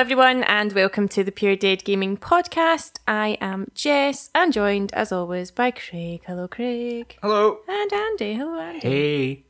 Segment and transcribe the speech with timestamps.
[0.00, 3.00] Everyone, and welcome to the Pure Dead Gaming Podcast.
[3.06, 6.22] I am Jess, and joined, as always, by Craig.
[6.26, 7.18] Hello, Craig.
[7.20, 7.58] Hello.
[7.68, 8.32] And Andy.
[8.32, 8.80] Hello, Andy.
[8.80, 9.44] Hey.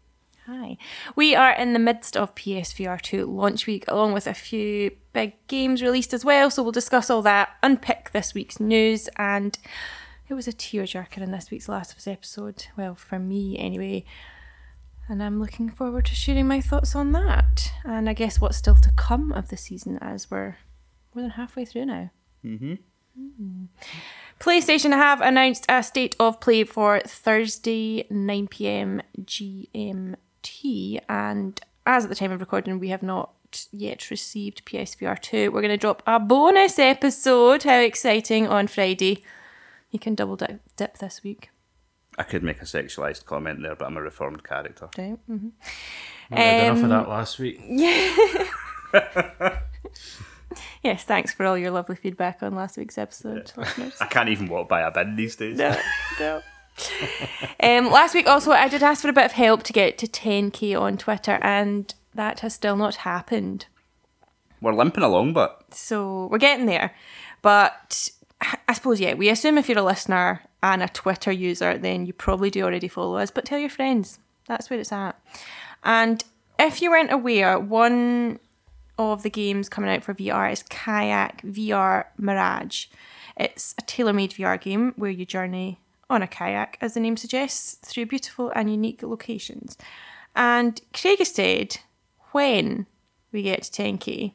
[0.48, 0.76] Hi.
[1.14, 5.34] We are in the midst of PSVR 2 launch week, along with a few big
[5.46, 6.51] games released as well.
[6.51, 9.56] So we'll discuss all that, unpick this week's news, and
[10.28, 12.66] it was a tearjerker in this week's Last of Us episode.
[12.76, 14.04] Well, for me, anyway.
[15.10, 17.72] And I'm looking forward to sharing my thoughts on that.
[17.84, 20.58] And I guess what's still to come of the season as we're
[21.12, 22.10] more than halfway through now.
[22.44, 22.74] Mm-hmm.
[24.38, 31.00] PlayStation have announced a state of play for Thursday, 9 pm GMT.
[31.08, 33.32] And as at the time of recording, we have not
[33.72, 35.50] yet received PSVR 2.
[35.50, 37.64] We're going to drop a bonus episode.
[37.64, 39.24] How exciting on Friday.
[39.90, 41.50] You can double dip, dip this week.
[42.21, 44.90] I could make a sexualized comment there, but I'm a reformed character.
[44.99, 45.16] Right?
[45.30, 45.49] Mm-hmm.
[46.30, 47.60] We had enough of Um, that last week.
[47.66, 49.59] Yeah.
[50.82, 53.96] Yes, thanks for all your lovely feedback on last week's episode, listeners.
[54.01, 55.57] I can't even walk by a bin these days.
[55.57, 55.77] No,
[56.18, 56.43] no.
[57.62, 60.07] um, last week also, I did ask for a bit of help to get to
[60.09, 63.66] 10k on Twitter, and that has still not happened.
[64.60, 66.94] We're limping along, but So we're getting there.
[67.43, 68.11] But
[68.67, 72.12] I suppose, yeah, we assume if you're a listener and a Twitter user, then you
[72.12, 74.19] probably do already follow us, but tell your friends.
[74.47, 75.21] That's where it's at.
[75.84, 76.22] And
[76.59, 78.38] if you weren't aware, one
[78.99, 82.87] of the games coming out for VR is Kayak VR Mirage.
[83.37, 87.16] It's a tailor made VR game where you journey on a kayak, as the name
[87.16, 89.78] suggests, through beautiful and unique locations.
[90.34, 91.78] And Craig has said
[92.32, 92.87] when
[93.32, 94.34] we get to 10k,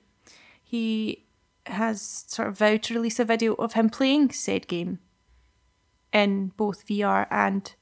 [0.63, 1.25] he
[1.67, 4.99] has sort of vowed to release a video of him playing said game
[6.15, 7.73] in both VR and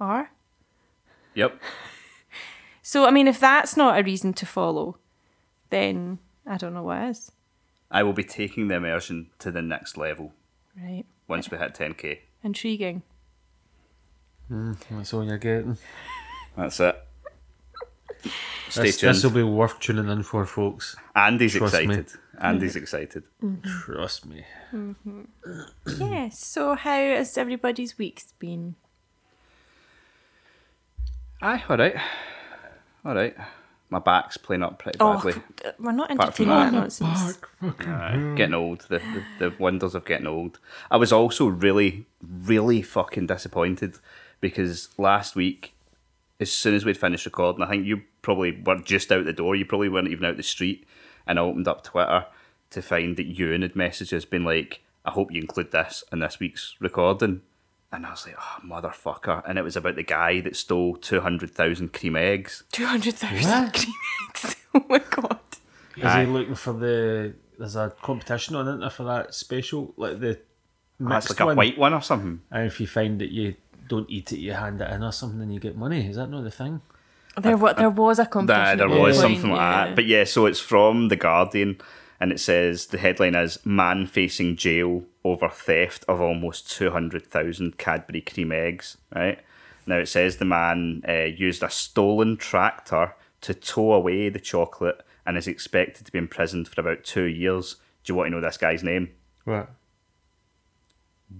[0.00, 0.30] R.
[1.34, 1.60] yep.
[2.80, 4.96] So, I mean, if that's not a reason to follow,
[5.68, 7.30] then I don't know what is.
[7.90, 10.32] I will be taking the immersion to the next level
[10.74, 11.04] Right.
[11.26, 12.20] once we hit 10k.
[12.42, 13.02] Intriguing.
[14.50, 15.76] Mm, that's all you're getting.
[16.56, 16.96] That's it.
[18.70, 19.14] Stay This, tuned.
[19.16, 20.96] this will be worth tuning in for, folks.
[21.14, 22.04] Andy's Trust me.
[22.38, 22.54] Excited.
[22.54, 23.24] Andy's excited.
[23.84, 24.44] Trust me.
[24.72, 25.22] Mm-hmm.
[25.98, 26.38] Yes.
[26.44, 28.74] So, how has everybody's weeks been?
[31.40, 31.96] Aye, all right.
[33.04, 33.36] All right.
[33.90, 35.32] My back's playing up pretty Oh, badly.
[35.64, 36.78] f- we're not entertaining that that.
[36.78, 37.38] nonsense.
[37.62, 38.82] Aye, getting old.
[38.82, 40.58] The, the the wonders of getting old.
[40.90, 43.94] I was also really, really fucking disappointed
[44.42, 45.72] because last week,
[46.38, 49.56] as soon as we'd finished recording, I think you probably were just out the door.
[49.56, 50.86] You probably weren't even out the street,
[51.28, 52.26] and I opened up Twitter
[52.70, 56.40] to find that Ewan had messages been like, "I hope you include this in this
[56.40, 57.42] week's recording."
[57.92, 61.20] And I was like, "Oh motherfucker!" And it was about the guy that stole two
[61.20, 62.64] hundred thousand cream eggs.
[62.72, 63.94] 200,000 cream
[64.34, 64.56] eggs.
[64.74, 65.38] Oh my god.
[65.96, 66.24] Is Aye.
[66.26, 67.34] he looking for the.
[67.58, 69.94] There's a competition on isn't there for that special?
[69.96, 70.38] Like the.
[71.00, 71.56] Oh, that's Mixed like a one.
[71.56, 72.42] white one or something.
[72.50, 73.54] And if you find that you
[73.88, 76.06] don't eat it, you hand it in or something and you get money.
[76.08, 76.82] Is that not the thing?
[77.40, 78.64] There, wa- there was a competition.
[78.64, 79.86] That, at there one was point, something like yeah.
[79.86, 79.96] that.
[79.96, 81.80] But yeah, so it's from The Guardian
[82.20, 88.20] and it says the headline is Man facing jail over theft of almost 200,000 Cadbury
[88.20, 89.38] cream eggs, right?
[89.86, 95.02] Now it says the man uh, used a stolen tractor to tow away the chocolate
[95.24, 97.76] and is expected to be imprisoned for about two years.
[98.04, 99.10] Do you want to know this guy's name?
[99.44, 99.70] What?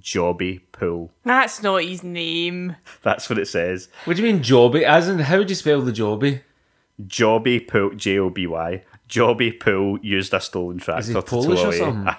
[0.00, 1.10] Jobby Pool.
[1.24, 2.76] That's not his name.
[3.02, 3.88] That's what it says.
[4.04, 4.82] What do you mean, Jobby?
[4.82, 6.42] As in, how would you spell the Jobby?
[7.06, 8.82] Jobby Pool, J O B Y.
[9.08, 11.78] Jobby Pool used a stolen tractor he to Polish tow or away.
[11.78, 12.06] something?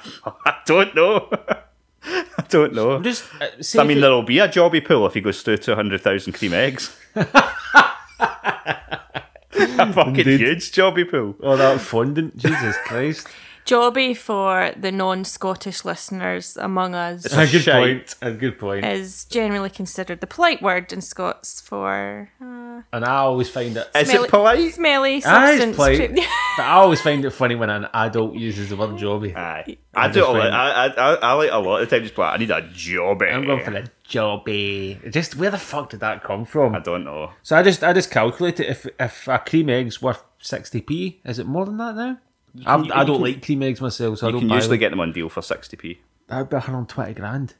[0.45, 1.29] I, don't know.
[2.03, 2.91] I don't know.
[2.93, 3.23] I'm just.
[3.41, 6.33] Uh, say I mean, it- there'll be a Jobby Pool if he goes through 200,000
[6.33, 6.95] cream eggs.
[7.15, 7.25] a
[9.93, 10.39] fucking Indeed.
[10.39, 11.35] huge Jobby Pool.
[11.41, 12.37] Oh, that fondant.
[12.37, 13.27] Jesus Christ.
[13.69, 17.75] Jobby for the non-Scottish listeners among us It's A good shite.
[17.83, 18.15] point.
[18.21, 18.83] A good point.
[18.85, 23.87] is generally considered the polite word in Scots for uh, and I always find it.
[23.93, 24.73] Is smelly, it polite?
[24.73, 25.63] smelly Ah, substance.
[25.69, 26.15] it's polite.
[26.57, 29.35] but I always find it funny when an adult uses the word jobby.
[29.35, 29.77] Aye.
[29.93, 30.41] I I do it a lot.
[30.41, 32.51] find- I, I, I, I like a lot of times just be like, I need
[32.51, 33.21] a job.
[33.21, 35.11] I'm going for the jobby.
[35.11, 36.73] Just where the fuck did that come from?
[36.75, 37.31] I don't know.
[37.43, 38.67] So I just I just calculate it.
[38.69, 42.17] if if a cream egg's worth sixty p, is it more than that now?
[42.53, 44.79] You I don't can- like cream eggs myself, so I You don't can usually them.
[44.79, 45.97] get them on deal for 60p.
[46.27, 47.55] That'd be 120 grand.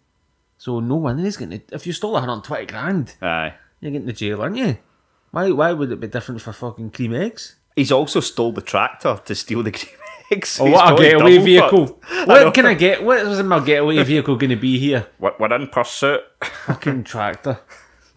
[0.57, 1.61] So no one is getting.
[1.71, 3.53] If you stole 120 grand, Aye.
[3.79, 4.77] you're getting the jail, aren't you?
[5.31, 7.55] Why why would it be different for fucking cream eggs?
[7.75, 9.95] He's also stole the tractor to steal the cream
[10.31, 10.59] eggs.
[10.59, 11.87] Oh, he's what a getaway vehicle!
[11.87, 12.27] fucked.
[12.27, 13.03] What can I get?
[13.03, 15.07] What is my getaway vehicle going to be here?
[15.19, 16.21] We're we're in pursuit.
[16.65, 17.59] Fucking tractor.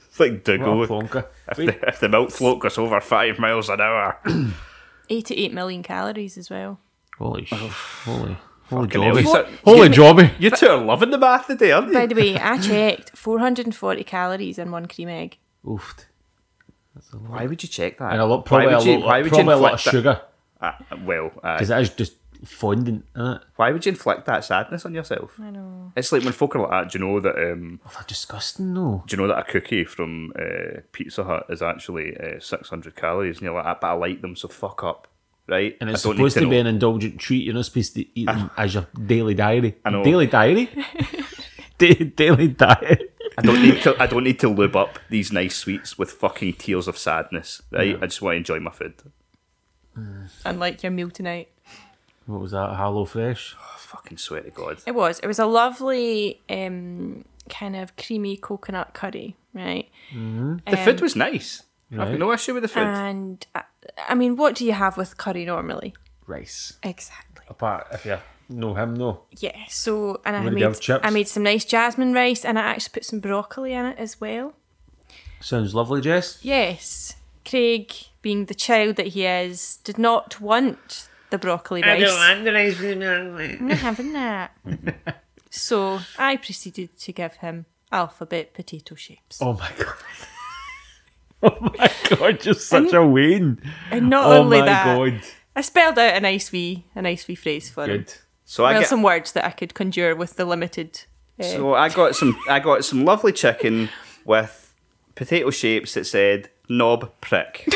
[0.08, 0.82] It's like Dougal.
[0.82, 4.18] If the, if the milk float goes over five miles an hour,
[5.12, 6.78] 88 million calories as well.
[7.18, 7.68] holy, sh- holy,
[8.04, 8.36] holy
[8.88, 10.30] Fucking hell, jobby, you holy jobby.
[10.40, 11.94] you two are loving the bath today, aren't you?
[11.94, 15.38] By the way, I checked 440 calories in one cream egg.
[15.64, 16.06] Oofed.
[17.26, 18.12] Why would you check that?
[18.12, 19.80] And a lot, probably why a would you, lot, why would you a lot of
[19.80, 20.28] sugar that-
[20.64, 21.54] Ah, well, aye.
[21.56, 22.12] because it is just
[22.44, 23.42] fondant, isn't it?
[23.56, 25.38] why would you inflict that sadness on yourself?
[25.40, 25.92] I know.
[25.96, 26.90] It's like when folk are like that.
[26.92, 27.36] Do you know that?
[27.36, 29.04] Um, Oh, they're disgusting, though.
[29.06, 33.36] do you know that a cookie from uh, Pizza Hut is actually uh, 600 calories?
[33.36, 35.08] And you're like, "Ah, but I like them, so fuck up,
[35.48, 35.76] right?
[35.80, 37.44] And it's supposed need to, be an indulgent treat.
[37.44, 39.76] You're not supposed to eat them as your daily diary.
[39.84, 40.02] I know.
[40.04, 40.68] Daily diary?
[41.78, 43.12] Da- daily diet.
[43.36, 43.96] I don't need to.
[44.00, 47.96] I don't need to lube up these nice sweets with fucking tears of sadness, right?
[48.00, 48.94] I just want to enjoy my food.
[50.44, 51.48] Unlike your meal tonight.
[52.26, 52.76] What was that?
[52.76, 53.56] Hello Fresh?
[53.60, 54.78] I fucking swear to God.
[54.86, 55.18] It was.
[55.20, 59.88] It was a lovely um, kind of creamy coconut curry, right?
[60.12, 61.64] The food was nice.
[61.90, 62.84] I've got no issue with the food.
[62.84, 63.62] And uh,
[64.08, 65.94] I mean, what do you have with curry normally?
[66.26, 66.78] Rice.
[66.82, 67.44] Exactly.
[67.48, 69.24] Apart if you know him, no.
[69.38, 69.58] Yeah.
[69.68, 71.06] So, and I Would you have made chips?
[71.06, 74.20] I made some nice jasmine rice, and I actually put some broccoli in it as
[74.20, 74.54] well.
[75.40, 76.38] Sounds lovely, Jess.
[76.42, 77.92] Yes, Craig,
[78.22, 82.00] being the child that he is, did not want the broccoli rice.
[82.44, 82.80] the rice.
[82.80, 84.56] I'm not having that.
[85.50, 89.38] so I proceeded to give him alphabet potato shapes.
[89.42, 89.94] Oh my god.
[91.42, 93.60] oh my god, you're such a Wayne.
[93.90, 95.20] And not Oh only my that, god.
[95.56, 97.98] I spelled out a nice wee, a nice wee phrase for him.
[98.02, 98.14] Good.
[98.44, 98.88] So I Well, get.
[98.88, 101.00] some words that I could conjure with the limited.
[101.40, 102.36] Uh, So I got some.
[102.48, 103.88] I got some lovely chicken
[104.24, 104.72] with
[105.14, 107.66] potato shapes that said knob prick,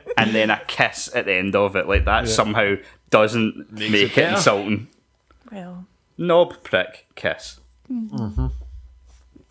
[0.16, 1.86] and then a kiss at the end of it.
[1.88, 2.76] Like that somehow
[3.10, 4.88] doesn't make it it, insulting.
[5.50, 5.86] well,
[6.18, 7.60] Knob prick kiss.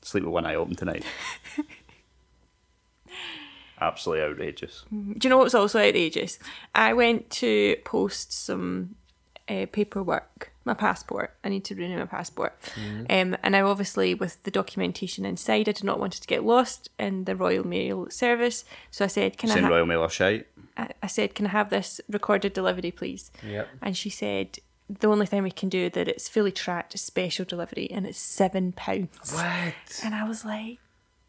[0.04, 1.04] Sleep with one eye open tonight.
[3.80, 4.86] Absolutely outrageous.
[4.92, 6.38] do you know what's also outrageous?
[6.76, 8.96] I went to post some
[9.50, 11.34] uh, paperwork, my passport.
[11.44, 12.58] I need to renew my passport.
[13.10, 16.44] Um, and now, obviously, with the documentation inside, I did not want it to get
[16.44, 18.64] lost in the Royal Mail service.
[18.92, 20.48] So I said, "Can I?" Send ha- Royal Mail or shite.
[20.78, 23.68] I I said, "Can I have this recorded delivery, please?" Yep.
[23.82, 24.60] And she said,
[24.90, 28.20] "The only thing we can do that it's fully tracked is special delivery, and it's
[28.20, 30.02] seven pounds." What?
[30.04, 30.78] And I was like,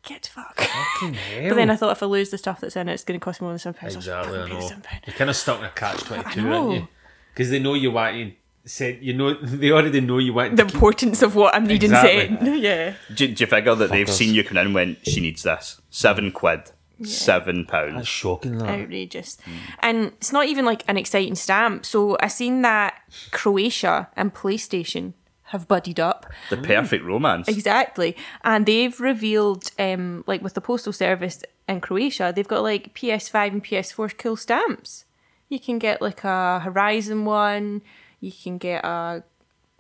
[0.03, 1.49] "Get fuck." Fucking hell.
[1.49, 3.25] But then I thought if I lose the stuff that's in it, it's going to
[3.25, 3.97] cost me more than seven pounds.
[3.97, 4.71] Exactly, I I know.
[5.07, 6.53] You're kind of stuck in a catch 22, know.
[6.69, 6.89] aren't you?
[7.33, 10.63] Because they know you want to send, you know, they already know you want The
[10.63, 12.37] to keep, importance of what I'm needing Exactly.
[12.37, 12.43] sent.
[12.63, 12.95] Yeah.
[13.15, 14.11] Do, do you figure that they've Fuckers.
[14.11, 15.81] seen you come in and went, she needs this?
[15.91, 16.71] Seven quid.
[17.05, 17.87] Seven pounds.
[17.87, 18.09] That's pounds.
[18.09, 18.69] shocking, that.
[18.81, 19.37] Outrageous.
[19.81, 21.85] And it's not even like an exciting stamp.
[21.85, 22.95] So I seen that
[23.33, 25.15] Croatia and PlayStation
[25.47, 26.27] have buddied up.
[26.51, 27.49] The perfect romance.
[27.49, 28.17] Exactly.
[28.45, 33.49] And they've revealed, um, like with the postal service in Croatia, they've got like PS5
[33.53, 35.05] and PS4 cool stamps.
[35.49, 37.83] You can get like a Horizon one,
[38.23, 39.23] you can get a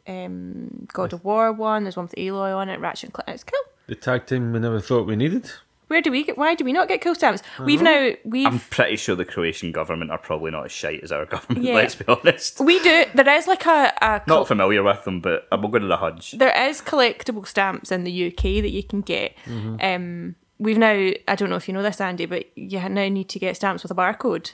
[0.07, 3.29] um, God of War one, there's one with Aloy on it, Ratchet and Clank.
[3.29, 3.61] It's cool.
[3.87, 5.51] The tag team we never thought we needed.
[5.89, 6.39] Where do we get?
[6.39, 7.43] Why do we not get cool stamps?
[7.61, 11.13] We've now we've I'm pretty sure the Croatian government are probably not as shite as
[11.13, 11.75] our government, Yeah.
[11.75, 12.61] let's be honest.
[12.61, 13.05] we do.
[13.15, 15.99] There is like a, a col- Not familiar with them, but I'm going to the
[15.99, 16.33] Hudge.
[16.33, 19.37] there is collectible stamps in the UK that you can get.
[19.81, 20.93] Um, we've now
[21.29, 23.83] I don't know if you know this, Andy, but you now need to get stamps
[23.83, 24.53] with a barcode.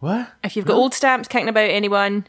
[0.00, 0.32] What?
[0.42, 2.26] If you've got old stamps kicking about anyone,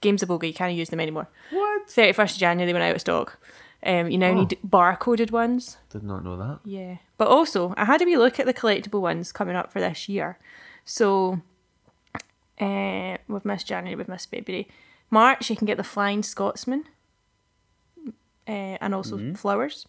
[0.00, 0.48] game's a bogey.
[0.48, 1.28] You can't use them anymore.
[1.50, 1.88] What?
[1.90, 3.38] Thirty first of January they went out of stock.
[3.82, 5.78] Um, you now need barcoded ones.
[5.88, 6.60] Did not know that.
[6.64, 9.80] Yeah, but also I had a wee look at the collectible ones coming up for
[9.80, 10.38] this year.
[10.84, 11.40] So,
[12.60, 14.68] uh, we've missed January, we've missed February.
[15.10, 16.84] March you can get the Flying Scotsman,
[18.46, 19.86] uh, and also flowers.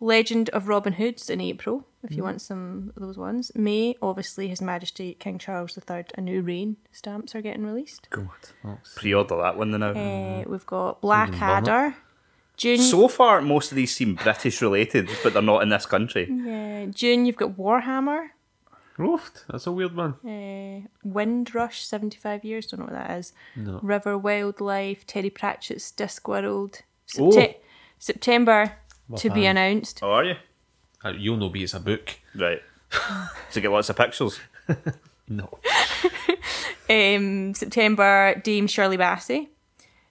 [0.00, 3.52] Legend of Robin Hood's in April, if you want some of those ones.
[3.54, 8.08] May, obviously, His Majesty King Charles III, A New Reign stamps are getting released.
[8.10, 8.28] God,
[8.64, 9.90] that's Pre-order that one now.
[9.92, 11.64] Uh, we've got Blackadder.
[11.64, 11.94] Bernard.
[12.56, 16.28] June, So far, most of these seem British related, but they're not in this country.
[16.30, 18.28] yeah, June, you've got Warhammer.
[18.98, 19.44] Roft.
[19.50, 20.12] That's a weird one.
[20.26, 23.32] Uh, Windrush, 75 years, don't know what that is.
[23.56, 23.80] No.
[23.82, 26.82] River Wildlife, Terry Pratchett's Discworld.
[27.18, 27.30] Oh.
[27.30, 27.56] Septe-
[27.98, 28.72] September
[29.16, 30.00] to be announced.
[30.02, 30.36] Oh, are you?
[31.04, 32.18] Uh, You'll know be it's a book.
[32.34, 32.62] Right.
[32.90, 34.38] Does it get lots of pictures?
[35.28, 35.48] No.
[36.90, 39.46] Um, September, Dame Shirley Bassey.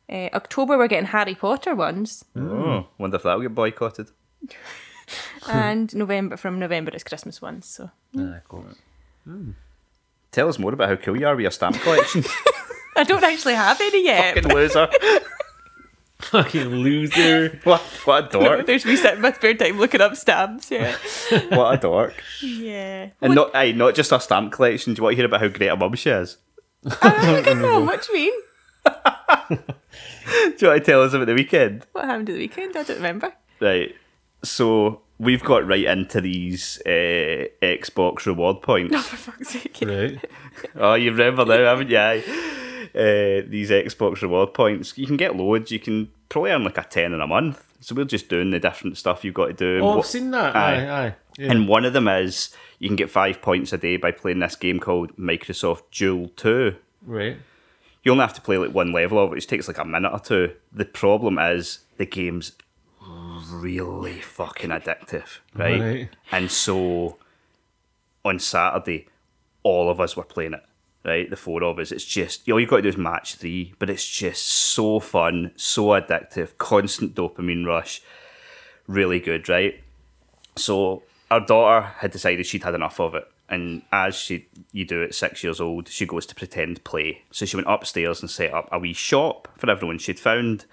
[0.10, 2.24] Uh, October, we're getting Harry Potter ones.
[2.38, 4.12] Oh, wonder if that'll get boycotted.
[5.50, 7.65] and November, from November, it's Christmas ones.
[7.68, 8.63] So Ah, cool.
[10.32, 12.24] Tell us more about how cool you are with your stamp collection.
[12.96, 14.36] I don't actually have any yet.
[14.36, 14.88] Fucking loser.
[16.31, 17.59] Fucking loser.
[17.63, 18.65] What, what a dork.
[18.65, 20.69] There's me sitting in my spare time looking up stamps.
[20.71, 20.95] Yeah,
[21.50, 22.24] What a dork.
[22.41, 23.09] yeah.
[23.21, 24.93] And not, aye, not just our stamp collection.
[24.93, 26.38] Do you want to hear about how great a mum she is?
[27.01, 27.81] I don't know.
[27.81, 28.41] What do you mean?
[29.50, 31.86] Do you want to tell us about the weekend?
[31.91, 32.77] What happened at the weekend?
[32.77, 33.33] I don't remember.
[33.59, 33.95] Right.
[34.43, 38.95] So we've got right into these uh, Xbox reward points.
[39.07, 39.77] For fuck's sake.
[39.81, 40.24] Right.
[40.75, 42.33] oh, you remember now, haven't you?
[42.96, 44.98] Uh, these Xbox reward points.
[44.98, 45.72] You can get loads.
[45.72, 47.63] You can probably earn like a ten in a month.
[47.81, 49.79] So we're just doing the different stuff you've got to do.
[49.81, 50.55] Oh, I've seen that.
[50.55, 50.75] Aye.
[50.86, 51.15] Aye, aye.
[51.38, 51.51] Yeah.
[51.51, 54.55] And one of them is you can get five points a day by playing this
[54.58, 56.75] game called Microsoft Jewel 2.
[57.05, 57.38] right.
[58.03, 60.12] You only have to play like one level of it, which takes like a minute
[60.13, 60.53] or two.
[60.72, 62.53] The problem is the game's
[63.51, 65.79] really fucking addictive, right?
[65.81, 66.10] Right.
[66.31, 67.17] And so
[68.24, 69.08] on Saturday,
[69.63, 70.63] all of us were playing it,
[71.03, 71.29] right?
[71.29, 71.91] The four of us.
[71.91, 75.51] It's just all you've got to do is match three, but it's just so fun,
[75.56, 78.01] so addictive, constant dopamine rush,
[78.88, 79.82] really good, right?
[80.56, 83.25] So our daughter had decided she'd had enough of it.
[83.51, 87.24] And as she you do at six years old, she goes to pretend play.
[87.32, 89.98] So she went upstairs and set up a wee shop for everyone.
[89.98, 90.65] She'd found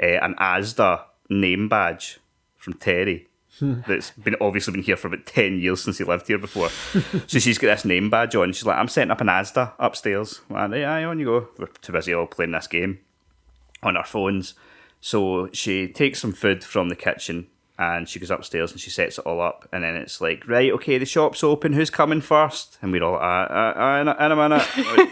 [0.00, 2.20] uh, an ASDA name badge
[2.56, 3.26] from Terry
[3.86, 6.68] that's been obviously been here for about ten years since he lived here before.
[7.26, 8.52] so she's got this name badge on.
[8.52, 10.40] She's like, I'm setting up an ASDA upstairs.
[10.50, 11.48] And on you go.
[11.58, 13.00] We're too busy all playing this game
[13.82, 14.54] on our phones.
[15.00, 17.46] So she takes some food from the kitchen
[17.78, 19.66] and she goes upstairs and she sets it all up.
[19.72, 21.72] And then it's like, right, okay, the shop's open.
[21.72, 22.76] Who's coming first?
[22.82, 24.62] And we're all, uh, uh, uh, in, a, in a minute.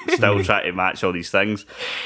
[0.15, 1.65] Still trying to match all these things.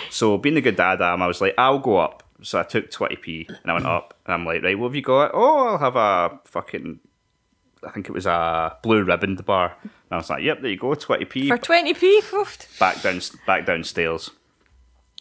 [0.09, 2.23] So being the good dad I am, I was like, I'll go up.
[2.43, 5.03] So I took 20p and I went up and I'm like, right, what have you
[5.03, 5.31] got?
[5.33, 6.99] Oh, I'll have a fucking,
[7.87, 9.77] I think it was a blue ribboned bar.
[9.83, 12.21] And I was like, yep, there you go, 20p For 20p?
[12.23, 12.79] Oofed.
[12.79, 14.31] back down back downstairs.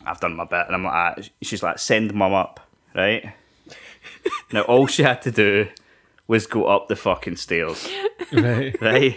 [0.06, 2.60] I've done my bit, and I'm like, ah, she's like, send mum up,
[2.96, 3.34] right?
[4.52, 5.68] now all she had to do
[6.28, 7.88] was go up the fucking stairs,
[8.32, 8.76] Right.
[8.82, 9.16] right?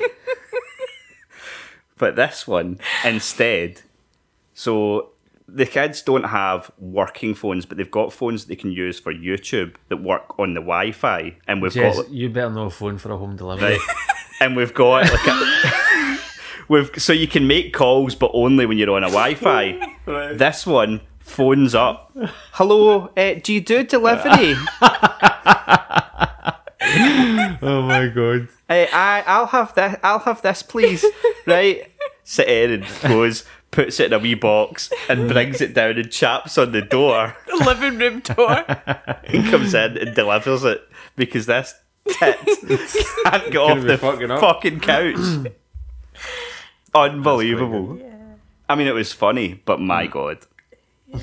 [1.96, 3.80] but this one instead,
[4.52, 5.10] so
[5.46, 9.12] the kids don't have working phones, but they've got phones that they can use for
[9.12, 12.98] YouTube that work on the Wi-Fi, and we've Jess, got you better know a phone
[12.98, 13.72] for a home delivery.
[13.72, 13.80] right?
[14.40, 16.18] and we've got like a,
[16.68, 19.90] we've so you can make calls, but only when you're on a Wi-Fi.
[20.04, 22.14] This one phones up.
[22.52, 24.54] Hello, uh, do you do delivery?
[27.62, 28.48] oh my god.
[28.68, 29.96] Uh, I I'll have this.
[30.02, 31.04] I'll have this, please.
[31.46, 31.90] Right?
[32.24, 36.10] Sit in and goes, puts it in a wee box, and brings it down and
[36.10, 37.36] chaps on the door.
[37.46, 38.64] The living room door.
[39.24, 41.74] and comes in and delivers it because this
[42.08, 42.38] tit
[43.24, 45.52] can't get off the fucking fucking couch.
[46.94, 48.00] Unbelievable.
[48.68, 50.10] I mean, it was funny, but my mm.
[50.10, 50.38] god,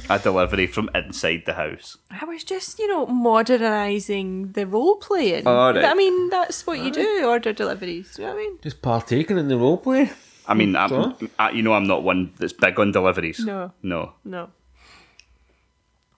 [0.09, 1.97] a delivery from inside the house.
[2.09, 5.47] I was just, you know, modernising the role playing.
[5.47, 5.83] Oh, right.
[5.83, 8.15] I mean, that's what you do, order deliveries.
[8.15, 8.59] Do you know what I mean?
[8.61, 10.11] Just partaking in the role play.
[10.47, 11.15] I mean, I'm, So?
[11.39, 13.39] I, you know, I'm not one that's big on deliveries.
[13.39, 13.71] No.
[13.83, 14.49] no, No.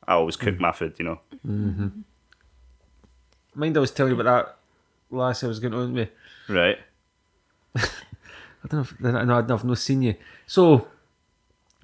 [0.05, 0.95] I always cook my food.
[0.99, 1.19] You know,
[3.55, 4.57] Mind I was telling you about that
[5.15, 6.09] last I was going on with.
[6.49, 6.77] right?
[7.75, 10.15] I don't know if I know I've not seen you.
[10.45, 10.87] So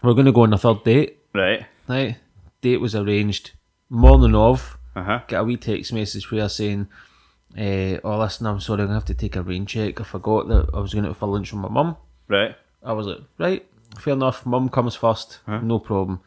[0.01, 1.19] we're gonna go on a third date.
[1.33, 1.65] Right?
[1.87, 2.17] Right?
[2.61, 3.51] Date was arranged
[3.89, 4.77] morning of.
[4.95, 5.19] Uh huh.
[5.27, 6.87] Get a wee text message where saying,
[7.55, 10.01] eh, "Oh, listen, I'm sorry, I'm gonna have to take a rain check.
[10.01, 11.95] I forgot that I was going out for lunch with my mum."
[12.29, 12.55] Right?
[12.83, 13.65] I was like, "Right,
[13.99, 14.45] fair enough.
[14.45, 16.21] Mum comes first, no problem."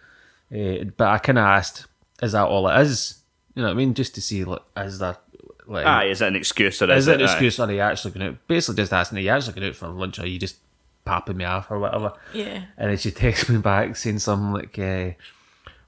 [0.50, 1.86] Eh, but I kind of asked,
[2.22, 3.22] "Is that all it is?"
[3.54, 3.94] You know what I mean?
[3.94, 5.20] Just to see, like, is that
[5.66, 7.30] like, Aye, is it an excuse or is is, it an Aye.
[7.30, 7.58] excuse?
[7.58, 8.48] Or are you actually going out?
[8.48, 10.56] Basically, just asking, are you actually going out for lunch, or are you just
[11.04, 12.12] papping me off, or whatever?
[12.34, 12.64] Yeah.
[12.76, 15.12] And then she texts me back saying something like, uh,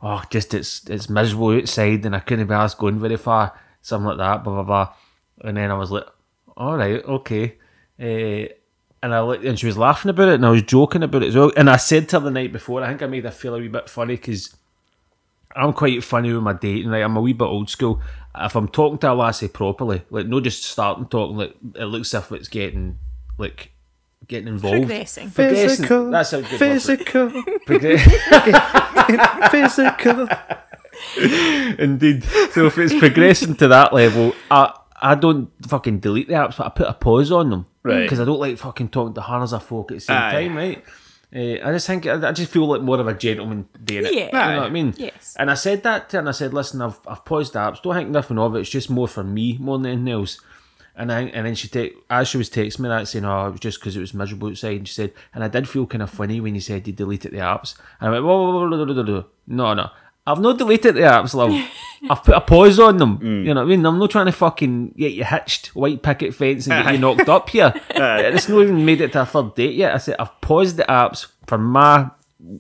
[0.01, 4.07] "Oh, just it's it's miserable outside, and I couldn't be asked going very far." Something
[4.07, 4.45] like that.
[4.45, 4.95] Blah blah blah.
[5.43, 6.07] And then I was like,
[6.57, 7.57] all right, okay.
[8.01, 8.53] Uh,
[9.05, 11.29] and I looked, and she was laughing about it, and I was joking about it
[11.29, 11.53] as well.
[11.59, 13.59] And I said to her the night before, I think I made her feel a
[13.61, 14.57] wee bit funny because
[15.55, 16.91] I'm quite funny with my dating.
[16.91, 18.01] Like I'm a wee bit old school.
[18.35, 22.15] If I'm talking to a lassie properly, like no, just starting talking, like it looks
[22.15, 22.99] as if it's getting
[23.37, 23.73] like
[24.27, 24.79] getting involved.
[24.79, 25.31] Progressing.
[25.31, 25.69] Progressing.
[25.69, 26.11] Physical.
[26.11, 26.59] That's a good word.
[26.59, 27.31] Physical.
[27.67, 30.29] Progress- Physical.
[31.79, 32.25] Indeed.
[32.53, 34.73] So if it's progressing to that level, I
[35.05, 37.67] I don't fucking delete the apps, but I put a pause on them.
[37.83, 38.05] Right.
[38.05, 40.33] Because I don't like fucking talking to hundreds of folk at the same Aye.
[40.33, 40.85] time, right?
[41.35, 44.15] Uh, I just think I I just feel like more of a gentleman doing it.
[44.15, 44.49] Yeah.
[44.49, 44.95] You know what I mean?
[44.97, 45.37] Yes.
[45.39, 47.83] And I said that to her and I said, listen, I've I've paused the apps.
[47.83, 48.61] Don't think nothing of it.
[48.61, 50.41] It's just more for me more than anything else.
[50.97, 53.51] And I, and then she take as she was texting me that saying, "Oh, it
[53.51, 56.03] was just because it was miserable outside." And she said, "And I did feel kind
[56.03, 58.69] of funny when you said you deleted the apps." And I went, "Whoa, whoa, whoa,
[58.69, 59.27] whoa, whoa, whoa, whoa.
[59.49, 59.91] no, no,
[60.27, 61.53] I've not deleted the apps, love.
[62.09, 63.19] I've put a pause on them.
[63.19, 63.45] Mm.
[63.47, 63.85] You know what I mean?
[63.87, 67.29] I'm not trying to fucking get you hitched, white picket fence, and get you knocked
[67.29, 67.73] up here.
[67.91, 69.95] it's not even made it to a third date yet.
[69.95, 72.11] I said I've paused the apps for my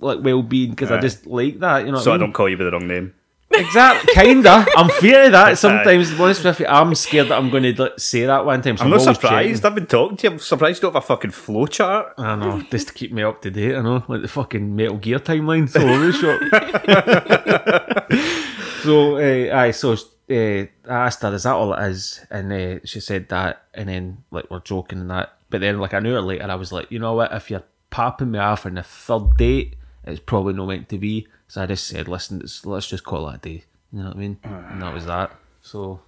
[0.00, 1.80] like well being because I just like that.
[1.80, 2.20] You know, what So I mean?
[2.20, 3.14] don't call you by the wrong name.
[3.56, 4.66] Exactly, kinda.
[4.76, 6.10] I'm fearing of that sometimes.
[6.10, 8.62] To be honest with you, I'm scared that I'm going to like, say that one
[8.62, 8.76] time.
[8.76, 9.62] So I'm not surprised.
[9.62, 9.66] checking.
[9.66, 10.32] I've been talking to you.
[10.32, 12.14] I'm surprised you don't have a fucking flow chart.
[12.18, 13.76] I know, just to keep me up to date.
[13.76, 15.68] I know, like the fucking Metal Gear timeline.
[15.68, 15.80] So
[18.82, 22.78] so, uh, aye, so uh, I asked her, "Is that all it is?" And uh,
[22.84, 25.36] she said that, and then like we're joking and that.
[25.50, 27.32] But then, like an hour later, I was like, "You know what?
[27.32, 31.26] If you're popping me off on the third date, it's probably not meant to be."
[31.54, 34.16] So I just said, "Listen, it's, let's just call it a day." You know what
[34.16, 34.38] I mean?
[34.42, 35.30] And that was that.
[35.62, 36.00] So.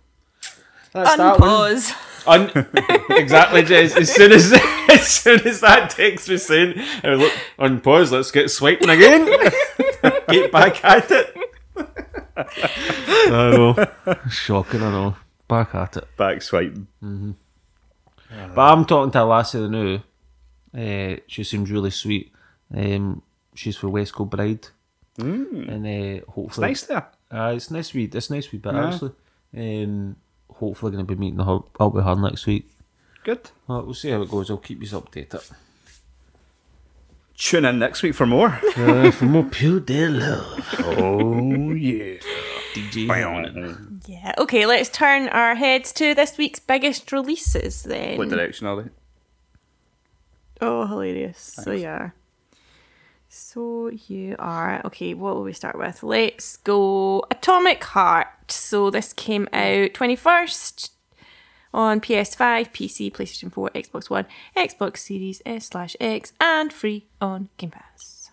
[0.92, 1.48] That's that one.
[1.48, 2.26] Unpause.
[2.26, 2.66] Un-
[3.16, 3.96] exactly, Jess.
[3.96, 4.52] As soon as
[4.90, 8.10] as soon as that text was sent, I was like, on pause.
[8.10, 9.24] Let's get swiping again.
[10.28, 11.36] get back at it.
[12.36, 13.86] I know,
[14.28, 14.82] shocking.
[14.82, 15.16] I know.
[15.46, 16.08] Back at it.
[16.16, 16.88] Back swiping.
[17.00, 20.00] But I'm talking to a lassie the new.
[20.76, 22.32] Uh, she seems really sweet.
[22.74, 23.22] Um,
[23.54, 24.72] she's for West Coast
[25.16, 27.06] Bride, and uh, It's hopefully, nice there.
[27.30, 28.88] Uh, it's nice wee, it's nice wee bit Yeah.
[28.92, 29.12] actually.
[29.56, 30.16] Um,
[30.50, 32.68] hopefully, going to be meeting her up with her next week.
[33.25, 33.50] Good.
[33.66, 34.50] Well, we'll see how it goes.
[34.50, 35.50] I'll keep you updated.
[37.37, 38.61] Tune in next week for more.
[38.76, 40.74] Uh, for more pure day love.
[40.81, 42.18] oh yeah.
[42.74, 43.07] DJ.
[44.07, 44.35] Yeah.
[44.38, 48.18] Okay, let's turn our heads to this week's biggest releases then.
[48.18, 48.90] What direction are they?
[50.61, 51.38] Oh, hilarious.
[51.64, 52.11] So yeah.
[53.37, 55.12] So you are okay.
[55.12, 56.03] What will we start with?
[56.03, 58.51] Let's go Atomic Heart.
[58.51, 60.92] So this came out twenty first
[61.75, 64.25] on PS5, PC, PlayStation 4, Xbox One,
[64.57, 68.31] Xbox Series S slash X, and free on Game Pass.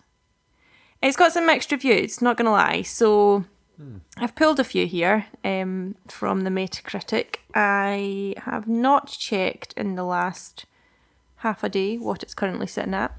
[1.02, 2.80] It's got some mixed reviews, not gonna lie.
[2.80, 3.44] So
[4.16, 7.36] I've pulled a few here um, from the Metacritic.
[7.54, 10.64] I have not checked in the last
[11.44, 13.12] half a day what it's currently sitting at.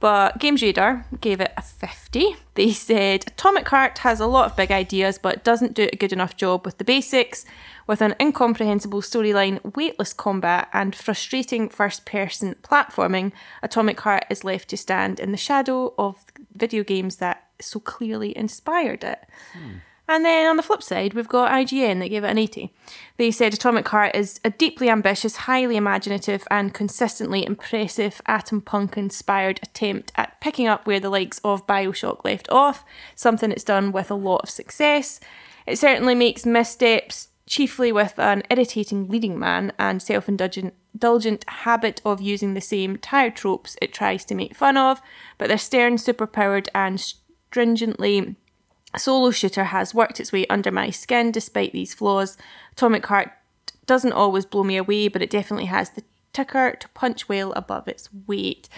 [0.00, 2.36] But Games Radar gave it a 50.
[2.54, 6.12] They said Atomic Heart has a lot of big ideas but doesn't do a good
[6.12, 7.44] enough job with the basics.
[7.86, 13.32] With an incomprehensible storyline, weightless combat, and frustrating first person platforming,
[13.62, 18.36] Atomic Heart is left to stand in the shadow of video games that so clearly
[18.36, 19.20] inspired it.
[19.52, 19.78] Hmm.
[20.06, 22.70] And then on the flip side, we've got IGN that gave it an 80.
[23.16, 28.98] They said Atomic Heart is a deeply ambitious, highly imaginative, and consistently impressive atom punk
[28.98, 33.92] inspired attempt at picking up where the likes of Bioshock left off, something it's done
[33.92, 35.20] with a lot of success.
[35.66, 42.20] It certainly makes missteps, chiefly with an irritating leading man and self indulgent habit of
[42.20, 45.00] using the same tired tropes it tries to make fun of,
[45.38, 48.36] but their stern, superpowered, and stringently
[48.96, 52.36] solo shooter has worked its way under my skin despite these flaws.
[52.72, 53.30] Atomic Heart
[53.86, 56.02] doesn't always blow me away, but it definitely has the
[56.32, 58.68] ticker to punch well above its weight.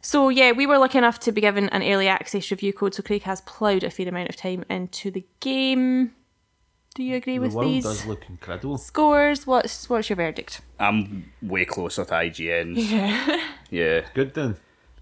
[0.00, 3.02] So yeah, we were lucky enough to be given an early access review code, so
[3.02, 6.12] Craig has ploughed a fair amount of time into the game.
[6.94, 8.78] Do you agree The with world these does look incredible.
[8.78, 9.46] scores?
[9.46, 10.62] What's what's your verdict?
[10.80, 12.76] I'm way closer to IGN.
[12.90, 13.40] Yeah.
[13.70, 14.00] Yeah.
[14.14, 14.56] Good then.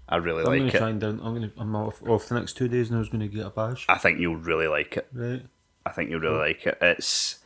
[0.07, 0.77] I really I'm like gonna it.
[0.77, 1.19] try and down.
[1.23, 1.51] I'm gonna.
[1.57, 3.85] I'm off, off the next two days, and I was gonna get a bash.
[3.89, 5.07] I think you'll really like it.
[5.13, 5.43] Right.
[5.85, 6.77] I think you'll really like it.
[6.81, 7.39] It's.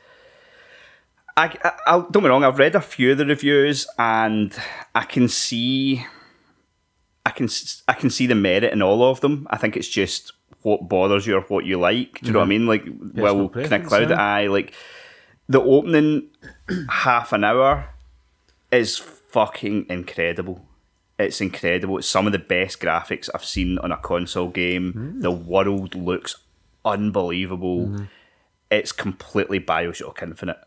[1.38, 2.43] I, I, I'll, don't me wrong.
[2.43, 4.54] I've read a few of the reviews, and
[4.93, 6.06] I can see,
[7.26, 7.48] I can
[7.88, 9.48] I can see the merit in all of them.
[9.50, 12.19] I think it's just what bothers you or what you like.
[12.19, 12.67] Do you know what I mm-hmm.
[12.67, 12.67] mean?
[12.67, 14.22] Like, well, no kind of cloud yeah.
[14.22, 14.48] eye.
[14.48, 14.74] Like
[15.48, 16.30] the opening
[16.89, 17.89] half an hour
[18.72, 20.65] is fucking incredible.
[21.19, 21.97] It's incredible.
[21.97, 24.93] It's some of the best graphics I've seen on a console game.
[24.93, 25.21] Mm.
[25.21, 26.38] The world looks
[26.86, 27.88] unbelievable.
[27.88, 28.03] Mm-hmm.
[28.71, 30.60] It's completely Bioshock Infinite,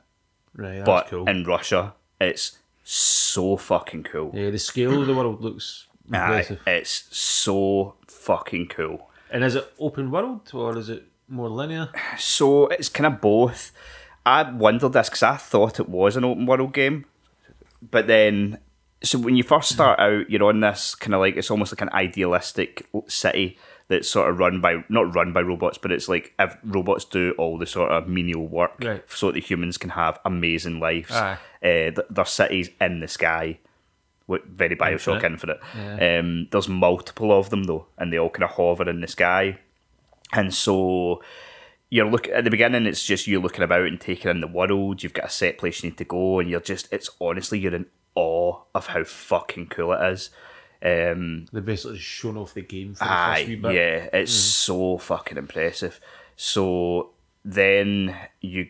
[0.55, 0.77] Right.
[0.77, 1.29] That's but cool.
[1.29, 1.95] in Russia.
[2.21, 4.31] It's so fucking cool.
[4.35, 9.09] Yeah, the scale of the world looks Aye, it's so fucking cool.
[9.31, 11.89] And is it open world or is it more linear?
[12.19, 13.73] So it's kind of both.
[14.27, 17.07] I wondered this because I thought it was an open world game,
[17.91, 18.59] but then
[19.03, 21.81] so when you first start out, you're on this kind of like it's almost like
[21.81, 26.33] an idealistic city that's sort of run by not run by robots, but it's like
[26.39, 29.03] if robots do all the sort of menial work Right.
[29.09, 31.11] so that the humans can have amazing lives.
[31.11, 33.59] Uh, th- there's cities in the sky.
[34.29, 35.61] Very Bioshock Infinite.
[35.75, 36.19] Infinite.
[36.21, 39.59] Um, there's multiple of them though, and they all kind of hover in the sky.
[40.33, 41.23] And so
[41.91, 45.03] you're look at the beginning, it's just you looking about and taking in the world.
[45.03, 47.75] You've got a set place you need to go, and you're just it's honestly you're
[47.75, 50.31] in awe of how fucking cool it is.
[50.85, 53.75] Um, They basically shown off the game for the aye, first wee bit.
[53.75, 56.01] yeah, it's so fucking impressive.
[56.37, 57.11] So
[57.45, 58.69] then you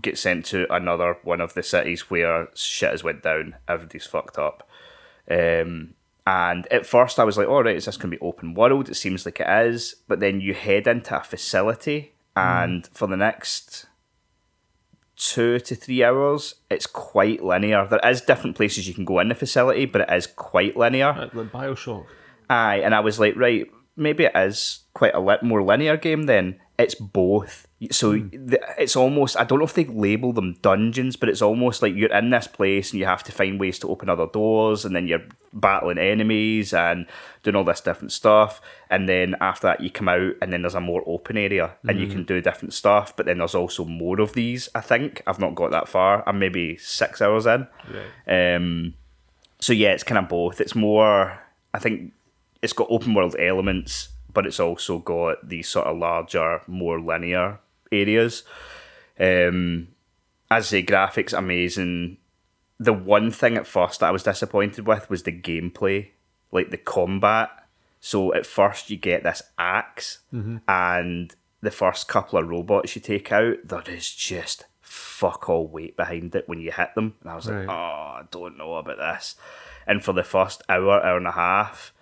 [0.00, 3.56] get sent to another one of the cities where shit has went down.
[3.66, 4.68] Everybody's fucked up.
[5.28, 8.54] Um, and at first I was like, all right, is this going to be open
[8.54, 8.88] world?
[8.88, 9.96] It seems like it is.
[10.06, 13.86] But then you head into a facility, and for the next
[15.18, 17.86] two to three hours, it's quite linear.
[17.86, 21.12] There is different places you can go in the facility, but it is quite linear.
[21.12, 22.06] Like like Bioshock.
[22.48, 26.22] Aye, and I was like, right, maybe it is quite a lit more linear game
[26.22, 26.58] then.
[26.78, 27.67] It's both.
[27.92, 31.80] So th it's almost, I don't know if they label them dungeons, but it's almost
[31.80, 34.84] like you're in this place and you have to find ways to open other doors
[34.84, 37.06] and then you're battling enemies and
[37.44, 38.60] doing all this different stuff.
[38.90, 42.00] And then after that, you come out and then there's a more open area and
[42.00, 43.14] you can do different stuff.
[43.14, 45.22] But then there's also more of these, I think.
[45.24, 46.28] I've not got that far.
[46.28, 47.68] I'm maybe six hours in.
[48.26, 48.56] Right.
[48.56, 48.94] Um,
[49.60, 50.60] so yeah, it's kind of both.
[50.60, 51.38] It's more,
[51.72, 52.12] I think,
[52.60, 57.60] it's got open world elements, but it's also got these sort of larger, more linear
[57.92, 58.42] areas.
[59.18, 59.88] Um,
[60.50, 62.18] as I say, graphics amazing.
[62.78, 66.10] The one thing at first that I was disappointed with was the gameplay,
[66.52, 67.50] like the combat.
[68.00, 70.20] So at first you get this axe,
[70.68, 75.96] and the first couple of robots you take out, there is just fuck all weight
[75.96, 77.14] behind it when you hit them.
[77.22, 79.34] And I was like, oh, I don't know about this.
[79.86, 81.92] And for the first hour, hour and a half,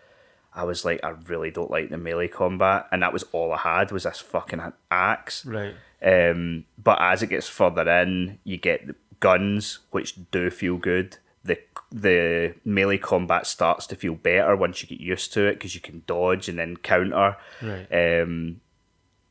[0.57, 3.59] I was like, I really don't like the melee combat, and that was all I
[3.59, 5.45] had was this fucking axe.
[5.45, 5.75] Right.
[6.03, 11.19] Um, but as it gets further in, you get the guns, which do feel good.
[11.45, 11.59] The
[11.93, 15.81] the melee combat starts to feel better once you get used to it because you
[15.81, 17.37] can dodge and then counter.
[17.63, 17.87] Right.
[17.93, 18.63] Um,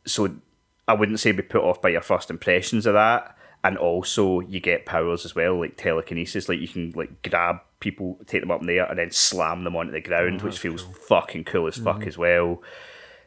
[0.06, 0.36] so
[0.88, 3.36] I wouldn't say be put off by your first impressions of that.
[3.64, 6.48] And also, you get powers as well, like telekinesis.
[6.48, 9.64] Like you can like grab people, take them up in the air, and then slam
[9.64, 12.62] them onto the ground, which feels fucking cool as fuck as well.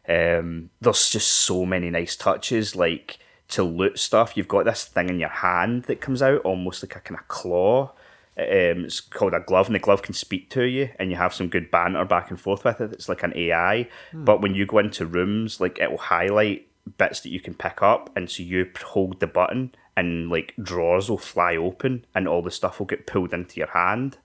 [0.08, 3.18] Um, there's just so many nice touches, like
[3.48, 4.36] to loot stuff.
[4.36, 7.28] You've got this thing in your hand that comes out, almost like a kind of
[7.28, 7.92] claw.
[8.36, 11.34] Um, it's called a glove, and the glove can speak to you, and you have
[11.34, 12.92] some good banter back and forth with it.
[12.92, 16.66] It's like an AI, but when you go into rooms, like it will highlight
[16.96, 21.10] bits that you can pick up, and so you hold the button, and like drawers
[21.10, 24.18] will fly open, and all the stuff will get pulled into your hand.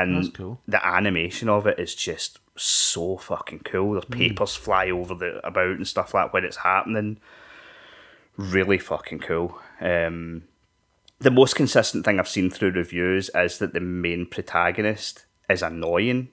[0.00, 0.60] And That's cool.
[0.68, 3.92] the animation of it is just so fucking cool.
[3.92, 7.18] There's papers fly over the about and stuff like that when it's happening.
[8.36, 9.58] Really fucking cool.
[9.80, 10.44] Um,
[11.18, 16.28] the most consistent thing I've seen through reviews is that the main protagonist is annoying.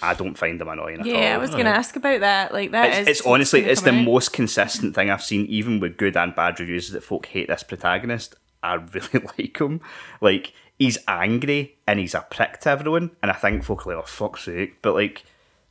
[0.00, 1.12] I don't find them annoying at all.
[1.12, 2.52] Yeah, I was going to ask about that.
[2.54, 4.04] Like that It's, is- it's honestly it's the out.
[4.04, 7.48] most consistent thing I've seen, even with good and bad reviews, is that folk hate
[7.48, 8.34] this protagonist.
[8.62, 9.82] I really like him.
[10.22, 14.04] Like he's angry and he's a prick to everyone, and I think folk are like,
[14.04, 14.82] oh fuck's sake.
[14.82, 15.22] But like,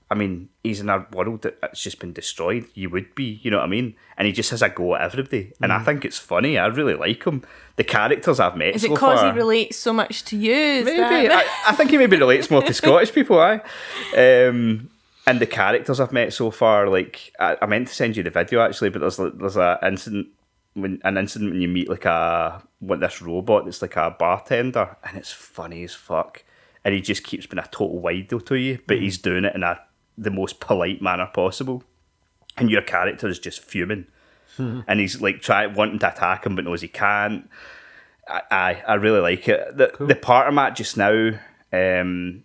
[0.10, 2.66] I mean, he's in a world that's just been destroyed.
[2.76, 3.96] You would be, you know what I mean?
[4.18, 6.58] And he just has a go at everybody, and I think it's funny.
[6.58, 7.44] I really like him.
[7.76, 8.76] The characters I've met Mm.
[8.76, 10.86] Is so it because far, he relates so much to you?
[10.86, 13.38] Maybe I, I think he maybe relates more to Scottish people.
[13.38, 13.56] I,
[14.16, 14.90] um,
[15.28, 18.30] and the characters I've met so far, like I, I meant to send you the
[18.30, 20.28] video actually, but there's like, there's a incident
[20.74, 24.98] when an incident when you meet like a what this robot that's like a bartender,
[25.04, 26.44] and it's funny as fuck,
[26.84, 29.64] and he just keeps being a total wido to you, but he's doing it in
[29.64, 29.80] a
[30.18, 31.84] the most polite manner possible,
[32.58, 34.08] and your character is just fuming.
[34.58, 37.50] And he's like trying wanting to attack him, but knows he can't.
[38.28, 39.78] I, I, I really like it.
[39.78, 41.32] The the part I'm at just now,
[41.72, 42.44] um,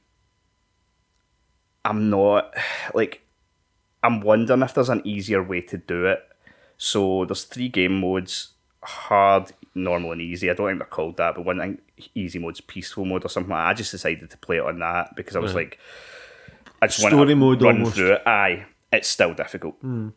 [1.85, 2.55] I'm not
[2.95, 3.23] like
[4.03, 6.21] I'm wondering if there's an easier way to do it.
[6.77, 10.51] So there's three game modes: hard, normal, and easy.
[10.51, 11.79] I don't think they're called that, but one thing
[12.15, 13.53] easy mode's peaceful mode or something.
[13.53, 15.79] I just decided to play it on that because I was like,
[16.83, 17.97] I just want to mode run almost.
[17.97, 18.23] through it.
[18.27, 19.77] Aye, it's still difficult.
[19.81, 20.11] Hmm.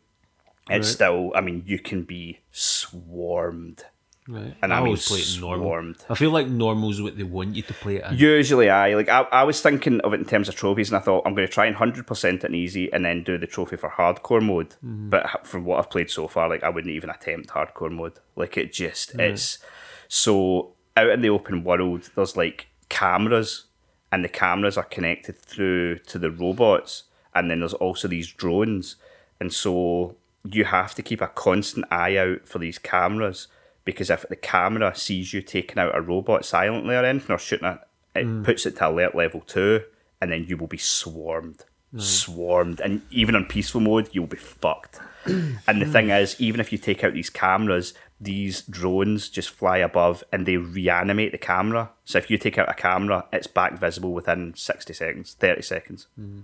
[0.68, 1.32] It's still.
[1.34, 3.84] I mean, you can be swarmed
[4.30, 4.54] Right.
[4.62, 5.66] And I, I always play it normal.
[5.66, 5.96] swarmed.
[6.08, 8.16] I feel like normal's what they want you to play it in.
[8.16, 9.08] Usually, I like.
[9.08, 11.48] I, I was thinking of it in terms of trophies, and I thought I'm going
[11.48, 14.70] to try and hundred percent it easy, and then do the trophy for hardcore mode.
[14.84, 15.10] Mm-hmm.
[15.10, 18.20] But from what I've played so far, like I wouldn't even attempt hardcore mode.
[18.36, 19.58] Like it just it's
[20.06, 22.10] so out in the open world.
[22.14, 23.64] There's like cameras,
[24.12, 28.94] and the cameras are connected through to the robots, and then there's also these drones,
[29.40, 30.14] and so
[30.44, 33.48] you have to keep a constant eye out for these cameras
[33.84, 37.68] because if the camera sees you taking out a robot silently or anything or shooting
[37.68, 37.78] it,
[38.14, 39.82] it puts it to alert level two,
[40.20, 41.64] and then you will be swarmed,
[41.96, 45.00] swarmed, and even on peaceful mode, you'll be fucked.
[45.26, 49.78] and the thing is, even if you take out these cameras, these drones just fly
[49.78, 51.90] above and they reanimate the camera.
[52.04, 56.06] So if you take out a camera, it's back visible within sixty seconds, thirty seconds.
[56.20, 56.42] Mm.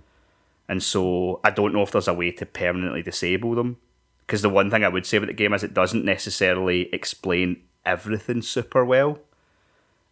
[0.69, 3.77] And so I don't know if there's a way to permanently disable them.
[4.27, 7.61] Because the one thing I would say about the game is it doesn't necessarily explain
[7.85, 9.19] everything super well.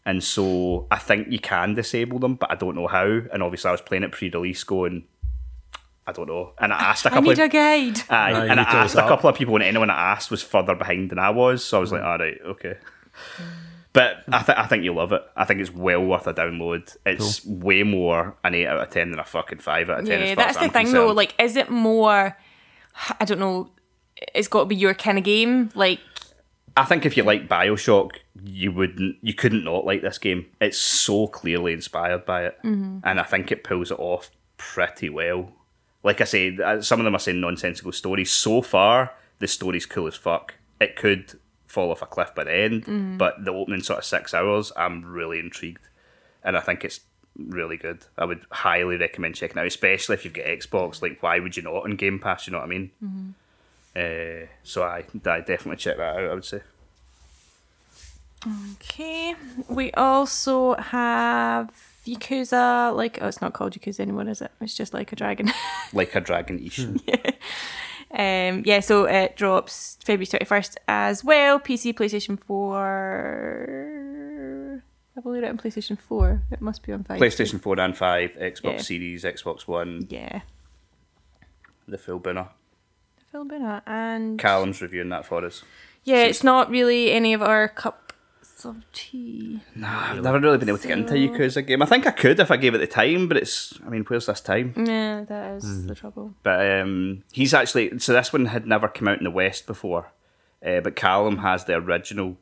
[0.05, 3.05] And so I think you can disable them, but I don't know how.
[3.33, 5.03] And obviously I was playing it pre-release going,
[6.07, 6.53] I don't know.
[6.59, 7.99] And I asked a I couple need of a guide.
[8.09, 10.11] Aye, Aye, and I you tell us asked a couple of people, and anyone I
[10.11, 11.63] asked was further behind than I was.
[11.65, 12.05] So I was like, Mm.
[12.05, 12.75] all right, okay.
[13.93, 15.23] But I, th- I think you'll love it.
[15.35, 16.95] I think it's well worth a download.
[17.05, 20.19] It's way more an 8 out of 10 than a fucking 5 out of 10.
[20.19, 21.11] Yeah, as far that's as the I'm thing though.
[21.13, 22.37] Like, is it more?
[23.19, 23.69] I don't know.
[24.33, 25.69] It's got to be your kind of game.
[25.75, 25.99] Like,
[26.77, 28.11] I think if you like Bioshock,
[28.43, 30.45] you wouldn't, you couldn't not like this game.
[30.61, 32.99] It's so clearly inspired by it, Mm-hmm.
[33.03, 35.51] and I think it pulls it off pretty well.
[36.03, 38.31] Like I say, uh, some of them are saying nonsensical stories.
[38.31, 40.53] So far, the story's cool as fuck.
[40.79, 43.17] It could fall off a cliff by the end, Mm-hmm.
[43.17, 45.87] but the opening sort of six hours, I'm really intrigued,
[46.43, 47.01] and I think it's
[47.37, 48.05] really good.
[48.17, 51.01] I would highly recommend checking it out, especially if you've got Xbox.
[51.01, 52.47] Like, why would you not on Game Pass?
[52.47, 52.91] You know what I mean?
[53.03, 53.29] Mm-hmm.
[53.95, 56.23] Uh, so I, I definitely check that out.
[56.29, 56.61] I would say.
[58.73, 59.35] okay.
[59.69, 61.71] We also have
[62.05, 62.95] Yakuza.
[62.95, 64.51] Like, oh, it's not called Yakuza anymore, is it?
[64.61, 65.51] It's just like a dragon.
[65.93, 67.01] like a dragon Ishin.
[68.11, 71.59] Um, yeah, so it drops February 21st as well.
[71.59, 74.81] PC, PlayStation 4.
[75.17, 76.43] I've only written PlayStation 4.
[76.51, 77.19] It must be on 5.
[77.19, 78.77] PlayStation 4 and 5, Xbox Yeah.
[78.77, 80.41] Series, Xbox One, Yeah.
[81.87, 82.49] the full binner.
[83.35, 83.83] Phil Bennett.
[83.85, 85.61] And Callum's reviewing that for us.
[86.05, 89.59] yeah, it's not really any of our cups of tea.
[89.75, 91.81] Nah, I've never really been able to get into a Yakuza game.
[91.81, 94.27] I think I could if I gave it the time, but it's, I mean, where's
[94.27, 94.73] this time?
[94.77, 96.33] Yeah, that is the trouble.
[96.43, 100.13] But um, he's actually, so this one had never come out in the West before,
[100.65, 102.37] uh, but Callum has the original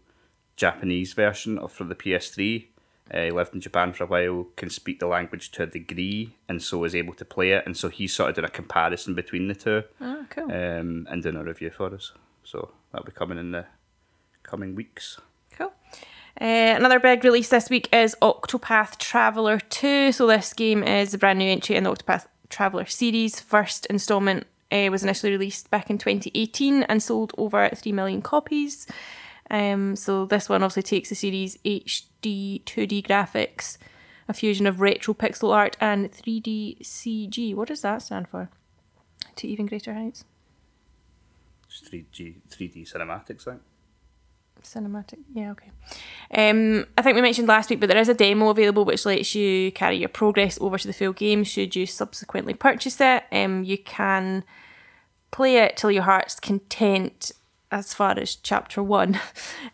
[0.56, 2.68] Japanese version of for the PS3.
[3.12, 6.36] Uh, he lived in Japan for a while, can speak the language to a degree,
[6.48, 7.64] and so is able to play it.
[7.66, 9.84] And so he's sort of doing a comparison between the two.
[10.00, 10.46] Oh, cool.
[10.46, 12.14] um, and doing a review for us.
[12.44, 13.66] So that'll be coming in the
[14.44, 15.20] coming weeks.
[15.58, 15.74] Cool.
[16.40, 20.12] Uh, another big release this week is Octopath Traveler 2.
[20.12, 23.40] So, this game is a brand new entry in the Octopath Traveler series.
[23.40, 28.88] First installment uh, was initially released back in 2018 and sold over 3 million copies.
[29.50, 33.78] Um, so, this one obviously takes the series HD 2D graphics,
[34.28, 37.56] a fusion of retro pixel art and 3D CG.
[37.56, 38.50] What does that stand for?
[39.36, 40.26] To even greater heights.
[41.70, 43.60] Just 3G, 3D cinematics, thing.
[44.62, 45.72] Cinematic, yeah, okay.
[46.34, 49.36] Um, I think we mentioned last week, but there is a demo available which lets
[49.36, 53.24] you carry your progress over to the full game should you subsequently purchase it.
[53.32, 54.44] Um, you can
[55.32, 57.32] play it till your heart's content
[57.74, 59.20] as far as chapter one.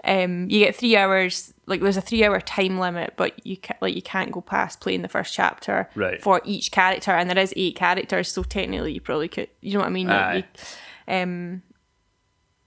[0.05, 3.75] Um, you get three hours, like there's a three hour time limit, but you can
[3.81, 6.21] like you can't go past playing the first chapter Right.
[6.21, 9.79] for each character, and there is eight characters, so technically you probably could, you know
[9.79, 10.09] what I mean?
[10.09, 10.35] Aye.
[11.07, 11.61] you- um,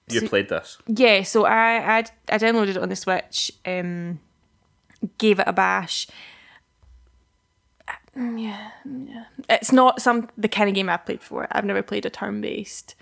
[0.08, 0.78] You So- played this?
[0.86, 4.20] yeah, so I I, I downloaded it on the Switch, um,
[5.18, 6.06] gave it a bash.
[7.88, 7.92] Uh,
[8.36, 9.24] Yeah, yeah.
[9.48, 11.48] It's not some the kind of game I've played before.
[11.50, 12.94] I've never played a turn based,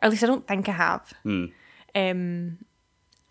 [0.00, 1.12] or at least I don't think I have.
[1.94, 2.58] Um,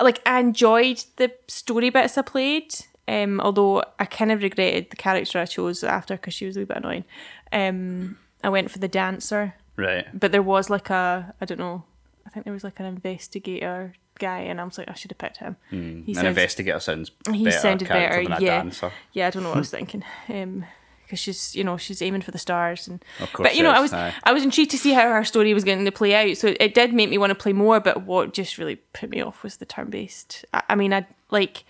[0.02, 2.74] like I enjoyed the story bits I played.
[3.08, 6.62] Um, although I kind of regretted the character I chose after because she was a
[6.62, 7.04] wee bit annoying.
[7.52, 10.06] Um, I went for the dancer Right.
[10.18, 11.84] but there was like a I don't know.
[12.26, 15.18] I think there was like an investigator guy, and I was like, I should have
[15.18, 15.58] picked him.
[15.70, 18.58] He An sounds- investigator sounds he better sounded better, than a yeah.
[18.62, 18.92] dancer.
[19.12, 20.04] Yeah, I don't know what I was thinking.
[20.30, 20.66] Um,
[21.04, 23.72] because she's you know she's aiming for the stars and Of course but you know
[23.72, 24.14] she I was aye.
[24.24, 26.74] I was intrigued to see how her story was going to play out so it
[26.74, 29.58] did make me want to play more but what just really put me off was
[29.58, 31.66] the turn based I, I mean I like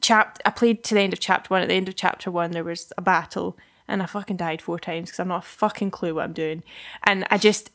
[0.00, 2.52] chap I played to the end of chapter one at the end of chapter one
[2.52, 3.56] there was a battle
[3.90, 6.62] and I fucking died four times because I'm not a fucking clue what I'm doing.
[7.02, 7.70] And I just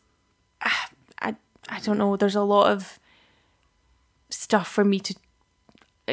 [0.61, 1.35] I
[1.69, 2.99] I don't know there's a lot of
[4.29, 5.15] stuff for me to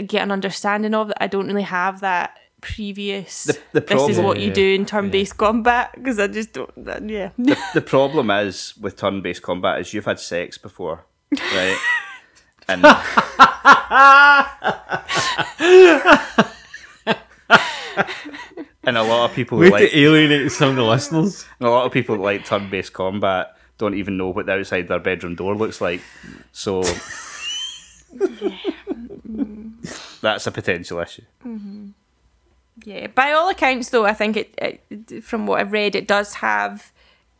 [0.02, 3.96] get an understanding of that I don't really have that previous The- the this is
[4.16, 7.58] problem- what you Yeah, do in turn-based combat because I just don't that, yeah the,
[7.74, 11.04] the problem is with turn-based combat is you've had sex before,
[11.54, 11.76] right?
[12.68, 12.84] and
[18.84, 21.44] and a lot of people Way like to alienate some of the listeners.
[21.60, 24.98] a lot of people that like turn-based combat don't even know what the outside their
[25.00, 26.00] bedroom door looks like.
[26.52, 26.82] So
[30.20, 31.22] that's a potential issue.
[31.44, 31.88] Mm-hmm.
[32.84, 36.34] Yeah, by all accounts, though, I think it, it from what I've read, it does
[36.34, 36.90] have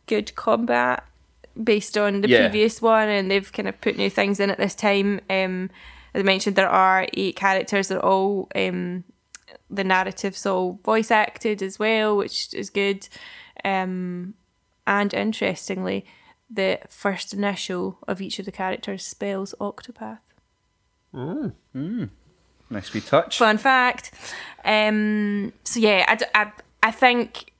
[0.07, 1.03] good combat
[1.61, 2.47] based on the Yeah.
[2.49, 5.21] previous one, and they've kind of put new things in at this time.
[5.29, 5.69] Um,
[6.13, 7.87] as I mentioned, there are eight characters.
[7.87, 9.03] They're all um,
[9.69, 13.07] the narrative's all voice acted as well, which is good.
[13.65, 14.35] Um,
[14.85, 16.05] and interestingly,
[16.49, 20.19] the first initial of each of the characters spells Octopath.
[22.73, 23.37] Nice wee touch.
[23.37, 24.11] Fun fact.
[24.65, 27.51] Um, so yeah, I, d- I, I think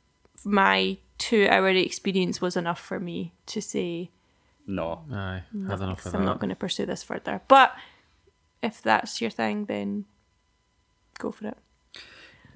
[0.43, 4.10] my two hour experience was enough for me to say
[4.67, 5.02] No.
[5.12, 7.41] Aye, had enough of I'm not going to pursue this further.
[7.47, 7.73] But
[8.62, 10.06] if that's your thing, then
[11.19, 11.58] go for it.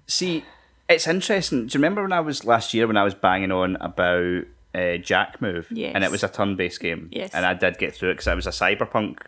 [0.08, 0.46] See,
[0.90, 1.68] it's interesting.
[1.68, 4.44] Do you remember when I was last year when I was banging on about
[4.74, 5.68] uh, Jack Move?
[5.70, 5.92] Yes.
[5.94, 7.10] And it was a turn-based game.
[7.12, 7.32] Yes.
[7.34, 9.20] And I did get through it because it was a cyberpunk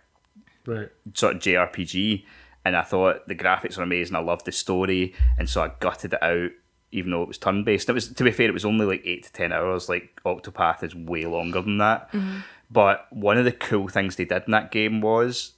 [0.65, 0.89] Right.
[1.13, 2.23] sort of JRPG,
[2.65, 4.15] and I thought the graphics were amazing.
[4.15, 6.51] I loved the story, and so I gutted it out,
[6.91, 7.89] even though it was turn based.
[7.89, 9.89] It was to be fair, it was only like eight to ten hours.
[9.89, 12.11] Like Octopath is way longer than that.
[12.11, 12.39] Mm-hmm.
[12.71, 15.53] But one of the cool things they did in that game was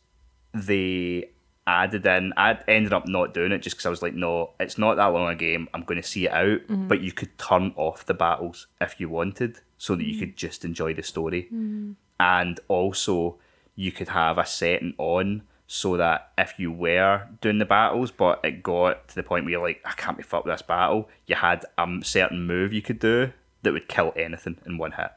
[0.54, 1.32] they
[1.68, 2.34] added in.
[2.38, 5.08] I ended up not doing it just because I was like, no, it's not that
[5.08, 5.68] long a game.
[5.74, 6.62] I'm going to see it out.
[6.68, 6.88] Mm-hmm.
[6.88, 10.64] But you could turn off the battles if you wanted, so that you could just
[10.64, 11.94] enjoy the story mm-hmm.
[12.20, 13.40] and also
[13.76, 15.42] you could have a setting on
[15.74, 19.52] so that if you were doing the battles but it got to the point where
[19.54, 22.82] you're like I can't be fucked with this battle you had a certain move you
[22.82, 23.32] could do
[23.62, 25.12] that would kill anything in one hit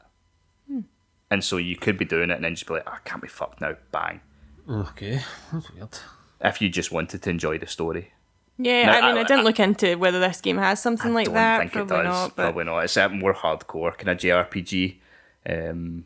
[1.30, 3.26] and so you could be doing it and then just be like I can't be
[3.28, 4.20] fucked now bang
[4.70, 5.20] Okay,
[5.52, 5.98] that's weird.
[6.40, 8.12] if you just wanted to enjoy the story
[8.56, 11.32] Yeah, No, I mean, I, I- didn't look into whether this game has something like
[11.32, 11.60] that.
[11.62, 11.72] I don't that.
[11.72, 12.36] think Probably it does not.
[12.36, 14.98] But probably not it's a more hardcore kind of JRPG
[15.50, 16.04] um,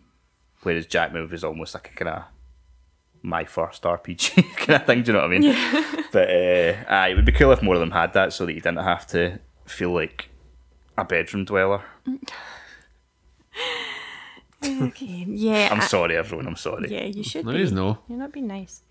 [0.63, 2.23] whereas Jack Move is almost like a kind of
[3.23, 5.03] my first RPG kind of thing.
[5.03, 6.05] Do you know what I mean?
[6.13, 8.53] But uh, aye, it would be cool if more of them had that, so that
[8.55, 10.29] you didn't have to feel like
[10.97, 11.83] a bedroom dweller.
[14.65, 16.47] okay, yeah, I'm I- sorry, everyone.
[16.47, 16.89] I'm sorry.
[16.91, 17.59] yeah, you should No, be.
[17.59, 17.99] he's no.
[18.09, 18.83] You're not being nice.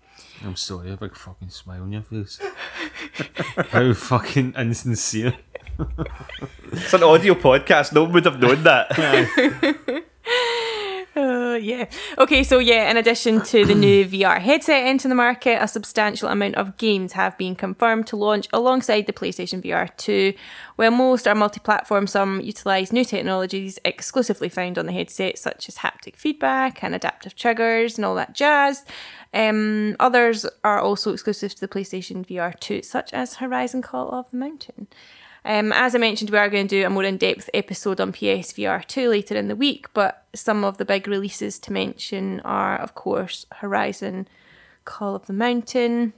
[0.44, 2.40] I'm sorry, a big fucking smile on your face.
[3.70, 5.36] How fucking insincere.
[6.72, 7.92] It's an audio podcast.
[7.92, 10.04] No one would have known that.
[11.58, 11.86] Yeah.
[12.16, 16.28] Okay, so yeah, in addition to the new VR headset entering the market, a substantial
[16.28, 20.34] amount of games have been confirmed to launch alongside the PlayStation VR 2.
[20.76, 25.68] While most are multi platform, some utilise new technologies exclusively found on the headset, such
[25.68, 28.84] as haptic feedback and adaptive triggers and all that jazz.
[29.34, 34.30] Um, others are also exclusive to the PlayStation VR 2, such as Horizon Call of
[34.30, 34.88] the Mountain.
[35.44, 38.12] Um, as I mentioned, we are going to do a more in depth episode on
[38.12, 42.76] PSVR 2 later in the week, but some of the big releases to mention are,
[42.76, 44.28] of course, Horizon
[44.84, 46.12] Call of the Mountain,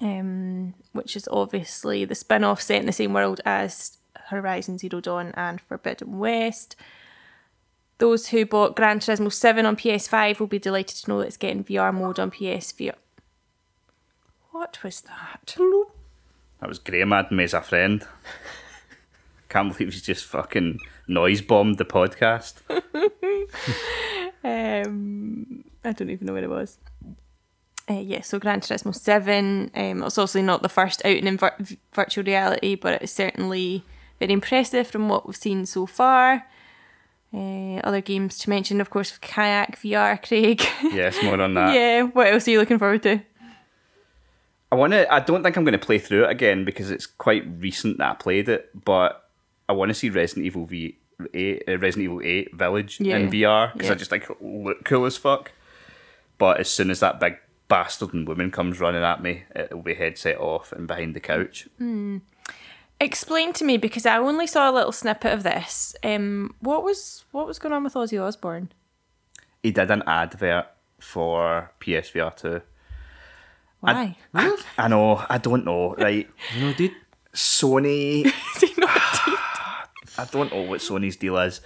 [0.00, 5.00] um, which is obviously the spin off set in the same world as Horizon Zero
[5.00, 6.76] Dawn and Forbidden West.
[7.98, 11.36] Those who bought Gran Turismo 7 on PS5 will be delighted to know that it's
[11.36, 12.94] getting VR mode on PSVR.
[14.52, 15.56] What was that?
[16.60, 18.04] That was Graham adding me as a friend.
[19.48, 22.56] Can't believe he's just fucking noise bombed the podcast.
[24.44, 26.78] Um, I don't even know where it was.
[27.90, 29.70] Uh, yeah, so Gran Turismo 7.
[29.74, 31.56] Um, it's obviously not the first outing in vir-
[31.92, 33.82] virtual reality, but it's certainly
[34.18, 36.46] very impressive from what we've seen so far.
[37.32, 40.62] Uh, other games to mention, of course, Kayak VR, Craig.
[40.82, 41.74] Yes, more on that.
[41.74, 43.20] yeah, what else are you looking forward to?
[44.70, 45.12] I want to.
[45.12, 48.10] I don't think I'm going to play through it again because it's quite recent that
[48.10, 48.70] I played it.
[48.84, 49.28] But
[49.68, 50.98] I want to see Resident Evil V
[51.34, 53.16] eight, uh, Resident Evil Eight Village Yeah.
[53.16, 53.94] in VR because Yeah.
[53.94, 55.52] I just think it'll look cool as fuck.
[56.36, 59.94] But as soon as that big bastard and woman comes running at me, it'll be
[59.94, 61.66] headset off and behind the couch.
[63.00, 65.94] Explain to me because I only saw a little snippet of this.
[66.02, 68.72] Um, what was what was going on with Ozzy Osbourne?
[69.62, 70.66] He did an advert
[71.00, 72.60] for PSVR two.
[73.80, 74.16] Why?
[74.76, 75.24] I know.
[75.28, 75.94] I don't know.
[75.94, 76.92] Right, No, dude.
[77.34, 78.26] Sony.
[78.26, 78.90] Is he not
[80.18, 81.60] I don't know what Sony's deal is.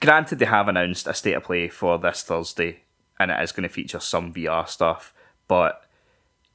[0.00, 2.80] Granted, they have announced a state of play for this Thursday,
[3.20, 5.12] and it is going to feature some VR stuff.
[5.46, 5.84] But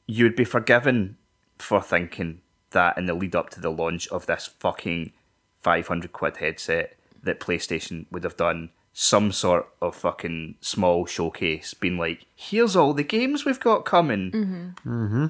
[0.07, 1.17] you would be forgiven
[1.59, 2.41] for thinking
[2.71, 5.11] that in the lead up to the launch of this fucking
[5.59, 11.99] 500 quid headset that PlayStation would have done some sort of fucking small showcase, being
[11.99, 14.31] like, here's all the games we've got coming.
[14.83, 15.27] Mm-hmm.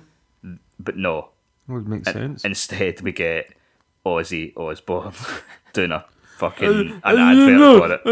[0.79, 1.31] But no.
[1.67, 2.45] Would make sense.
[2.45, 3.53] Instead, we get
[4.05, 5.11] Ozzy Osbourne
[5.73, 6.05] doing a
[6.37, 8.05] fucking an advert for it.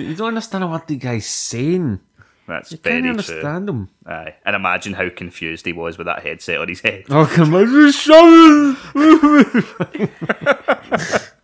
[0.00, 2.00] you don't understand what the guy's saying.
[2.48, 3.36] That's You very can't true.
[3.36, 3.90] understand him.
[4.06, 4.36] Aye.
[4.46, 7.04] And imagine how confused he was with that headset on his head.
[7.10, 7.66] Oh, come on,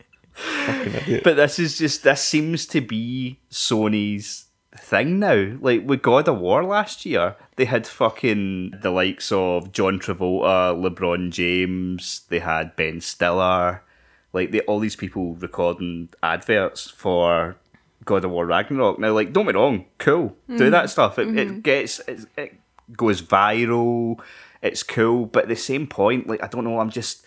[0.90, 1.20] sorry.
[1.22, 5.56] But this is just this seems to be Sony's thing now.
[5.60, 10.74] Like with God of War last year, they had fucking the likes of John Travolta,
[10.74, 13.82] LeBron James, they had Ben Stiller,
[14.32, 17.56] like they all these people recording adverts for
[18.04, 18.98] God of War Ragnarok.
[18.98, 20.70] Now, like, don't be wrong, cool, do mm-hmm.
[20.70, 21.18] that stuff.
[21.18, 21.60] It, it mm-hmm.
[21.60, 22.60] gets it, it
[22.96, 24.20] goes viral.
[24.62, 27.24] It's cool, but at the same point, like I don't know, I'm just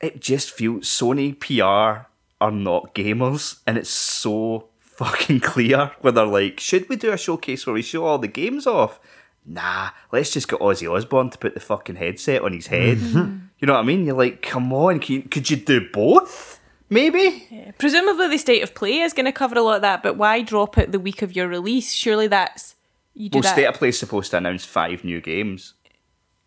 [0.00, 2.07] it just feels Sony PR
[2.40, 7.18] are not gamers, and it's so fucking clear where they're like, should we do a
[7.18, 9.00] showcase where we show all the games off?
[9.46, 12.98] Nah, let's just get Ozzy Osbourne to put the fucking headset on his head.
[12.98, 13.38] Mm-hmm.
[13.58, 14.04] you know what I mean?
[14.04, 16.60] You're like, come on, can you, could you do both?
[16.90, 17.72] Maybe.
[17.78, 20.42] Presumably, the state of play is going to cover a lot of that, but why
[20.42, 21.92] drop it the week of your release?
[21.92, 22.74] Surely that's
[23.14, 23.52] you do Well, that.
[23.52, 25.74] State of Play is supposed to announce five new games.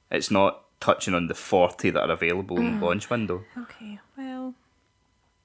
[0.09, 2.81] It's not touching on the 40 that are available in the mm.
[2.81, 3.43] launch window.
[3.57, 3.99] okay,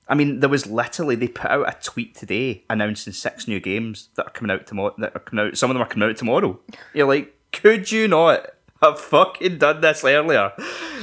[0.08, 4.08] I mean, there was literally they put out a tweet today announcing six new games
[4.14, 4.94] that are coming out tomorrow.
[4.98, 5.56] That are coming out.
[5.58, 6.60] Some of them are coming out tomorrow.
[6.94, 8.46] You're like, could you not
[8.82, 10.52] have fucking done this earlier?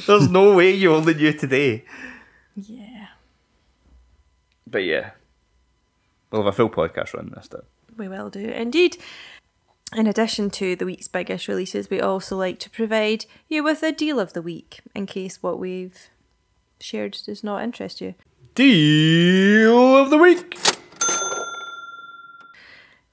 [0.08, 1.84] There's no way you only knew today.
[2.56, 3.08] yeah,
[4.68, 5.12] But yeah,
[6.32, 7.64] we'll have a full podcast run this time.
[7.98, 8.98] we will do indeed.
[9.96, 13.92] In addition to the week's biggest releases, we also like to provide you with a
[13.92, 16.10] deal of the week in case what we've
[16.80, 18.16] shared does not interest you.
[18.56, 20.60] Deal of the week.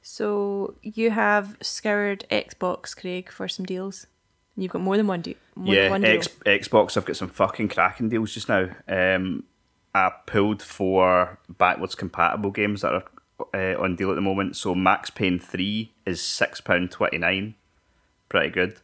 [0.03, 4.07] So you have scoured Xbox, Craig, for some deals.
[4.55, 5.37] You've got more than one deal.
[5.55, 6.11] More yeah, than one deal.
[6.11, 6.97] X- Xbox.
[6.99, 8.69] I've got some fucking cracking deals just now.
[8.87, 9.45] Um,
[9.95, 13.05] I pulled four backwards compatible games that are
[13.55, 14.57] uh, on deal at the moment.
[14.57, 17.55] So Max Payne three is six pound twenty nine,
[18.29, 18.79] pretty good.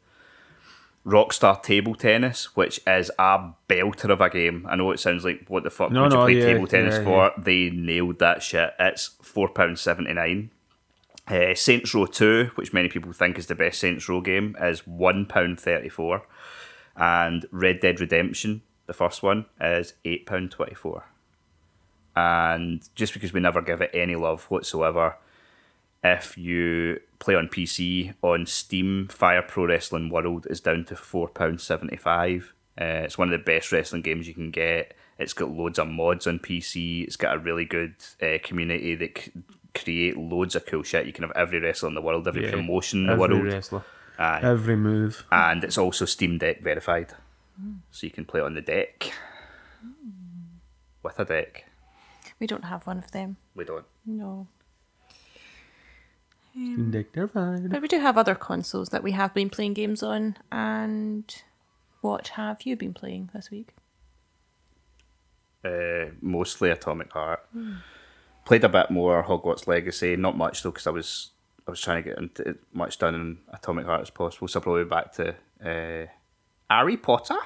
[1.06, 4.66] Rockstar Table Tennis, which is a belter of a game.
[4.68, 6.96] I know it sounds like what the fuck No, would you play yeah, table tennis
[6.96, 7.32] yeah, for?
[7.38, 8.74] They nailed that shit.
[8.80, 10.50] It's four pound seventy nine.
[11.28, 14.82] Uh, Saints Row 2, which many people think is the best Saints Row game, is
[14.82, 16.22] £1.34.
[16.94, 21.02] And Red Dead Redemption, the first one, is £8.24.
[22.14, 25.16] And just because we never give it any love whatsoever,
[26.14, 32.42] if you play on PC, on Steam, Fire Pro Wrestling World is down to £4.75.
[32.78, 34.94] Uh, it's one of the best wrestling games you can get.
[35.18, 37.04] It's got loads of mods on PC.
[37.04, 39.32] It's got a really good uh, community that c-
[39.74, 41.06] create loads of cool shit.
[41.06, 43.30] You can have every wrestler in the world, every Yeah, promotion in the world.
[43.30, 43.84] Every world, wrestler.
[44.18, 44.40] Aye.
[44.42, 45.24] Every move.
[45.32, 47.12] and it's also Steam Deck verified,
[47.90, 49.12] so you can play it on the deck
[51.02, 51.64] with a deck.
[52.38, 53.36] We don't have one of them.
[53.54, 53.84] We don't.
[54.04, 54.46] No.
[56.56, 57.68] Steam Deck, they're fine.
[57.68, 60.36] But we do have other consoles that we have been playing games on.
[60.50, 61.42] And
[62.00, 63.74] what have you been playing this week?
[65.62, 67.46] Uh, mostly Atomic Heart.
[68.46, 71.30] Played a bit more Hogwarts Legacy, not much though, because I was
[71.66, 74.48] I was trying to get into it much done in Atomic Heart as possible.
[74.48, 75.34] So I'll probably back to
[75.64, 76.06] uh,
[76.70, 77.38] Harry Potter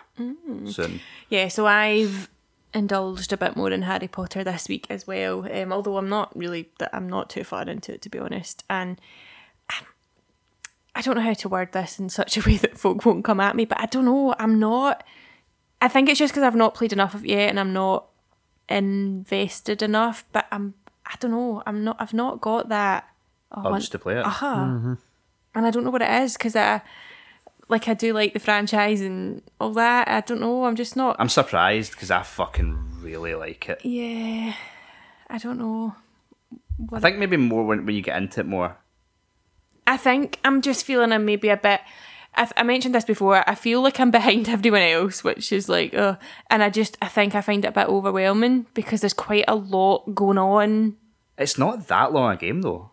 [0.66, 1.00] soon.
[1.30, 2.28] Yeah, so I've
[2.72, 5.46] indulged a bit more in Harry Potter this week as well.
[5.52, 8.64] Um, although I'm not really, I'm not too far into it to be honest.
[8.70, 9.00] And
[10.94, 13.40] I don't know how to word this in such a way that folk won't come
[13.40, 14.34] at me, but I don't know.
[14.38, 15.04] I'm not.
[15.80, 18.06] I think it's just because I've not played enough of it yet, and I'm not
[18.68, 20.24] invested enough.
[20.32, 20.74] But I'm.
[21.06, 21.62] I don't know.
[21.66, 21.96] I'm not.
[21.98, 23.08] I've not got that.
[23.52, 24.24] Oh, I'll just to play it.
[24.26, 24.96] uh-huh.
[25.54, 26.82] And I don't know what it is because I,
[27.70, 30.08] like, I do like the franchise and all that.
[30.08, 30.64] I don't know.
[30.64, 31.16] I'm just not.
[31.18, 33.84] I'm surprised because I fucking really like it.
[33.84, 34.54] Yeah,
[35.28, 35.94] I don't know.
[36.92, 38.76] I think maybe more when, when you get into it more.
[39.86, 41.80] I think I'm just feeling I'm maybe a bit.
[42.34, 43.48] I, I mentioned this before.
[43.48, 46.16] I feel like I'm behind everyone else, which is like, oh,
[46.48, 49.54] and I just I think I find it a bit overwhelming because there's quite a
[49.54, 50.96] lot going on.
[51.38, 52.90] It's not that long a game though.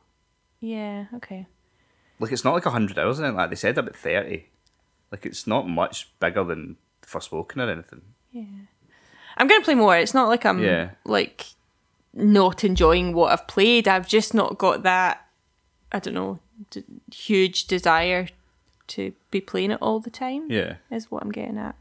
[0.59, 1.05] Yeah.
[1.15, 1.47] Okay.
[2.19, 3.31] Like it's not like hundred hours in it.
[3.31, 4.47] Like they said about thirty.
[5.11, 8.01] Like it's not much bigger than Forspoken or anything.
[8.31, 8.43] Yeah,
[9.37, 9.95] I'm gonna play more.
[9.97, 10.91] It's not like I'm Yeah.
[11.05, 11.45] like
[12.13, 13.87] not enjoying what I've played.
[13.87, 15.25] I've just not got that.
[15.91, 16.39] I don't know,
[16.71, 16.83] d-
[17.13, 18.27] huge desire
[18.87, 20.47] to be playing it all the time.
[20.49, 20.75] Yeah.
[20.91, 21.75] is what I'm getting at.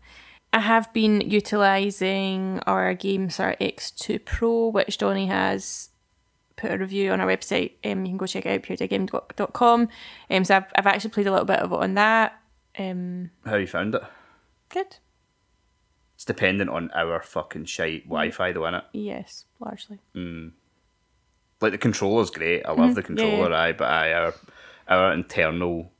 [0.52, 5.90] I have been utilising our game GameSir X2 Pro, which Donny has
[6.56, 7.72] put a review on our website.
[7.84, 9.88] Um, you can go check it out, puredeadgame.com.
[10.30, 12.40] Um, so I've, I've actually played a little bit of it on that.
[12.78, 14.02] Um, How you found it?
[14.68, 14.96] good.
[16.14, 18.84] It's dependent on our fucking shite Wi-Fi, though, innit?
[18.92, 19.98] Yes, largely.
[20.14, 22.64] Like the controller's great.
[22.64, 24.34] I love the controller, aye, but aye, our
[24.88, 25.90] our internal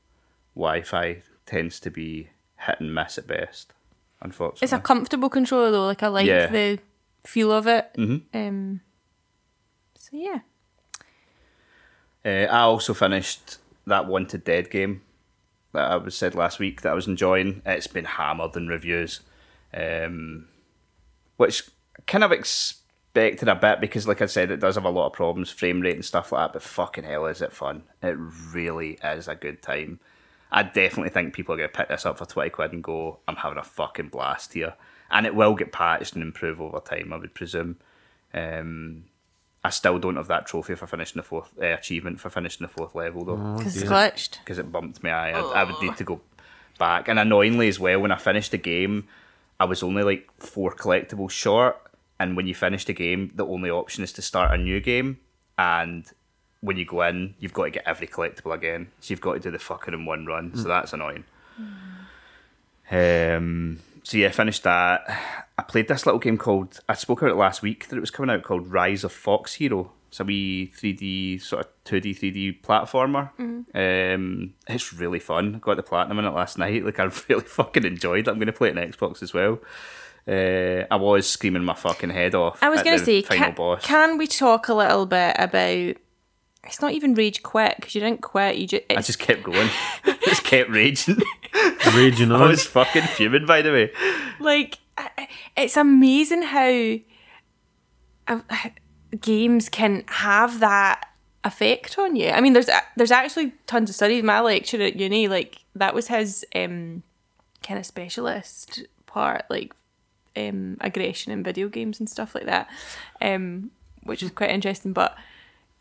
[0.55, 3.73] Wi-Fi tends to be hit and miss at best.
[4.21, 5.85] Unfortunately, It's a comfortable controller though.
[5.85, 6.47] Like I like Yeah.
[6.47, 6.79] the
[7.25, 7.91] feel of it.
[7.95, 8.21] Mhm.
[8.33, 8.81] Um,
[9.95, 10.39] so yeah.
[12.25, 15.01] Uh, I also finished that Wanted Dead game
[15.77, 17.61] that I was said last week that I was enjoying.
[17.65, 19.21] It's been hammered in reviews,
[19.73, 20.47] um,
[21.37, 21.63] which
[22.07, 25.13] kind of expected a bit because, like I said, it does have a lot of
[25.13, 26.53] problems, frame rate and stuff like that.
[26.53, 27.83] But fucking hell, is it fun?
[28.01, 29.99] It really is a good time.
[30.51, 33.19] I definitely think people are going to pick this up for 20 quid and go,
[33.27, 34.73] I'm having a fucking blast here.
[35.11, 37.77] And it will get patched and improve over time, I would presume.
[38.33, 39.03] Um,
[39.67, 42.71] I still don't have that trophy for finishing the fourth uh, achievement for finishing the
[42.77, 44.39] fourth level though, Because it's glitched.
[44.39, 45.09] because it bumped me.
[45.09, 46.21] I, I would need to go
[46.79, 47.07] back.
[47.09, 49.07] And annoyingly as well, when I finished the game,
[49.59, 51.75] I was only like four collectibles short.
[52.19, 55.19] And when you finish the game, the only option is to start a new game.
[55.57, 56.05] And
[56.61, 58.89] when you go in, you've got to get every collectible again.
[59.01, 60.55] So you've got to do the fucking in one run.
[60.55, 61.25] So that's annoying.
[62.89, 65.01] Um, so yeah, finished that.
[65.57, 66.79] I played this little game called.
[66.87, 69.55] I spoke about it last week that it was coming out called Rise of Fox
[69.55, 69.91] Hero.
[70.07, 73.31] It's a wee 3D sort of 2D 3D platformer.
[73.75, 75.55] Um, it's really fun.
[75.55, 76.85] I Got the platinum in it last night.
[76.85, 78.31] Like I really fucking enjoyed it.
[78.31, 79.59] I'm going to play it on Xbox as well.
[80.25, 82.63] Uh, I was screaming my fucking head off.
[82.63, 83.85] I was going to say, final can, boss.
[83.85, 85.97] can we talk a little bit about?
[86.63, 88.55] It's not even rage quit because you didn't quit.
[88.55, 89.69] You just, I just kept going.
[90.47, 91.21] just kept raging.
[91.95, 93.45] Raging I was fucking fuming.
[93.45, 93.91] By the way,
[94.39, 94.79] like
[95.55, 96.97] it's amazing how
[98.27, 98.41] uh,
[99.21, 101.09] games can have that
[101.43, 102.29] effect on you.
[102.29, 104.23] I mean, there's there's actually tons of studies.
[104.23, 107.03] My lecturer at uni, like that was his um,
[107.63, 109.73] kind of specialist part, like
[110.35, 112.69] um, aggression in video games and stuff like that,
[113.21, 113.71] um,
[114.03, 114.93] which is quite interesting.
[114.93, 115.17] But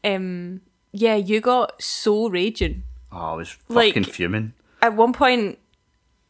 [0.05, 0.61] um,
[0.93, 2.85] yeah, you got so raging.
[3.19, 4.53] Oh, I was Like- fucking fuming.
[4.83, 5.59] At one point,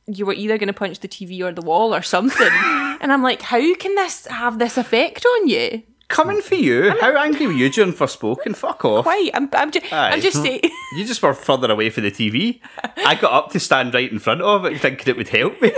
[0.07, 2.49] you were either going to punch the TV or the wall or something.
[3.01, 5.83] and I'm like, how can this have this effect on you?
[6.09, 6.93] Coming for you.
[7.01, 8.55] How angry were you during Forspoken?
[8.65, 9.03] Fuck off.
[9.05, 9.31] Quite.
[9.35, 10.11] I'm, I'm, ju- Aye.
[10.13, 10.61] I'm just saying.
[10.97, 12.61] You just were further away from the TV.
[12.99, 15.73] I got up to stand right in front of it, thinking it would help me.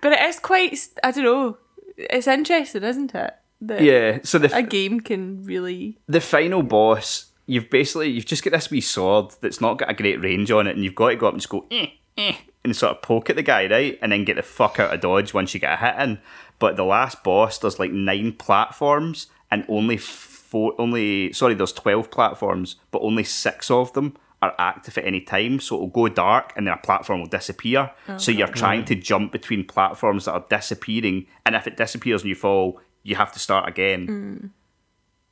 [0.00, 1.58] but it is quite, I don't know,
[1.96, 3.34] it's interesting, isn't it?
[3.62, 4.18] That yeah.
[4.22, 5.98] So the A game can really.
[6.08, 9.94] the final boss, you've basically you've just got this wee sword that's not got a
[9.94, 12.36] great range on it, and you've got to go up and just go eh, eh,
[12.64, 15.00] and sort of poke at the guy, right, and then get the fuck out of
[15.00, 16.20] dodge once you get a hit in.
[16.60, 22.10] But the last boss, there's like nine platforms, and only four, only sorry, there's twelve
[22.12, 25.58] platforms, but only six of them are active at any time.
[25.58, 27.90] So it'll go dark, and then a platform will disappear.
[28.16, 32.28] So you're trying to jump between platforms that are disappearing, and if it disappears and
[32.28, 34.52] you fall, you have to start again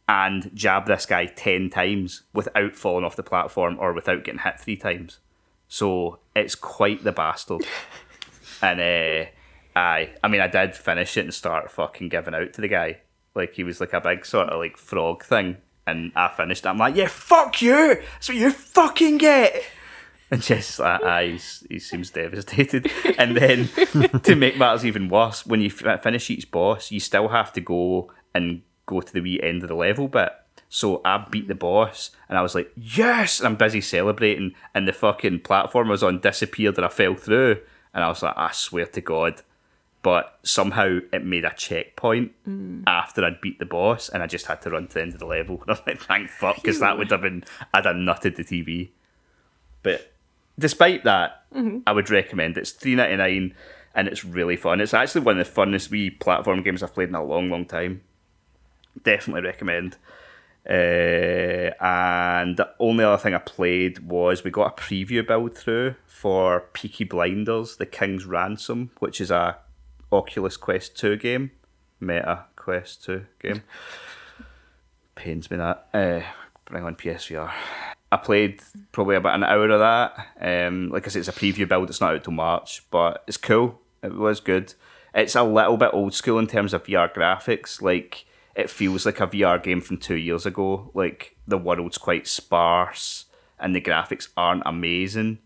[0.08, 4.58] and jab this guy 10 times without falling off the platform or without getting hit
[4.58, 5.18] three times.
[5.68, 7.66] So it's quite the bastard.
[8.62, 9.28] and uh,
[9.76, 13.00] I, I mean, I did finish it and start fucking giving out to the guy.
[13.34, 15.58] Like he was like a big sort of like frog thing.
[15.86, 16.68] And I finished it.
[16.68, 17.96] I'm like, yeah, fuck you.
[18.12, 19.62] That's what you fucking get.
[20.30, 22.90] And just like, ah, he's, he seems devastated.
[23.18, 23.68] And then
[24.22, 27.60] to make matters even worse, when you f- finish each boss, you still have to
[27.60, 30.32] go and go to the wee end of the level bit.
[30.68, 33.38] So I beat the boss, and I was like, yes!
[33.38, 37.14] And I'm busy celebrating, and the fucking platform I was on disappeared, and I fell
[37.14, 37.60] through.
[37.94, 39.42] And I was like, I swear to God.
[40.02, 42.84] But somehow it made a checkpoint mm.
[42.86, 45.20] after I'd beat the boss, and I just had to run to the end of
[45.20, 45.56] the level.
[45.62, 48.44] And I was like, thank fuck, because that would have been, I'd have nutted the
[48.44, 48.90] TV.
[49.82, 50.12] But
[50.58, 51.78] despite that, mm-hmm.
[51.86, 52.60] I would recommend it.
[52.60, 53.54] It's three ninety nine,
[53.94, 54.80] and it's really fun.
[54.80, 57.64] It's actually one of the funnest wee platform games I've played in a long, long
[57.64, 58.02] time.
[59.02, 59.96] Definitely recommend.
[60.68, 65.94] Uh, and the only other thing I played was we got a preview build through
[66.06, 69.56] for Peaky Blinders: The King's Ransom, which is a
[70.12, 71.52] Oculus Quest Two game,
[72.00, 73.62] Meta Quest Two game.
[75.14, 75.88] Pains me that.
[75.94, 76.20] Uh,
[76.66, 77.50] bring on PSVR.
[78.10, 78.60] I played
[78.92, 80.28] probably about an hour of that.
[80.40, 81.90] Um, like I said, it's a preview build.
[81.90, 83.80] It's not out till March, but it's cool.
[84.02, 84.74] It was good.
[85.14, 87.82] It's a little bit old school in terms of VR graphics.
[87.82, 88.24] Like
[88.58, 90.90] it feels like a VR game from two years ago.
[90.92, 93.24] Like the world's quite sparse
[93.58, 95.38] and the graphics aren't amazing.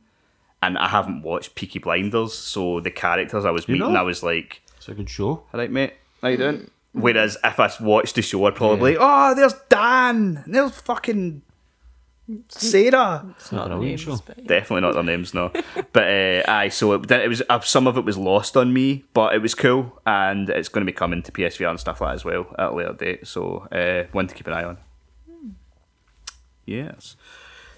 [0.64, 3.98] and I haven't watched Peaky Blinders, so the characters I was meeting, know?
[3.98, 5.28] I was like, It's a good show.
[5.28, 6.70] "All right, mate, how you doing?" Mm.
[7.04, 11.42] Whereas if I watched the show, I'd probably, "Oh, there's Dan, there's fucking
[12.48, 14.16] Sarah." It's not a brilliant show.
[14.46, 15.48] Definitely not their names, no.
[15.92, 19.04] but uh, aye, so it, it was uh, some of it was lost on me,
[19.14, 22.10] but it was cool, and it's going to be coming to PSVR and stuff like
[22.10, 23.26] that as well at a later date.
[23.26, 24.78] So uh, one to keep an eye on.
[26.66, 27.16] Yes.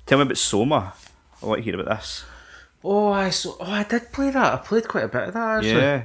[0.07, 0.95] Tell me about Soma.
[1.43, 2.25] I want to hear about this.
[2.83, 3.57] Oh, I saw.
[3.61, 4.53] Oh, I did play that.
[4.53, 5.57] I played quite a bit of that.
[5.59, 5.71] Actually.
[5.81, 6.05] Yeah.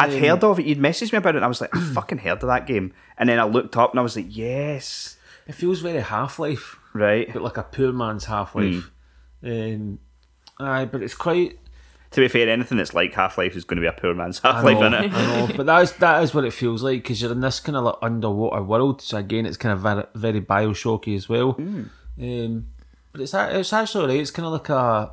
[0.00, 0.66] I'd Um, heard of it.
[0.66, 2.92] You'd messaged me about it, and I was like, I fucking heard of that game.
[3.16, 5.16] And then I looked up, and I was like, yes,
[5.46, 7.28] It feels very Half Life, right.
[7.32, 8.90] but like a poor man's Half Life.
[9.42, 9.98] Um,
[10.58, 11.58] aye, but it's quite.
[12.12, 14.38] To be fair, anything that's like Half Life is going to be a poor man's
[14.38, 15.12] Half Life, in it?
[15.12, 17.60] I know, but that is that is what it feels like because you're in this
[17.60, 19.02] kind of like underwater world.
[19.02, 21.56] So again, it's kind of very, very Bioshocky as well.
[21.58, 22.66] Um,
[23.12, 24.20] but it's it's actually alright.
[24.20, 25.10] It's kind of like a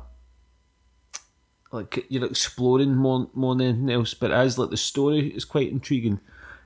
[1.72, 4.14] like you're exploring more more than anything else.
[4.14, 6.20] But as like the story is quite intriguing.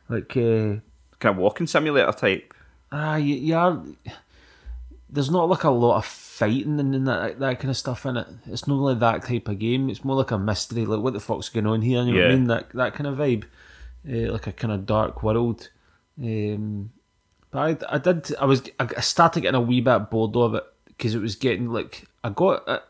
[0.09, 0.81] Like uh,
[1.21, 2.55] Kind of walking simulator type.
[2.93, 3.83] ah, you, you are.
[5.11, 8.17] There's not like a lot of fighting and, and that that kind of stuff in
[8.17, 8.27] it.
[8.47, 9.89] It's not like that type of game.
[9.91, 10.85] It's more like a mystery.
[10.85, 12.03] Like what the fuck's going on here?
[12.03, 12.45] You know what I mean?
[12.45, 13.45] That that kind of vibe,
[14.09, 15.71] uh, like a kind of dark world.
[16.23, 16.91] Um,
[17.51, 18.35] but I, I did.
[18.37, 18.63] I was.
[18.79, 22.31] I started getting a wee bit bored of it because it was getting like I
[22.31, 22.83] got it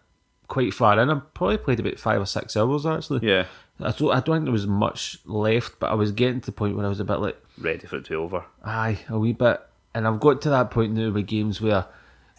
[0.48, 1.10] quite far in.
[1.10, 3.26] I probably played about five or six hours actually.
[3.28, 3.46] Yeah.
[3.80, 4.10] I don't.
[4.10, 6.84] I don't think there was much left, but I was getting to the point where
[6.84, 7.40] I was a bit like.
[7.58, 8.44] Ready for it to be over.
[8.64, 9.60] Aye, a wee bit.
[9.94, 11.86] And I've got to that point now with games where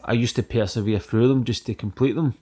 [0.05, 2.35] I used to persevere through them just to complete them.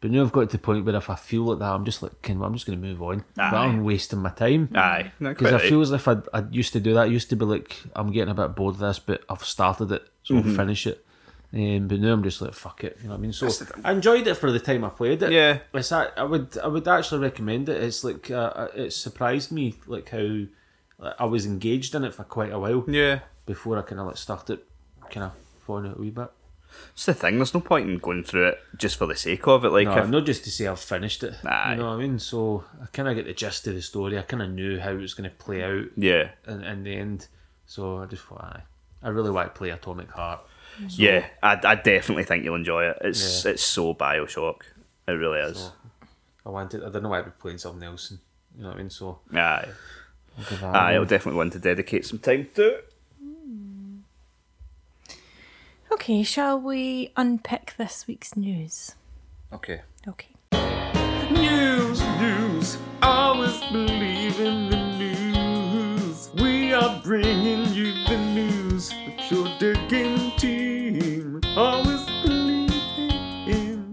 [0.00, 2.02] But now I've got to the point where if I feel like that, I'm just
[2.02, 3.24] like, "Can I'm just going to move on.
[3.38, 4.68] I'm wasting my time.
[4.74, 5.12] Aye.
[5.20, 7.02] Because I feel as if I, I used to do that.
[7.02, 9.92] I used to be like, I'm getting a bit bored of this, but I've started
[9.92, 10.48] it, so Mm-hmm.
[10.50, 11.06] I'll finish it.
[11.54, 12.96] Um, but now I'm just like, fuck it.
[13.00, 13.32] You know what I mean?
[13.32, 13.48] So
[13.84, 15.30] I enjoyed it for the time I played it.
[15.30, 15.58] Yeah.
[15.74, 17.80] It's a- I would I would actually recommend it.
[17.82, 20.46] It's like uh, it surprised me like how
[20.98, 23.20] like, I was engaged in it for quite a while Yeah.
[23.46, 24.60] before I kind of like started
[25.10, 25.32] kind of
[25.66, 26.30] falling out a wee bit.
[26.92, 27.36] It's the thing.
[27.36, 29.70] There's no point in going through it just for the sake of it.
[29.70, 31.34] Like, No, if, not just to say I've finished it.
[31.44, 31.72] Aye.
[31.72, 32.18] You know what I mean?
[32.18, 34.18] So I kind of get the gist of the story.
[34.18, 36.94] I kind of knew how it was going to play out yeah, in, in the
[36.94, 37.28] end.
[37.66, 38.62] So I just thought, aye,
[39.02, 40.40] I really want to play Atomic Heart.
[40.90, 42.98] yeah, I, I definitely think you'll enjoy it.
[43.00, 44.62] It's it's so Bioshock.
[45.08, 45.58] It really is.
[45.58, 45.72] So
[46.46, 46.84] I wanted.
[46.84, 48.10] I don't know why I'd be playing something else.
[48.10, 48.20] And,
[48.56, 48.90] you know what I mean?
[48.90, 49.68] So Aye,
[50.38, 52.91] I'll give that aye, I'll definitely want to dedicate some time to it.
[55.92, 58.94] Okay, shall we unpick this week's news?
[59.52, 59.82] Okay.
[60.08, 60.34] Okay.
[61.30, 66.30] News, news, always believe in the news.
[66.40, 71.40] We are bringing you the news with your digging team.
[71.56, 72.72] Always believe
[73.46, 73.92] in.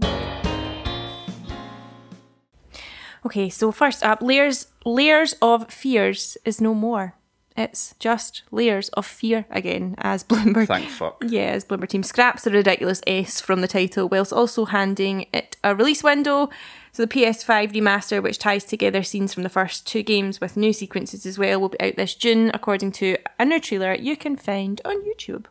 [3.26, 7.14] Okay, so first up, layers layers of fears is no more.
[7.60, 10.66] It's just layers of fear again, as Bloober.
[10.66, 11.22] Thank fuck.
[11.28, 15.58] Yeah, as Bloober team scraps the ridiculous S from the title, whilst also handing it
[15.62, 16.48] a release window.
[16.92, 20.72] So the PS5 remaster, which ties together scenes from the first two games with new
[20.72, 24.36] sequences as well, will be out this June, according to a new trailer you can
[24.36, 25.44] find on YouTube.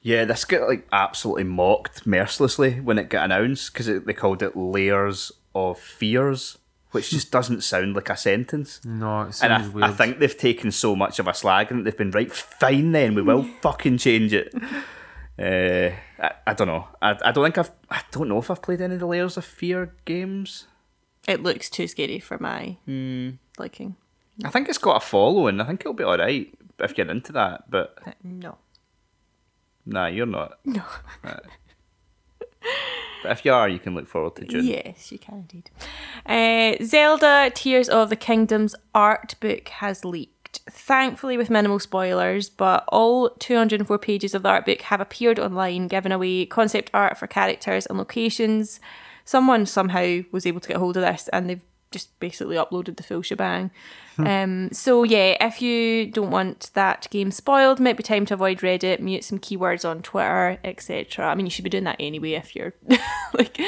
[0.00, 4.56] Yeah, this got like absolutely mocked mercilessly when it got announced because they called it
[4.56, 6.56] layers of fears,
[6.96, 8.80] which just doesn't sound like a sentence.
[8.84, 9.90] No, it And sounds I, weird.
[9.90, 12.32] I think they've taken so much of a slag and they've been right.
[12.32, 14.52] Fine, then we will fucking change it.
[15.38, 15.90] Uh,
[16.22, 16.88] I, I don't know.
[17.00, 17.70] I, I don't think I've.
[17.90, 20.66] I don't know if I've played any of the Layers of Fear games.
[21.28, 22.76] It looks too scary for my
[23.58, 23.96] liking.
[24.44, 25.60] I think it's got a following.
[25.60, 27.70] I think it'll be all right if you're into that.
[27.70, 28.58] But Uh, No.
[29.84, 30.58] nah, you're not.
[30.64, 30.82] No.
[33.26, 34.64] But if you are, you can look forward to June.
[34.64, 35.68] Yes, you can indeed.
[36.24, 40.60] Uh, Zelda Tears of the Kingdom's art book has leaked.
[40.70, 45.88] Thankfully, with minimal spoilers, but all 204 pages of the art book have appeared online,
[45.88, 48.78] giving away concept art for characters and locations.
[49.24, 53.02] Someone somehow was able to get hold of this and they've just basically uploaded the
[53.02, 53.70] full shebang.
[54.18, 58.58] um, so, yeah, if you don't want that game spoiled, might be time to avoid
[58.58, 61.26] Reddit, mute some keywords on Twitter, etc.
[61.26, 62.74] I mean, you should be doing that anyway if you're
[63.34, 63.60] like.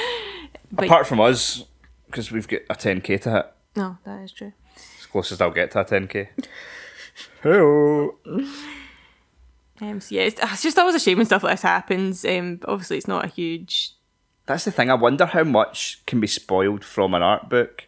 [0.70, 1.64] But Apart from us,
[2.06, 3.46] because we've got a 10k to hit.
[3.76, 4.52] no, that is true.
[4.98, 6.28] As close as I'll get to a 10k.
[7.42, 8.14] Hello.
[9.80, 12.24] Um, so yeah, it's, it's just always a shame when stuff like this happens.
[12.24, 13.92] Um, obviously, it's not a huge.
[14.46, 14.90] That's the thing.
[14.90, 17.86] I wonder how much can be spoiled from an art book.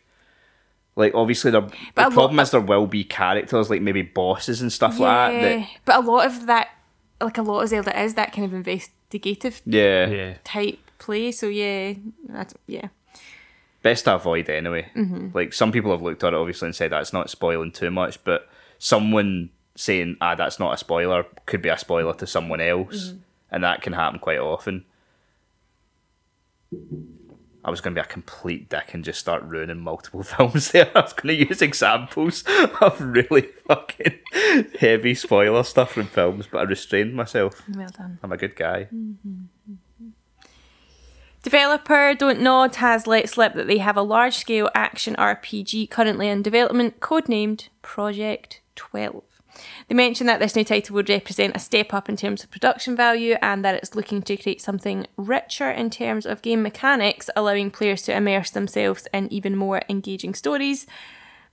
[0.96, 3.80] Like, obviously, there, But a the lot problem of- is there will be characters, like
[3.82, 5.40] maybe bosses and stuff like that.
[5.40, 6.68] that but a lot of that,
[7.20, 10.08] like a lot of Zelda, is that kind of investigative yeah.
[10.08, 10.34] yeah.
[10.44, 11.32] type play.
[11.32, 11.94] So yeah,
[12.28, 12.88] that's, yeah.
[13.82, 14.90] best to avoid anyway.
[15.32, 18.22] Like some people have looked at it obviously and said that's not spoiling too much,
[18.24, 23.14] but someone saying ah that's not a spoiler could be a spoiler to someone else,
[23.50, 24.84] and that can happen quite often.
[27.62, 30.90] I was going to be a complete dick and just start ruining multiple films there.
[30.94, 32.42] I was going to use examples
[32.80, 34.18] of really fucking
[34.78, 37.62] heavy spoiler stuff from films, but I restrained myself.
[37.68, 38.18] Well done.
[38.22, 38.88] I'm a good guy.
[38.94, 39.44] Mm-hmm.
[41.42, 46.28] Developer Don't Nod has let slip that they have a large scale action RPG currently
[46.28, 49.22] in development, codenamed Project 12.
[49.90, 52.94] They mentioned that this new title would represent a step up in terms of production
[52.94, 57.72] value and that it's looking to create something richer in terms of game mechanics, allowing
[57.72, 60.86] players to immerse themselves in even more engaging stories.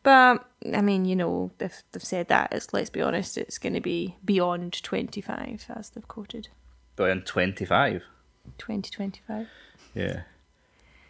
[0.03, 3.73] But, I mean, you know, they've, they've said that, it's, let's be honest, it's going
[3.73, 6.49] to be beyond 25, as they've quoted.
[6.95, 8.03] Beyond 25.
[8.59, 9.47] 2025.
[9.95, 10.21] Yeah.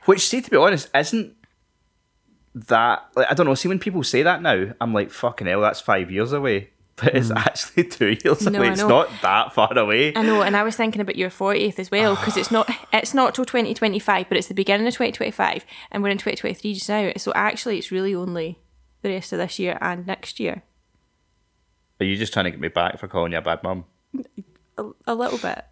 [0.05, 1.35] Which, see, to be honest, isn't
[2.55, 3.03] that.
[3.17, 3.55] Like, I don't know.
[3.55, 6.69] See, when people say that now, I'm like, fucking hell, that's five years away.
[6.97, 7.37] But it's mm.
[7.37, 8.69] actually two years No, away.
[8.69, 10.15] It's not that far away.
[10.15, 13.13] I know, and I was thinking about your 40th as well because it's not it's
[13.13, 17.11] not till 2025, but it's the beginning of 2025, and we're in 2023 just now.
[17.17, 18.59] So actually, it's really only
[19.03, 20.63] the rest of this year and next year,
[21.99, 23.85] Are you just trying to get me back for calling you a bad mum?
[24.77, 25.65] a, a little bit,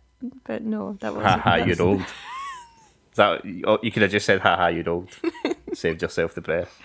[0.43, 1.41] but no, that wasn't.
[1.41, 2.01] ha, that's- you're old.
[2.01, 5.09] Is that oh, you could have just said ha ha, you're old.
[5.73, 6.77] Saved yourself the breath.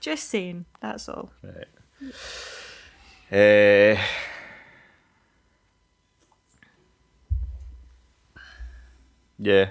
[0.00, 1.30] Just saying, that's all.
[3.34, 4.00] Uh,
[9.40, 9.70] yeah,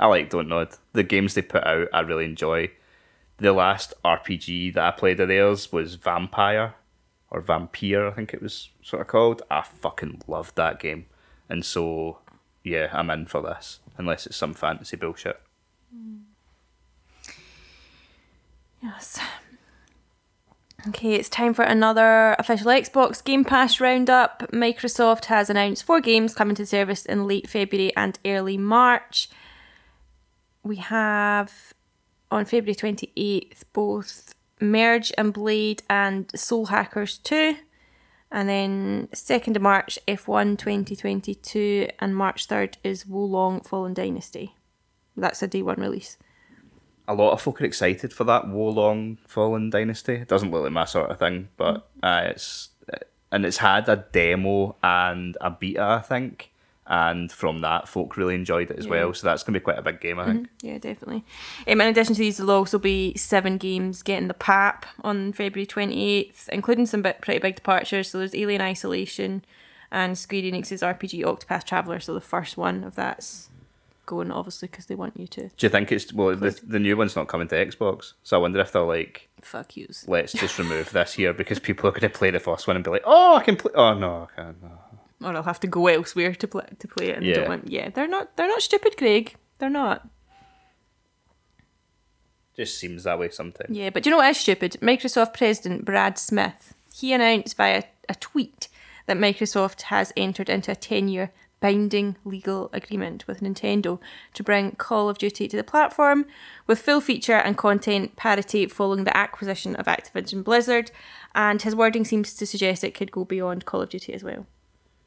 [0.00, 0.74] I like Don't Nod.
[0.92, 2.72] The games they put out, I really enjoy.
[3.36, 6.74] The last RPG that I played of theirs was Vampire
[7.30, 9.42] or Vampire, I think it was sort of called.
[9.48, 11.06] I fucking loved that game,
[11.48, 12.18] and so
[12.64, 15.40] yeah, I'm in for this unless it's some fantasy bullshit.
[18.82, 19.20] Yes.
[20.88, 24.48] Okay, it's time for another official Xbox Game Pass roundup.
[24.52, 29.28] Microsoft has announced four games coming to service in late February and early March.
[30.62, 31.74] We have
[32.30, 37.56] on February 28th both Merge and Blade and Soul Hackers 2.
[38.30, 44.54] And then 2nd of March, F1 2022, and March 3rd is Wo Long Fallen Dynasty.
[45.16, 46.16] That's a day one release.
[47.08, 50.14] A lot of folk are excited for that Wo Long Fallen Dynasty.
[50.14, 52.70] It doesn't look like my sort of thing, but uh, it's
[53.32, 56.50] and it's had a demo and a beta, I think,
[56.86, 58.90] and from that, folk really enjoyed it as Yeah.
[58.90, 59.14] well.
[59.14, 60.48] So that's gonna be quite a big game, I think.
[60.62, 61.24] Yeah, definitely.
[61.68, 65.66] Um, in addition to these, there'll also be seven games getting the PAP on February
[65.66, 68.10] 28th, including some bit, pretty big departures.
[68.10, 69.44] So there's Alien Isolation
[69.90, 72.00] and Square Enix's RPG Octopath Traveler.
[72.00, 73.50] So the first one of that's
[74.06, 76.34] going, obviously, because they want you to Do you think it's well?
[76.34, 79.76] The, the new one's not coming to Xbox, so I wonder if they're like, fuck
[79.76, 80.06] yous.
[80.08, 82.84] let's just remove this here because people are going to play the first one and
[82.84, 83.72] be like, oh, I can play.
[83.74, 84.62] Oh no, I can't.
[84.62, 84.70] No.
[85.28, 87.16] Or I'll have to go elsewhere to play to play it.
[87.18, 87.34] And Yeah.
[87.34, 88.36] don't want, yeah, they're not.
[88.36, 89.34] They're not stupid, Craig.
[89.58, 90.06] They're not.
[92.56, 93.76] Just seems that way sometimes.
[93.76, 94.78] Yeah, but do you know what is stupid?
[94.80, 98.68] Microsoft President Brad Smith, he announced via a tweet
[99.06, 101.32] that Microsoft has entered into a 10 year
[101.66, 103.98] binding legal agreement with Nintendo
[104.34, 106.24] to bring Call of Duty to the platform
[106.68, 110.92] with full feature and content parity following the acquisition of Activision Blizzard,
[111.34, 114.46] and his wording seems to suggest it could go beyond Call of Duty as well.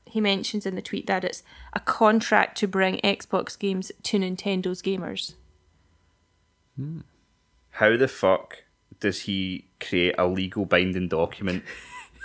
[0.05, 4.81] He mentions in the tweet that it's a contract to bring Xbox games to Nintendo's
[4.81, 5.35] gamers.
[6.75, 6.99] Hmm.
[7.69, 8.63] How the fuck
[8.99, 11.63] does he create a legal binding document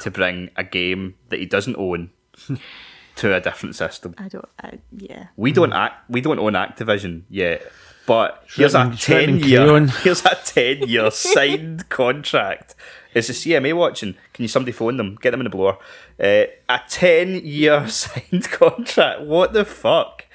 [0.01, 2.11] to bring a game that he doesn't own
[3.17, 4.15] to a different system?
[4.19, 5.29] I don't, I, yeah.
[5.37, 6.09] We don't act.
[6.11, 7.63] We don't own Activision yet,
[8.07, 9.61] but here's a written- it's written ten in year.
[9.61, 9.89] crayon.
[10.03, 12.75] Here's a ten year signed contract.
[13.15, 14.15] Is the CMA watching?
[14.33, 15.17] Can you somebody phone them?
[15.23, 15.79] Get them in the blower.
[16.19, 19.21] Uh, a ten year signed contract.
[19.23, 20.27] What the fuck?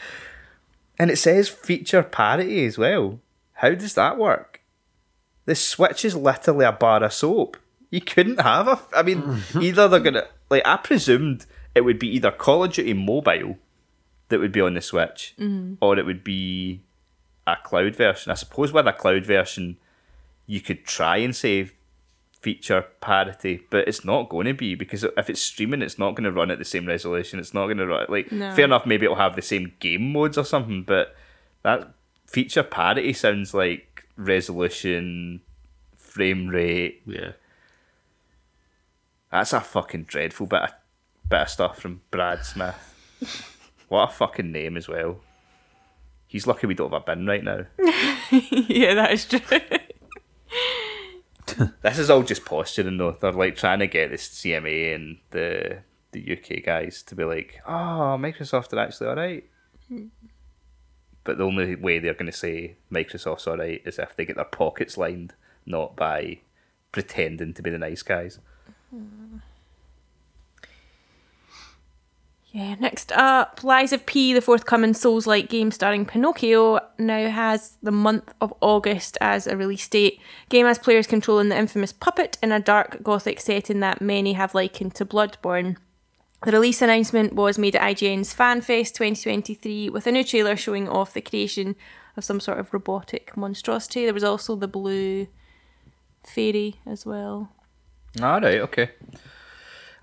[0.97, 3.19] And it says feature parity as well.
[3.53, 4.61] How does that work?
[5.45, 7.57] The Switch is literally a bar of soap.
[7.89, 8.79] You couldn't have a.
[8.95, 10.61] I mean, either they're gonna like.
[10.65, 11.45] I presumed
[11.75, 13.57] it would be either Call of Duty Mobile
[14.29, 15.75] that would be on the Switch, mm-hmm.
[15.81, 16.81] or it would be
[17.47, 18.31] a cloud version.
[18.31, 19.77] I suppose with a cloud version,
[20.45, 21.73] you could try and save
[22.39, 26.23] feature parity, but it's not going to be because if it's streaming, it's not going
[26.23, 27.39] to run at the same resolution.
[27.39, 28.53] It's not going to run like No.
[28.55, 28.85] fair enough.
[28.85, 31.15] Maybe it'll have the same game modes or something, but
[31.63, 31.91] that
[32.25, 35.41] feature parity sounds like resolution,
[35.95, 37.01] frame rate.
[37.05, 37.33] Yeah.
[39.31, 40.71] That's a fucking dreadful bit of,
[41.29, 42.75] bit of stuff from Brad Smith.
[43.87, 45.21] what a fucking name as well.
[46.27, 47.65] He's lucky we don't have a bin right now.
[48.31, 49.39] yeah, that is true.
[51.81, 53.17] This is all just posturing though.
[53.19, 55.79] They're like trying to get this CMA and the
[56.11, 59.49] the UK guys to be like, oh, Microsoft are actually alright.
[61.23, 64.45] But the only way they're going to say Microsoft's alright is if they get their
[64.45, 65.33] pockets lined,
[65.65, 66.39] not by
[66.91, 68.39] pretending to be the nice guys.
[68.89, 69.37] Hmm.
[72.51, 77.77] Yeah, next up, Lies of P, the forthcoming Souls like game starring Pinocchio, now has
[77.83, 80.19] the month of August as a release date.
[80.49, 84.55] Game has players controlling the infamous puppet in a dark gothic setting that many have
[84.55, 85.77] likened to Bloodborne.
[86.43, 91.13] The release announcement was made at IGN's FanFest 2023 with a new trailer showing off
[91.13, 91.75] the creation
[92.17, 94.05] of some sort of robotic monstrosity.
[94.05, 95.27] There was also the blue
[96.25, 97.51] fairy as well.
[98.19, 98.91] Alright, okay.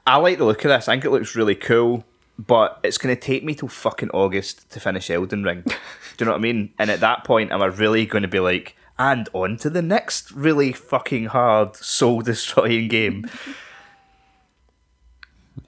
[0.06, 0.86] I like the look of this.
[0.86, 2.04] I think it looks really cool,
[2.38, 5.62] but it's going to take me till fucking August to finish Elden Ring.
[5.64, 5.72] Do
[6.18, 6.72] you know what I mean?
[6.78, 9.82] And at that point, am I really going to be like, and on to the
[9.82, 13.28] next really fucking hard, soul destroying game?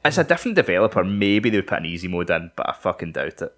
[0.04, 1.04] it's a different developer.
[1.04, 3.54] Maybe they would put an easy mode in, but I fucking doubt it.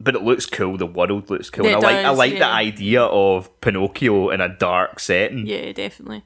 [0.00, 0.76] But it looks cool.
[0.76, 1.66] The world looks cool.
[1.66, 5.46] I like I does, like the idea of Pinocchio in a dark setting.
[5.46, 6.24] Yeah, definitely.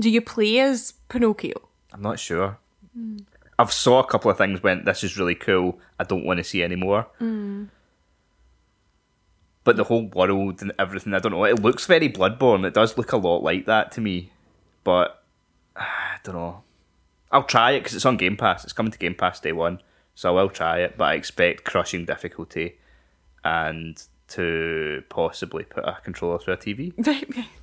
[0.00, 1.68] Do you play as Pinocchio?
[1.92, 2.58] I'm not sure.
[2.96, 3.18] Hmm.
[3.58, 4.62] I've saw a couple of things.
[4.62, 5.78] Went, this is really cool.
[5.98, 7.06] I don't want to see any more.
[7.20, 7.68] Mm.
[9.62, 11.44] But the whole world and everything, I don't know.
[11.44, 12.66] It looks very Bloodborne.
[12.66, 14.30] It does look a lot like that to me.
[14.82, 15.22] But
[15.76, 16.62] I don't know.
[17.30, 18.64] I'll try it because it's on Game Pass.
[18.64, 19.80] It's coming to Game Pass day one,
[20.14, 20.96] so I will try it.
[20.96, 22.78] But I expect crushing difficulty
[23.42, 26.92] and to possibly put a controller through a TV.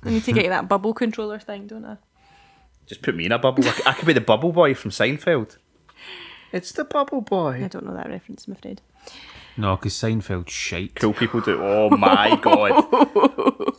[0.04, 1.96] I need to get you that bubble controller thing, don't I?
[2.86, 3.64] Just put me in a bubble.
[3.86, 5.56] I could be the bubble boy from Seinfeld.
[6.52, 7.62] It's the bubble boy.
[7.64, 8.80] I don't know that reference, I'm afraid.
[9.56, 10.94] No, because Seinfeld shite.
[10.94, 11.60] Cool people do.
[11.62, 13.72] Oh my god.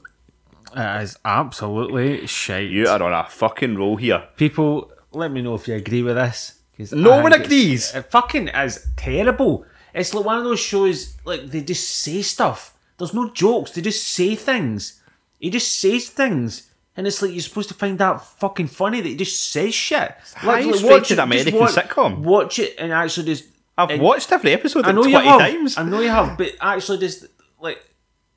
[0.75, 2.69] It is absolutely shite.
[2.69, 4.23] You are on a fucking roll here.
[4.37, 6.59] People, let me know if you agree with this.
[6.77, 7.93] 'cause No I one agrees.
[7.93, 9.65] It fucking is terrible.
[9.93, 12.75] It's like one of those shows, like, they just say stuff.
[12.97, 14.99] There's no jokes, they just say things.
[15.39, 16.69] He just says things.
[16.95, 20.15] And it's like you're supposed to find that fucking funny that he just says shit.
[20.35, 22.17] highest watch rated it, American watch, sitcom.
[22.19, 23.45] Watch it and actually just.
[23.77, 25.39] I've and- watched every episode I know like you have.
[25.39, 25.77] times.
[25.77, 27.25] I know you have, but actually just
[27.59, 27.83] like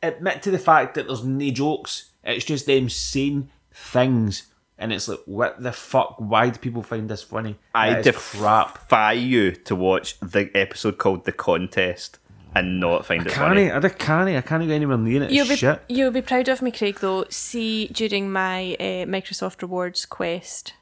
[0.03, 2.11] admit to the fact that there's no jokes.
[2.25, 4.45] It's just them saying things,
[4.79, 6.17] and it's like, what the fuck?
[6.19, 7.57] Why do people find this funny?
[7.75, 8.89] I is crap.
[9.13, 12.19] you to watch the episode called The Contest
[12.59, 13.71] and not find it Can't funny.
[13.71, 13.77] I?
[13.79, 14.29] I can't.
[14.31, 15.31] I can't go anywhere near it.
[15.31, 15.81] You'll be shit.
[15.89, 16.99] you'll be proud of me, Craig.
[17.01, 20.73] Though, see during my uh, Microsoft Rewards quest,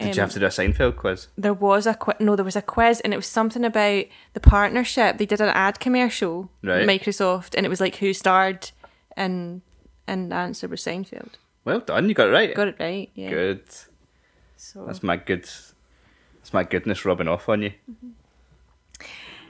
[0.00, 1.28] Did you have to do a Seinfeld quiz?
[1.36, 4.40] there was a qui- no, there was a quiz, and it was something about the
[4.40, 5.18] partnership.
[5.18, 6.86] They did an ad commercial, Right.
[6.86, 8.70] Microsoft, and it was like who starred,
[9.16, 9.62] and
[10.06, 11.32] and the answer was Seinfeld.
[11.64, 12.54] Well done, you got it right.
[12.54, 13.30] Got it right, yeah.
[13.30, 13.62] Good.
[14.56, 15.42] So That's my good.
[15.42, 17.72] That's my goodness rubbing off on you.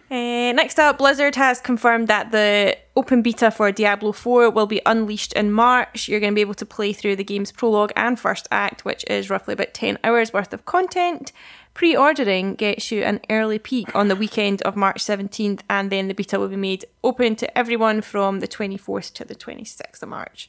[0.09, 4.81] Uh, next up, Blizzard has confirmed that the open beta for Diablo 4 will be
[4.87, 6.07] unleashed in March.
[6.07, 9.05] You're going to be able to play through the game's prologue and first act, which
[9.11, 11.33] is roughly about 10 hours worth of content.
[11.75, 16.07] Pre ordering gets you an early peek on the weekend of March 17th, and then
[16.07, 20.09] the beta will be made open to everyone from the 24th to the 26th of
[20.09, 20.49] March.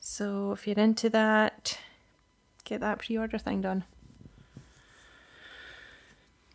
[0.00, 1.78] So if you're into that,
[2.64, 3.84] get that pre order thing done.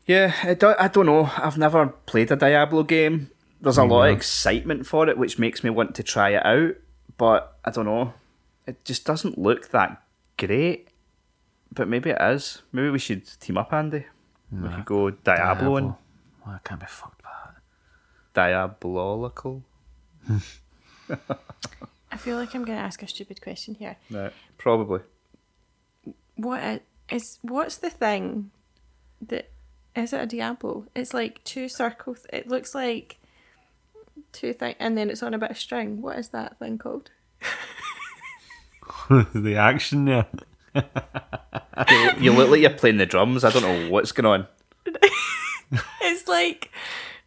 [0.06, 1.32] Yeah, I don't, I don't know.
[1.38, 3.32] I've never played a Diablo game.
[3.62, 4.18] There's a lot of mm-hmm.
[4.18, 6.76] excitement for it, which makes me want to try it out.
[7.18, 8.14] But I don't know.
[8.68, 10.04] It just doesn't look that
[10.38, 10.90] great.
[11.74, 12.62] But maybe it is.
[12.72, 14.06] Maybe we should team up, Andy.
[14.52, 15.96] We could go Diablo and
[16.48, 17.56] Oh, I can't be fucked by that.
[18.34, 19.64] Diabolical.
[20.30, 23.98] I feel like I'm going to ask a stupid question here.
[24.10, 25.02] No, probably.
[26.36, 28.52] What i- is what's the thing
[29.22, 29.50] that
[29.96, 30.86] is it a Diablo?
[30.96, 32.26] It's like two circles.
[32.32, 33.18] It looks like
[34.32, 36.02] two things, and then it's on a bit of string.
[36.02, 37.12] What is that thing called?
[39.34, 40.28] the action there.
[41.90, 43.44] You, you look like you're playing the drums.
[43.44, 44.48] I don't know what's going on.
[46.02, 46.72] It's like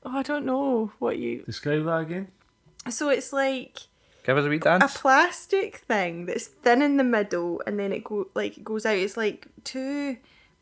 [0.04, 1.42] oh, I don't know what you.
[1.42, 2.28] Describe that again.
[2.88, 3.78] So it's like
[4.24, 4.94] Give us a wee dance.
[4.94, 8.86] a plastic thing that's thin in the middle, and then it go like it goes
[8.86, 8.96] out.
[8.96, 10.18] It's like two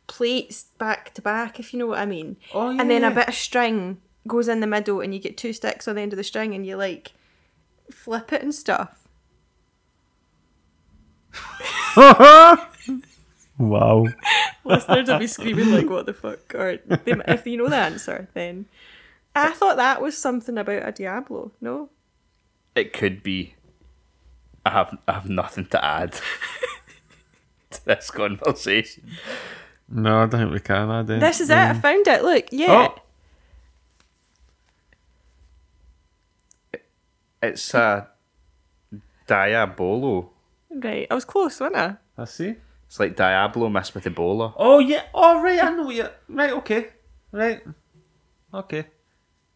[0.06, 2.36] plates back to back, if you know what I mean.
[2.54, 5.52] Oh, And then a bit of string goes in the middle, and you get two
[5.52, 7.12] sticks on the end of the string, and you like
[7.90, 9.02] flip it and stuff.
[13.58, 14.04] Wow.
[14.64, 18.28] Listeners will be screaming like, "What the fuck?" Or they, if you know the answer,
[18.34, 18.66] then
[19.34, 21.52] I thought that was something about a Diablo.
[21.60, 21.88] No,
[22.74, 23.54] It could be.
[24.66, 26.20] I have I have nothing to add
[27.70, 29.12] to this conversation.
[29.88, 30.90] No, I don't think we can.
[30.90, 31.18] I do.
[31.18, 31.56] this is it.
[31.56, 32.22] I found it.
[32.22, 32.88] Look, yeah.
[32.90, 33.02] Oh.
[37.42, 38.08] It's a
[39.26, 40.30] Diabolo.
[40.70, 41.96] Right, I was close, wasn't I?
[42.18, 42.56] I see.
[42.86, 44.52] It's like Diablo mixed with Ebola.
[44.56, 45.02] Oh yeah.
[45.14, 45.62] Oh right.
[45.62, 46.06] I know what you.
[46.28, 46.52] Right.
[46.52, 46.88] Okay.
[47.32, 47.62] Right.
[48.54, 48.86] Okay.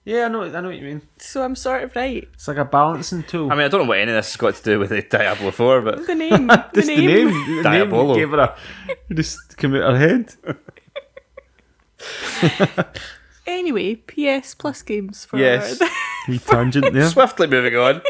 [0.04, 0.42] Yeah, I know.
[0.44, 1.02] I know what you mean.
[1.18, 2.26] So I'm sort of right.
[2.34, 3.52] It's like a balancing tool.
[3.52, 5.02] I mean, I don't know what any of this has got to do with the
[5.02, 6.46] Diablo 4, but The name.
[6.46, 7.06] the Just name.
[7.06, 7.56] the name.
[7.56, 8.14] The Diabolo.
[8.14, 8.56] name gave her a.
[9.14, 10.34] Just came out her head.
[13.46, 15.80] Anyway, PS Plus games for Yes.
[16.28, 17.08] Wee tangent there.
[17.08, 18.00] swiftly moving on.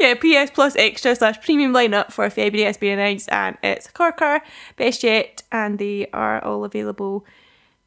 [0.00, 3.92] yeah, PS Plus extra slash premium lineup for February has been announced, and it's a
[3.92, 4.40] Corker,
[4.76, 7.26] Best Yet, and they are all available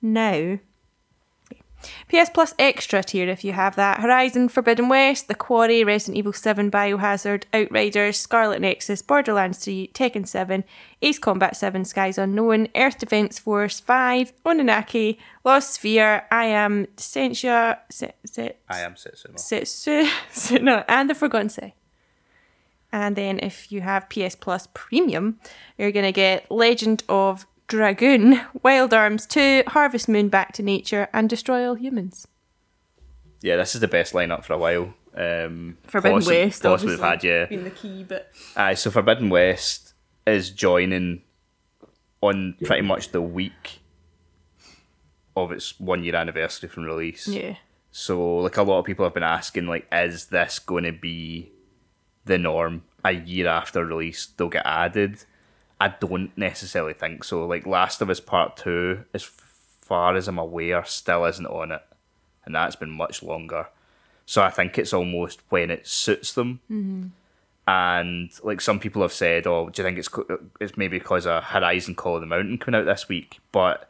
[0.01, 0.59] now.
[2.09, 3.99] PS Plus Extra tier if you have that.
[3.99, 10.27] Horizon Forbidden West, The Quarry, Resident Evil 7, Biohazard, Outriders, Scarlet Nexus, Borderlands 3, Tekken
[10.27, 10.63] 7,
[11.01, 17.79] Ace Combat 7, Skies Unknown, Earth Defense Force 5, Oninaki, Lost Sphear, I Am Sentia,
[17.89, 19.39] Se- Se- I am Setsuma.
[19.39, 21.73] Setsu, Se- and The Forgotten City.
[22.93, 25.39] And then if you have PS Plus Premium,
[25.77, 31.07] you're going to get Legend of Dragoon, Wild Arms 2, Harvest Moon Back to Nature,
[31.13, 32.27] and Destroy All Humans.
[33.41, 34.93] Yeah, this is the best lineup for a while.
[35.15, 36.89] Um, Forbidden possi- West, obviously.
[36.97, 37.45] we've had, yeah.
[37.45, 39.93] Being the key, but Aye, so Forbidden West
[40.27, 41.21] is joining
[42.19, 43.79] on pretty much the week
[45.37, 47.25] of its one year anniversary from release.
[47.29, 47.55] yeah.
[47.93, 51.51] So, like, a lot of people have been asking, like, is this going to be
[52.25, 54.25] the norm a year after release?
[54.27, 55.23] They'll get added.
[55.81, 57.43] I don't necessarily think so.
[57.47, 61.81] Like, Last of Us Part 2, as far as I'm aware, still isn't on it.
[62.45, 63.67] And that's been much longer.
[64.27, 66.59] So, I think it's almost when it suits them.
[66.69, 67.07] Mm-hmm.
[67.67, 70.09] And, like, some people have said, oh, do you think it's,
[70.59, 73.39] it's maybe because of Horizon Call of the Mountain coming out this week?
[73.51, 73.89] But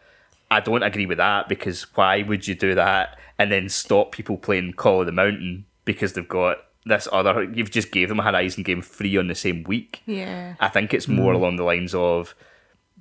[0.50, 4.38] I don't agree with that because why would you do that and then stop people
[4.38, 7.44] playing Call of the Mountain because they've got this other?
[7.44, 10.02] You've just gave them a Horizon game free on the same week.
[10.06, 10.56] Yeah.
[10.60, 11.40] I think it's more hmm.
[11.40, 12.36] along the lines of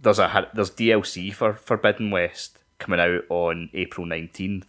[0.01, 4.66] there's a there's DLC for Forbidden West coming out on April nineteenth,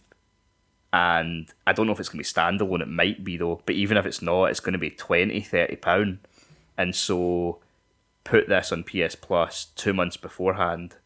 [0.92, 2.82] and I don't know if it's going to be standalone.
[2.82, 5.76] It might be though, but even if it's not, it's going to be 20 30
[5.76, 6.18] pound,
[6.76, 7.60] and so
[8.24, 10.96] put this on PS Plus two months beforehand.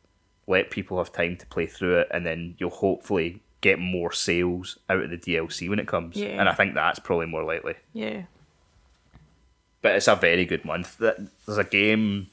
[0.48, 4.78] Let people have time to play through it, and then you'll hopefully get more sales
[4.88, 6.16] out of the DLC when it comes.
[6.16, 6.38] Yeah.
[6.40, 8.22] And I think that's probably more likely Yeah.
[9.82, 10.98] but it's a very good month.
[10.98, 12.28] There's a game.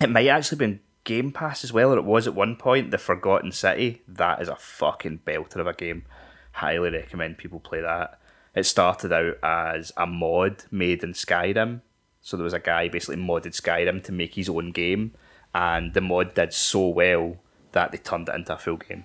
[0.00, 2.90] It might actually be in Game Pass as well, or it was at one point.
[2.90, 4.02] The Forgotten City.
[4.06, 6.04] That is a fucking belter of a game.
[6.52, 8.18] Highly recommend people play that.
[8.54, 11.80] It started out as a mod made in Skyrim.
[12.20, 15.12] So there was a guy basically modded Skyrim to make his own game,
[15.54, 17.36] and the mod did so well
[17.72, 19.04] that they turned it into a full game,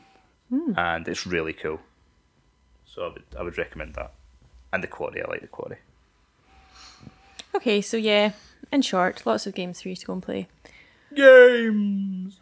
[0.50, 0.74] Hmm.
[0.78, 1.80] and it's really cool.
[2.86, 4.12] So I would I would recommend that.
[4.72, 5.78] And the Quarry, I like the Quarry.
[7.56, 8.32] Okay, so yeah,
[8.72, 10.48] in short, lots of games for you to go and play.
[11.16, 12.40] Games.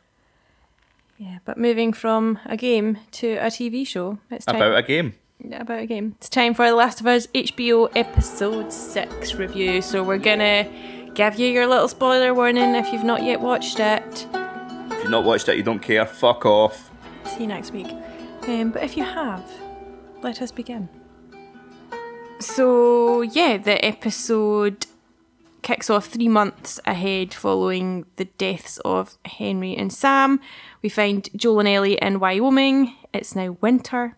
[1.17, 5.13] Yeah, but moving from a game to a TV show, it's time About a game.
[5.39, 6.15] Yeah, about a game.
[6.17, 9.81] It's time for The Last of Us HBO episode six review.
[9.81, 10.67] So we're gonna
[11.13, 14.27] give you your little spoiler warning if you've not yet watched it.
[14.33, 16.05] If you've not watched it, you don't care.
[16.05, 16.89] Fuck off.
[17.25, 17.87] See you next week.
[18.47, 19.43] Um, but if you have,
[20.21, 20.89] let us begin.
[22.39, 24.85] So yeah, the episode
[25.61, 30.41] kicks off three months ahead following the deaths of Henry and Sam.
[30.81, 32.95] We find Joel and Ellie in Wyoming.
[33.13, 34.17] It's now winter.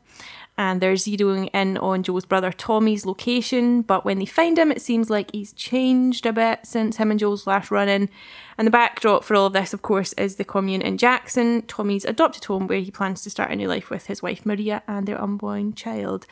[0.57, 4.81] And they're zeroing in on Joe's brother Tommy's location, but when they find him, it
[4.81, 8.09] seems like he's changed a bit since him and Joe's last run in.
[8.57, 12.05] And the backdrop for all of this, of course, is the commune in Jackson, Tommy's
[12.05, 15.05] adopted home, where he plans to start a new life with his wife Maria and
[15.05, 16.25] their unborn child.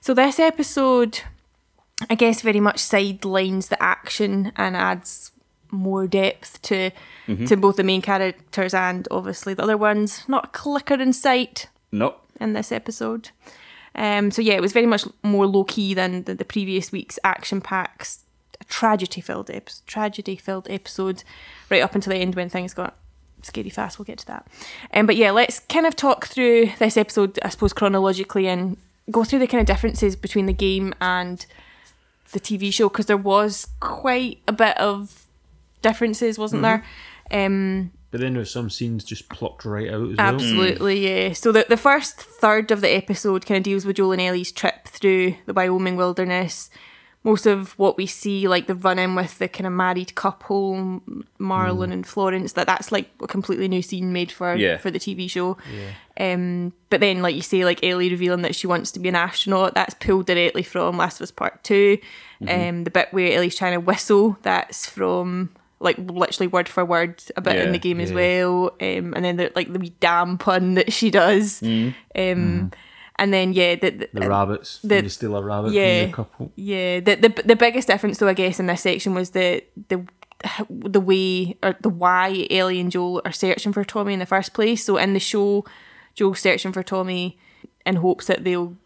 [0.00, 1.20] So, this episode
[2.10, 5.32] I guess very much sidelines the action and adds
[5.70, 6.90] more depth to
[7.26, 7.44] mm-hmm.
[7.46, 10.24] to both the main characters and obviously the other ones.
[10.28, 12.20] Not a clicker in sight Nope.
[12.40, 13.30] in this episode.
[13.96, 17.18] Um, so yeah, it was very much more low key than the, the previous week's
[17.24, 18.24] action packs,
[18.68, 21.24] tragedy filled ep- tragedy filled episode,
[21.70, 22.94] right up until the end when things got
[23.42, 23.98] scary fast.
[23.98, 24.46] We'll get to that.
[24.92, 28.76] Um, but yeah, let's kind of talk through this episode, I suppose chronologically, and
[29.10, 31.46] go through the kind of differences between the game and
[32.32, 35.26] the TV show because there was quite a bit of
[35.80, 36.84] differences, wasn't there?
[37.30, 40.34] Um, But then there's some scenes just plucked right out as well.
[40.34, 41.32] Absolutely, yeah.
[41.32, 44.52] So the the first third of the episode kind of deals with Joel and Ellie's
[44.52, 46.70] trip through the Wyoming wilderness.
[47.24, 51.02] Most of what we see, like the run in with the kind of married couple,
[51.40, 54.76] Marlon and Florence, that that's like a completely new scene made for Yeah.
[54.76, 55.56] for the TV show.
[56.18, 59.16] Um, but then, like you say, like Ellie revealing that she wants to be an
[59.16, 61.98] astronaut, that's pulled directly from Last of Us Part 2
[62.46, 65.50] Um, the bit where Ellie's trying to whistle, that's from
[65.80, 68.70] like literally word for word a bit in the game as well.
[68.80, 71.62] Um, and then the, like the wee damn pun that she does.
[71.62, 72.72] Um,
[73.18, 74.80] and then yeah, the, the, The rabbits.
[74.82, 76.08] the- you steal a rabbit yeah.
[76.10, 76.52] couple.
[76.56, 80.06] yeah, the, the the biggest difference though I guess in this section was the the
[80.70, 84.52] the way or the why Ellie and Joel are searching for Tommy in the first
[84.52, 84.84] place.
[84.84, 85.64] So in the show,
[86.14, 87.38] Joel's searching for Tommy
[87.86, 88.76] in hopes that they'll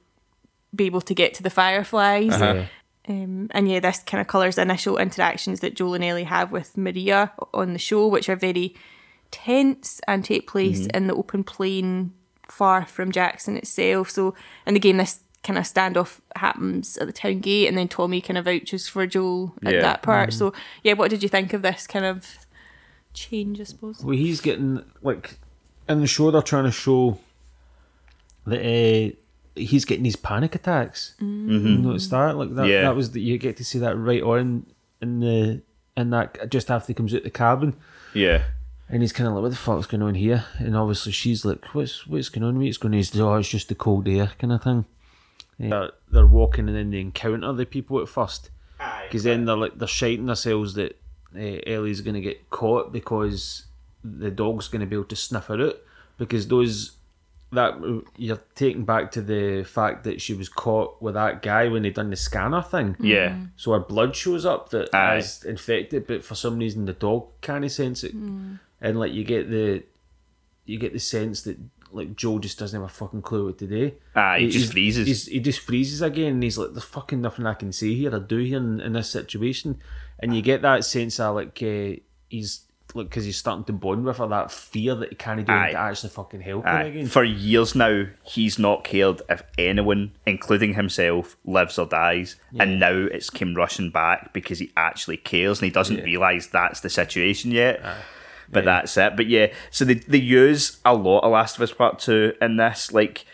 [0.75, 2.39] be able to get to the fireflies.
[2.41, 2.67] Yeah.
[3.11, 6.53] Um, and yeah, this kind of colours the initial interactions that Joel and Ellie have
[6.53, 8.77] with Maria on the show, which are very
[9.33, 12.13] tense and take place in the open plain
[12.47, 14.11] far from Jackson itself.
[14.11, 14.35] So
[14.65, 18.21] in the game, this kind of standoff happens at the town gate, and then Tommy
[18.21, 19.81] kind of vouches for Joel at Yeah.
[19.81, 20.33] that part.
[20.33, 20.53] So
[20.85, 22.39] yeah, what did you think of this kind of
[23.13, 23.61] change?
[23.61, 24.05] I suppose.
[24.05, 25.39] Well, he's getting like
[25.89, 27.19] in the show they're trying to show
[28.47, 29.17] that uh,
[29.61, 31.15] he's getting these panic attacks.
[31.21, 31.67] Mm-hmm.
[31.67, 32.37] You notice that?
[32.37, 32.67] Like that.
[32.67, 32.83] Yeah.
[32.83, 34.67] That was the, you get to see that right on
[35.01, 35.63] in the
[35.97, 37.75] in that just after he comes out the cabin,
[38.15, 38.45] Yeah.
[38.89, 41.65] and he's kind of like, "What the fuck's going on here?" And obviously she's like,
[41.75, 42.93] "What's what's going on with me?" It's going.
[42.95, 44.85] He's oh, it's just the cold air kind of thing.
[45.59, 48.49] They're, they're walking and then they encounter the people at first.
[49.05, 50.99] Because then they're like they're shiting themselves that
[51.37, 53.67] uh, Ellie's going to get caught because
[54.03, 55.77] the dog's going to be able to sniff her out.
[56.17, 56.93] Because those
[57.53, 57.75] that
[58.17, 61.91] you're taking back to the fact that she was caught with that guy when they
[61.91, 62.97] done the scanner thing.
[63.01, 63.37] Yeah.
[63.57, 65.17] So her blood shows up that Aye.
[65.17, 69.51] is infected, but for some reason the dog can't sense it, and like you get
[69.51, 69.83] the
[70.65, 71.59] you get the sense that
[71.93, 73.91] like Joe just doesn't have a fucking clue what to do.
[74.15, 75.07] Aye, he just freezes.
[75.09, 78.15] he's- he just freezes again, and he's like, "There's fucking nothing I can say here
[78.15, 79.81] or do here in, in this situation,"
[80.21, 81.99] and you get that sense of like uh,
[82.29, 82.61] he's
[82.95, 85.73] like because he's starting to bond with her, that fear that he can't do Aye.
[85.73, 86.83] to actually fucking help her Aye.
[86.85, 87.07] again.
[87.07, 92.37] For years now, he's not cared if anyone, including himself, lives or dies.
[92.59, 96.05] And now it's came rushing back because he actually cares and he doesn't Yeah.
[96.05, 97.81] realise that's the situation yet.
[98.53, 99.17] But that's it.
[99.17, 102.57] But yeah, so they, they use a lot of Last of Us Part 2 in
[102.57, 102.93] this.
[102.93, 103.25] Like,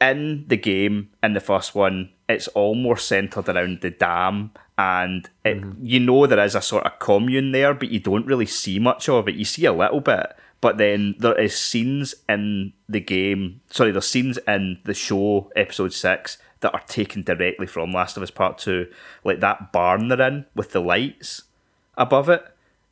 [0.00, 5.28] in the game, in the first one, it's all more centered around the dam, and
[5.44, 5.84] it, mm-hmm.
[5.84, 9.08] you know there is a sort of commune there, but you don't really see much
[9.08, 9.34] of it.
[9.34, 13.60] You see a little bit, but then there is scenes in the game.
[13.70, 18.22] Sorry, there's scenes in the show, episode six, that are taken directly from Last of
[18.22, 18.88] Us Part Two,
[19.24, 21.42] like that barn they're in with the lights
[21.96, 22.44] above it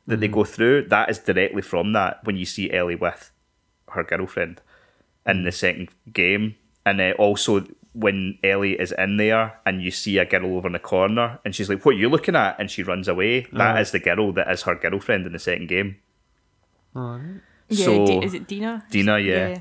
[0.07, 0.35] that they mm-hmm.
[0.35, 0.87] go through.
[0.87, 3.31] That is directly from that when you see Ellie with
[3.89, 4.61] her girlfriend
[5.25, 5.45] in mm-hmm.
[5.45, 6.55] the second game,
[6.87, 10.73] and uh, also when Ellie is in there and you see a girl over in
[10.73, 13.47] the corner and she's like, "What are you looking at?" and she runs away.
[13.53, 15.97] That is the girl that is her girlfriend in the second game.
[16.95, 18.85] Yeah, So- D- is it Dina?
[18.89, 19.59] Dina, yeah.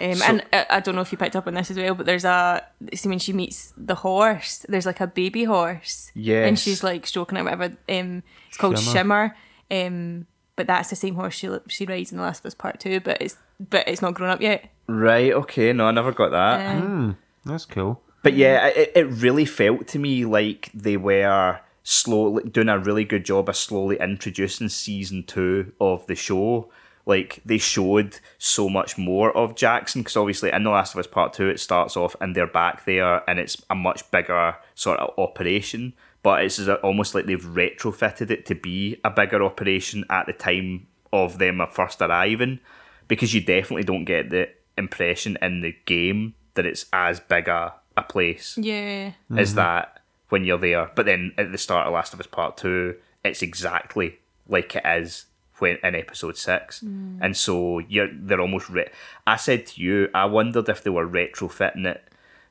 [0.00, 1.94] Um, So- and I, I don't know if you picked up on this as well,
[1.94, 2.62] but there's a
[2.94, 6.46] see when she meets the horse, there's like a baby horse, Yeah.
[6.46, 7.76] and she's like stroking it, whatever.
[7.88, 9.34] Um, it's called Shimmer.
[9.70, 9.86] Shimmer.
[9.86, 12.78] Um, but that's the same horse she she rides in the Last of Us Part
[12.80, 14.70] Two, but it's but it's not grown up yet.
[14.88, 15.32] Right.
[15.32, 15.72] Okay.
[15.72, 16.82] No, I never got that.
[16.82, 17.12] Uh,
[17.44, 18.00] That's cool.
[18.22, 23.04] But yeah, it, it really felt to me like they were slowly doing a really
[23.04, 26.68] good job of slowly introducing season two of the show.
[27.06, 31.06] Like they showed so much more of Jackson because obviously in The Last of Us
[31.06, 35.00] Part Two it starts off and they're back there and it's a much bigger sort
[35.00, 35.94] of operation.
[36.22, 40.32] But it's as- almost like they've retrofitted it to be a bigger operation at the
[40.34, 42.60] time of them first arriving
[43.06, 47.74] because you definitely don't get the impression in the game that it's as big a,
[47.96, 49.56] a place yeah, as mm-hmm.
[49.56, 50.90] that when you're there.
[50.94, 54.18] But then at the start of Last of Us Part Two, it's exactly
[54.48, 55.26] like it is
[55.58, 57.18] when in episode six, mm.
[57.20, 58.68] and so you're they're almost.
[58.68, 58.90] Re-
[59.26, 62.02] I said to you, I wondered if they were retrofitting it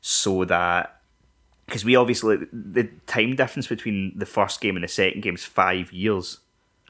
[0.01, 1.01] so that
[1.65, 5.43] because we obviously the time difference between the first game and the second game is
[5.43, 6.39] five years.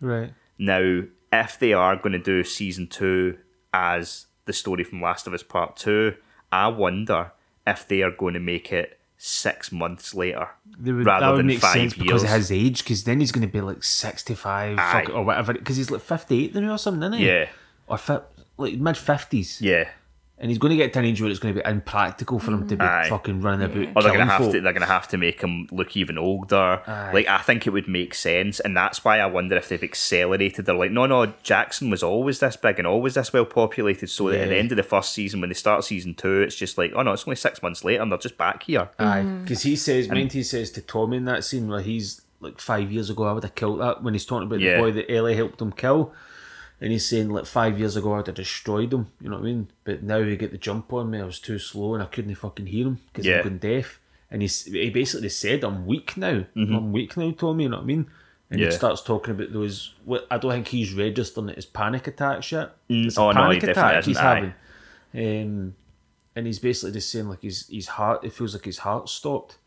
[0.01, 0.33] Right.
[0.59, 1.03] Now,
[1.33, 3.37] if they are going to do season two
[3.73, 6.15] as the story from Last of Us Part Two,
[6.51, 7.31] I wonder
[7.67, 10.47] if they are going to make it six months later
[10.79, 12.03] They would, rather would than make five sense years.
[12.05, 12.83] because of his age.
[12.83, 15.11] Because then he's going to be like sixty-five fuck, Aye.
[15.11, 15.53] or whatever.
[15.53, 17.27] Because he's like fifty-eight now or something, isn't he?
[17.27, 17.49] Yeah,
[17.87, 18.21] Or fi-
[18.57, 19.61] like mid fifties.
[19.61, 19.89] yeah.
[20.39, 22.51] And he's going to get to an age where it's going to be impractical for
[22.51, 22.87] him to be mm.
[22.87, 23.09] Aye.
[23.09, 23.97] fucking running about.
[23.97, 24.51] Or they're gonna have folk.
[24.51, 26.81] to they're gonna have to make him look even older.
[26.85, 27.11] Aye.
[27.13, 30.65] Like I think it would make sense, and that's why I wonder if they've accelerated.
[30.65, 34.09] They're like, no, no, Jackson was always this big and always this well populated.
[34.09, 36.55] So that at the end of the first season, when they start season two, it's
[36.55, 38.89] just like, oh no, it's only six months later, and they're just back here.
[38.99, 39.43] Aye, mm.
[39.43, 42.91] because he says, mind he says to Tommy in that scene where he's like five
[42.91, 44.77] years ago, I would have killed that when he's talking about Yeah.
[44.77, 46.13] the boy that Ellie helped him kill,
[46.81, 49.07] and he's saying like five years ago I'd have destroyed him.
[49.21, 49.67] You know what I mean?
[49.83, 51.19] But now he get the jump on me.
[51.19, 53.37] I was too slow and I couldn't fucking hear him because Yeah.
[53.37, 53.99] I'm going deaf.
[54.29, 56.43] And he's he basically said, "I'm weak now.
[56.55, 57.99] I'm weak now, Tommy." You know what I mean?
[58.49, 58.59] And Mm-hmm.
[58.59, 58.65] Yeah.
[58.67, 59.93] he starts talking about those.
[60.05, 62.75] What I don't think he's registering it as panic attack yet.
[62.89, 64.53] It's a oh, no, he panic definitely attack he's having.
[65.13, 65.75] Um,
[66.35, 68.23] and he's basically just saying like his his heart.
[68.23, 69.57] It feels like his heart stopped.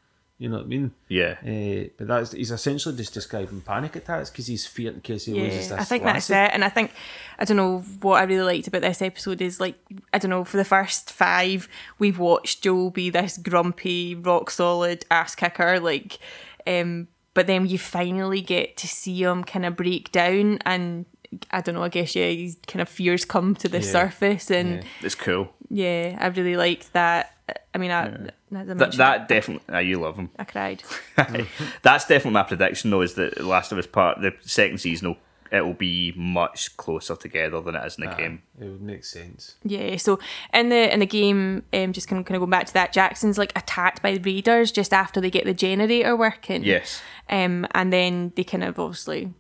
[0.41, 0.93] You know what I mean?
[1.07, 1.35] Yeah.
[1.45, 5.35] Uh, but that's he's essentially just describing panic attacks because he's feared in case he
[5.35, 5.83] loses Yeah, this.
[5.83, 6.33] I think lassie.
[6.33, 6.55] that's it.
[6.55, 6.93] And I think,
[7.39, 9.75] I don't know, what I really liked about this episode is like,
[10.15, 11.69] I don't know, for the first five,
[11.99, 15.79] we've watched Joel be this grumpy, rock solid ass kicker.
[15.79, 16.19] Like,
[16.67, 21.05] um, but then you finally get to see him kind of break down and.
[21.53, 21.85] I don't know.
[21.85, 23.93] I guess yeah, his kind of fears come to the Yeah.
[23.93, 24.83] surface, and Yeah.
[25.03, 25.53] It's cool.
[25.69, 27.37] yeah, I really liked that.
[27.75, 29.65] I mean, I, as I That, that definitely.
[29.75, 30.31] ah, you love him.
[30.39, 30.83] I cried.
[31.83, 33.03] That's definitely my prediction, though.
[33.03, 35.17] Is that The Last of Us part, the second season, will
[35.53, 38.43] it will be much closer together than it is in the game.
[38.61, 39.57] It would make sense.
[39.65, 40.21] Yeah, so
[40.55, 42.93] in the in the game, um, just kind of kind of going back to that,
[42.93, 46.63] Jackson's like attacked by the raiders just after they get the generator working.
[46.63, 47.03] Yes.
[47.29, 49.33] Um, and then they kind of obviously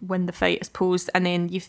[0.00, 1.60] win the fight, I suppose, and then you.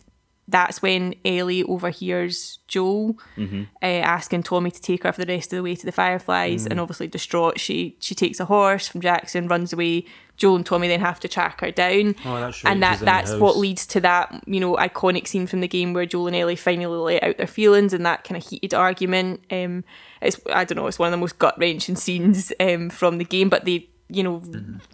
[0.48, 5.58] That's when Ellie overhears Joel uh, asking Tommy to take her for the rest of
[5.58, 9.48] the way to the Fireflies, and obviously distraught, she she takes a horse from Jackson,
[9.48, 10.06] runs away.
[10.36, 13.56] Joel and Tommy then have to track her down, Oh, that's and that that's what
[13.56, 16.88] leads to that you know iconic scene from the game where Joel and Ellie finally
[16.88, 19.42] lay out their feelings and that kind of heated argument.
[19.52, 19.84] Um,
[20.24, 23.26] it's I don't know, it's one of the most gut wrenching scenes um from the
[23.26, 24.42] game, but they you know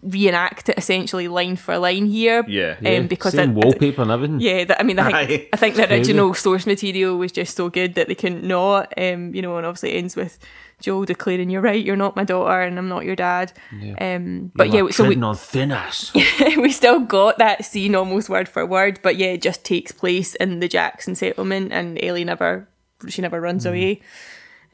[0.03, 2.43] reenact it essentially line for line here.
[2.47, 2.77] Yeah.
[2.81, 4.39] Yeah, um, because same I- I- wallpaper and everything.
[4.39, 5.49] yeah, that, I mean, I think, Aye.
[5.53, 8.93] I think the original source material was just so good that they couldn't not.
[8.97, 10.39] Um, you know, and obviously it ends with
[10.81, 13.51] Joel declaring, "You're right, you're not my daughter, and I'm not your dad."
[13.99, 16.13] Um, but You yeah, so we, treading on thin ice.
[16.57, 20.35] we still got that scene almost word for word, but yeah, it just takes place
[20.35, 22.69] in the Jackson settlement, and Ellie never,
[23.09, 23.99] she never runs away.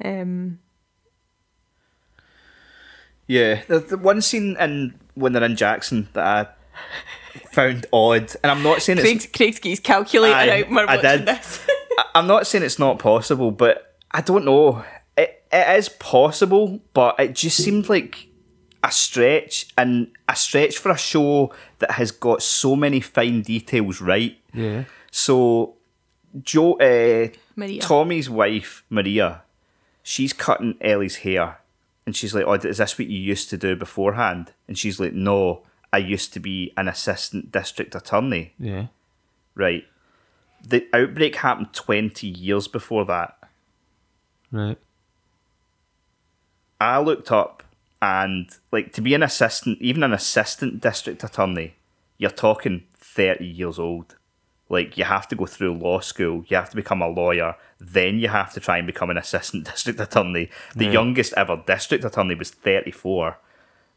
[0.04, 0.60] Um,
[3.28, 8.52] Yeah, the, the one scene in when they're in Jackson that I found odd, and
[8.52, 11.26] I'm not saying it's Craig's, Craig's keeps calculating Aye, out more I watching did.
[11.28, 11.66] this.
[11.98, 14.84] I- I'm not saying it's not possible, but I don't know.
[15.18, 18.28] It, it is possible, but it just seemed like
[18.84, 24.02] a stretch and a stretch for a show that has got so many fine details
[24.02, 24.38] right.
[24.54, 24.84] yeah.
[25.12, 25.76] So,
[26.44, 27.82] Joe, uh, Maria.
[27.82, 29.42] Tommy's wife Maria,
[30.04, 31.60] she's cutting Ellie's hair,
[32.06, 35.14] and she's like, "Oh, is this what you used to do beforehand?" And she's like,
[35.14, 38.88] "No, I used to be an assistant district attorney." Yeah.
[39.56, 39.86] Right.
[40.68, 43.38] The outbreak happened 20 years before that.
[44.52, 44.78] Right.
[46.80, 47.64] I looked up
[48.02, 51.76] and, like, to be an assistant, even an assistant district attorney,
[52.18, 54.16] you're talking 30 years old.
[54.78, 58.20] Like, you have to go through law school, you have to become a lawyer, then
[58.20, 60.50] you have to try and become an assistant district attorney.
[60.76, 63.38] The youngest ever district attorney was 34.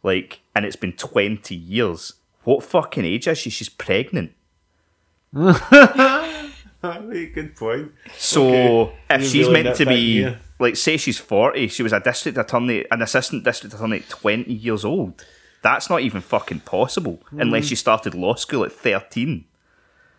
[0.02, 2.14] Like, and it's been 20 years.
[2.44, 3.50] What fucking age is she?
[3.50, 4.32] She's pregnant.
[5.34, 5.56] Good
[7.56, 7.92] point.
[8.16, 12.00] So if Didn't she's really meant to be like, say she's forty, she was a
[12.00, 15.24] district attorney, an assistant district attorney at twenty years old.
[15.62, 17.40] That's not even fucking possible Hmm.
[17.40, 19.44] unless she started law school at thirteen.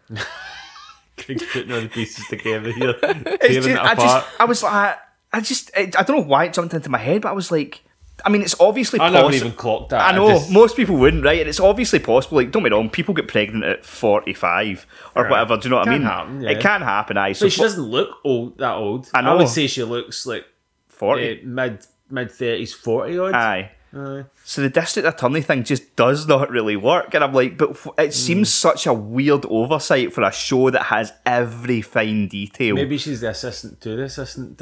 [1.17, 2.93] Craig's putting all the pieces together here.
[3.03, 3.97] Just, it I apart.
[3.99, 4.97] just, I was like,
[5.33, 7.51] I just, I, I don't know why it jumped into my head, but I was
[7.51, 7.81] like,
[8.25, 9.35] I mean, it's obviously I never possible.
[9.47, 10.01] even clocked that.
[10.13, 11.39] I know just- most people wouldn't, right?
[11.39, 12.37] And it's obviously possible.
[12.37, 15.29] Like, don't be wrong, people get pregnant at forty-five or Right.
[15.31, 15.57] whatever.
[15.57, 16.01] Do you know what I mean?
[16.01, 16.49] happen, yeah.
[16.51, 17.17] It can happen.
[17.17, 18.57] I so But she doesn't look old.
[18.57, 19.09] That old.
[19.13, 19.37] I know.
[19.37, 20.45] would say she looks like
[20.87, 21.41] forty.
[21.41, 23.33] uh, mid mid thirties, forty odd.
[23.33, 23.71] Aye.
[23.95, 24.25] Aye.
[24.43, 28.05] So the district attorney thing just does not really work, and I'm like, but it
[28.07, 28.11] Hmm.
[28.11, 32.75] seems such a weird oversight for a show that has every fine detail.
[32.75, 34.57] Maybe she's the assistant to the assistant.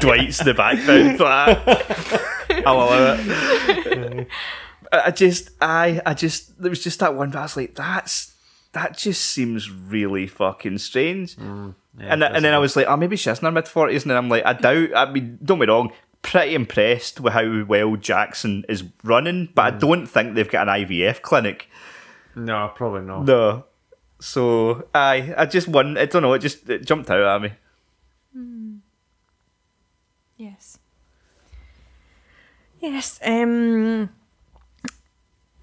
[0.00, 2.62] Dwight's the background for that.
[2.66, 4.28] I'll allow it.
[4.92, 7.74] I I just, I, I just, there was just that one, but I was like,
[7.74, 8.34] that's
[8.72, 11.34] that just seems really fucking strange.
[11.36, 11.70] Hmm.
[11.98, 14.16] and and then I was like, oh, maybe she's in her mid forties, and then
[14.18, 14.90] I'm like, I doubt.
[14.96, 15.92] I mean, don't be wrong.
[16.22, 19.76] Pretty impressed with how well Jackson is running, but Hmm.
[19.76, 21.68] I don't think they've got an IVF clinic.
[22.34, 23.24] no, probably not.
[23.24, 23.64] No.
[24.20, 27.52] So I I just won I don't know, it just it jumped out at me.
[30.36, 30.78] Yes.
[32.80, 33.18] Yes.
[33.24, 34.10] Um,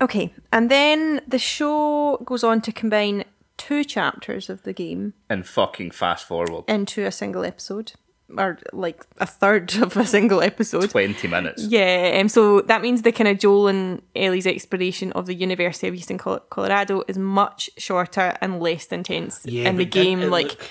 [0.02, 3.24] okay, and then the show goes on to combine
[3.58, 7.94] two chapters of the game And fucking fast forward into a single episode,
[8.38, 10.90] or like a third of a single episode.
[10.90, 11.64] twenty minutes.
[11.64, 15.88] Yeah, um, so that means the kind of Joel and Ellie's exploration of the University
[15.88, 19.46] of Eastern Col- Colorado is much shorter and less intense.
[19.46, 20.62] in the game, like, look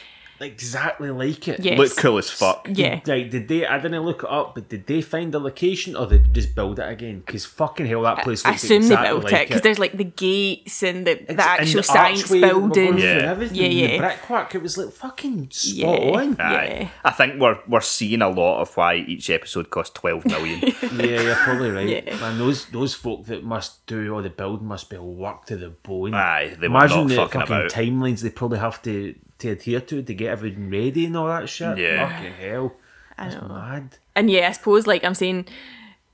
[0.45, 1.61] exactly like it.
[1.61, 1.79] yes.
[1.79, 2.69] Look cool as fuck.
[2.71, 3.01] Yeah.
[3.07, 3.67] Like, did they?
[3.67, 6.55] I didn't look it up, but did they find the location or did they just
[6.55, 7.23] build it again?
[7.27, 9.79] Because fucking hell, that place I looks assume exactly they built like it because there's
[9.79, 12.73] like the gates and the, It's- the and actual the science archway that we're going
[12.73, 12.99] building.
[12.99, 13.31] Yeah.
[13.31, 13.93] everything, Yeah, yeah.
[13.93, 16.11] The brickwork, it was like fucking spot Yeah.
[16.19, 16.41] on.
[16.41, 16.79] Aye.
[16.81, 16.89] Yeah.
[17.05, 20.61] I think we're we're seeing a lot of why each episode cost twelve million.
[20.95, 21.89] Yeah, you're probably right.
[21.89, 22.17] Yeah.
[22.21, 25.71] Man, those those folk that must do all the building must be worked to the
[25.71, 26.15] bone.
[26.15, 27.71] Aye, they were Imagine not the fucking fucking about.
[27.71, 31.49] timelines they probably have to, to adhere to to get everything ready and all that
[31.49, 31.79] shit.
[31.79, 32.09] Yeah.
[32.09, 32.75] Fucking hell.
[33.19, 33.49] I That's know.
[33.49, 33.99] mad.
[34.17, 35.47] And yeah, I suppose like I'm saying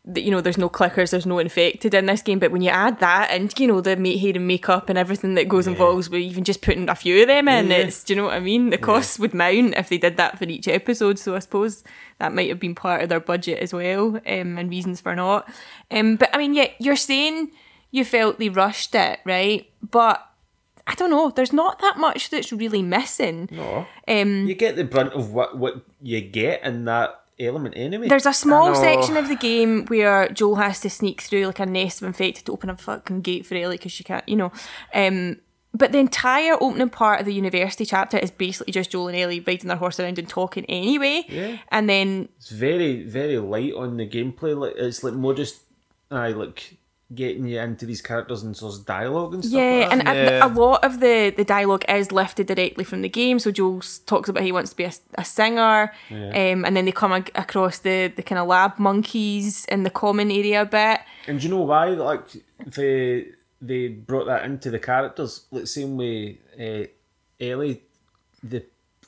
[0.06, 2.70] that you know there's no clickers, there's no infected in this game, but when you
[2.70, 6.08] add that and you know the mate hair and makeup and everything that goes involved
[6.10, 7.76] with even just putting a few of them in, Yeah.
[7.76, 8.70] it's do you know what I mean?
[8.70, 11.18] The costs would mount if they did that for each episode.
[11.18, 11.84] So I suppose
[12.18, 15.46] that might have been part of their budget as well, um, and reasons for not.
[15.90, 17.50] Um, but I mean, yeah, you're saying
[17.90, 19.68] you felt they rushed it, right?
[19.90, 20.26] But
[20.90, 21.30] I don't know.
[21.30, 23.48] There's not that much that's really missing.
[23.52, 23.86] No.
[24.08, 28.08] Um, You get the brunt of what, what you get in that element anyway.
[28.08, 31.66] There's a small section of the game where Joel has to sneak through like a
[31.66, 34.50] nest of infected to open a fucking gate for Ellie because she can't, you know.
[34.92, 35.36] Um,
[35.72, 39.38] but the entire opening part of the university chapter is basically just Joel and Ellie
[39.38, 41.24] riding their horse around and talking anyway.
[41.28, 41.58] Yeah.
[41.68, 44.58] And then It's very, very light on the gameplay.
[44.58, 45.60] Like it's like more just,
[46.10, 46.76] aye, like
[47.12, 49.58] getting you into these characters and sort of dialogue and stuff.
[49.58, 50.46] yeah, like and a, Yeah.
[50.46, 53.38] a lot of the the dialogue is lifted directly from the game.
[53.40, 56.92] So Joel talks about he wants to be a, a singer, um, and then they
[56.92, 61.00] come ag- across the the kind of lab monkeys in the common area a bit.
[61.26, 61.86] And do you know why?
[61.88, 62.22] Like
[62.64, 63.26] they
[63.60, 65.46] they brought that into the characters.
[65.50, 66.86] Like same way, uh,
[67.44, 67.82] Ellie,
[68.42, 68.64] the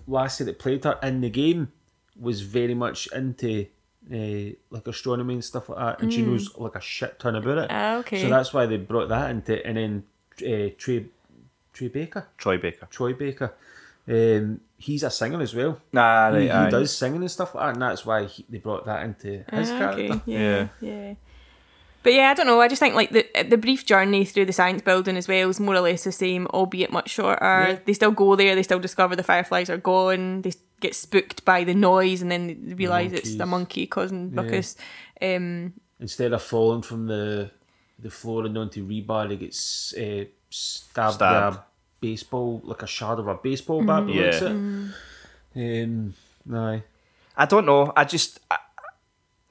[0.08, 1.70] lassie that played her in the game,
[2.18, 3.66] was very much into
[4.12, 7.58] uh, like astronomy and stuff like that, and she knows like a shit ton about
[7.58, 7.66] it.
[7.70, 8.22] Ah, okay.
[8.22, 9.58] So that's why they brought that into.
[9.58, 9.62] it.
[9.64, 10.04] And then
[10.40, 11.06] uh, Trey
[11.72, 12.86] Trey Baker, Troy Baker.
[12.90, 13.54] Troy Baker.
[14.08, 15.80] Um, he's a singer as well.
[15.92, 18.84] Nah, he, he does singing and stuff like that, and that's why he, they brought
[18.86, 20.20] that into his Ah, character.
[20.26, 21.14] Yeah, yeah.
[22.02, 22.60] But yeah, I don't know.
[22.60, 25.60] I just think like the the brief journey through the science building as well is
[25.60, 27.38] more or less the same, albeit much shorter.
[27.40, 27.78] Yeah.
[27.84, 28.54] They still go there.
[28.54, 30.42] They still discover the fireflies are gone.
[30.42, 34.76] They get spooked by the noise, and then they realise it's the monkey causing ruckus.
[35.20, 37.50] Um, instead of falling from the
[37.98, 41.56] the floor and onto rebar, he gets uh, stabbed, Stabbed.
[41.56, 41.66] with a
[42.00, 44.08] baseball, like a shard of a baseball bat.
[44.08, 44.22] Yeah.
[44.22, 44.90] Yeah.
[45.54, 45.84] It.
[45.84, 46.14] Um,
[46.52, 46.82] aye.
[47.36, 47.92] I don't know.
[47.96, 48.58] I just I,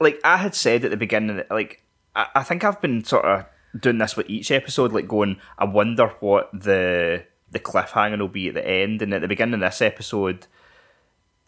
[0.00, 1.36] like I had said at the beginning.
[1.36, 1.81] that, Like
[2.14, 3.44] I, I think I've been sort of
[3.78, 5.38] doing this with each episode, like going.
[5.58, 9.54] I wonder what the the cliffhanger will be at the end, and at the beginning
[9.54, 10.46] of this episode.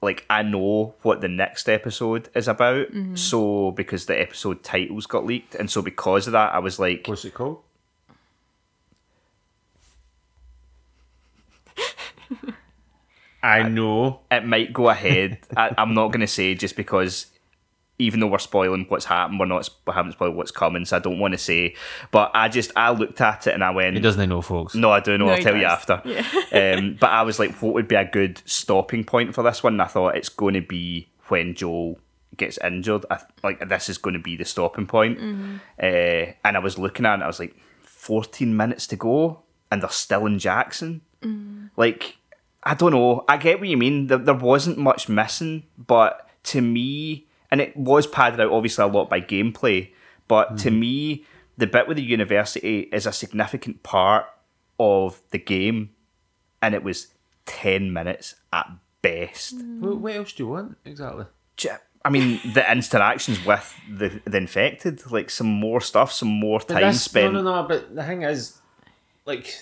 [0.02, 3.14] Like I know what the next episode is about, mm-hmm.
[3.14, 7.06] so because the episode titles got leaked, and so because of that, I was like,
[7.06, 7.62] What's it called?
[13.42, 14.20] I know.
[14.30, 15.38] it might go ahead.
[15.56, 17.26] I, I'm not going to say just because,
[17.98, 19.68] even though we're spoiling what's happened, we're not.
[19.86, 21.74] We haven't spoiled what's coming, so I don't want to say.
[22.10, 24.74] But I just I looked at it and I went, He doesn't know, folks.
[24.74, 25.26] "No, I do know.
[25.26, 25.88] No, I'll he tell you does.
[25.88, 26.02] after."
[26.78, 29.74] um, but I was like, "What would be a good stopping point for this one?"
[29.74, 31.98] And I thought it's going to be when Joel
[32.36, 33.06] gets injured.
[33.10, 35.18] I, like this is going to be the stopping point.
[35.80, 39.80] Uh, and I was looking at it, I was like, 14 minutes to go, and
[39.82, 41.02] they're still in Jackson.
[41.76, 42.16] Like,
[42.62, 43.24] I don't know.
[43.28, 44.08] I get what you mean.
[44.08, 48.88] There, there wasn't much missing, but to me, and it was padded out obviously a
[48.88, 49.92] lot by gameplay,
[50.26, 50.80] but to mm-hmm.
[50.80, 51.24] me,
[51.56, 54.26] the bit with the university is a significant part
[54.80, 55.90] of the game,
[56.60, 57.14] and it was
[57.46, 58.68] 10 minutes at
[59.02, 59.56] best.
[59.56, 59.78] Mm.
[59.78, 61.26] What, what else do you want exactly?
[62.04, 66.80] I mean, the interactions with the the infected, like some more stuff, some more time
[66.80, 67.34] that's- spent.
[67.34, 67.68] No, no, no.
[67.68, 68.60] But the thing is,
[69.26, 69.54] like,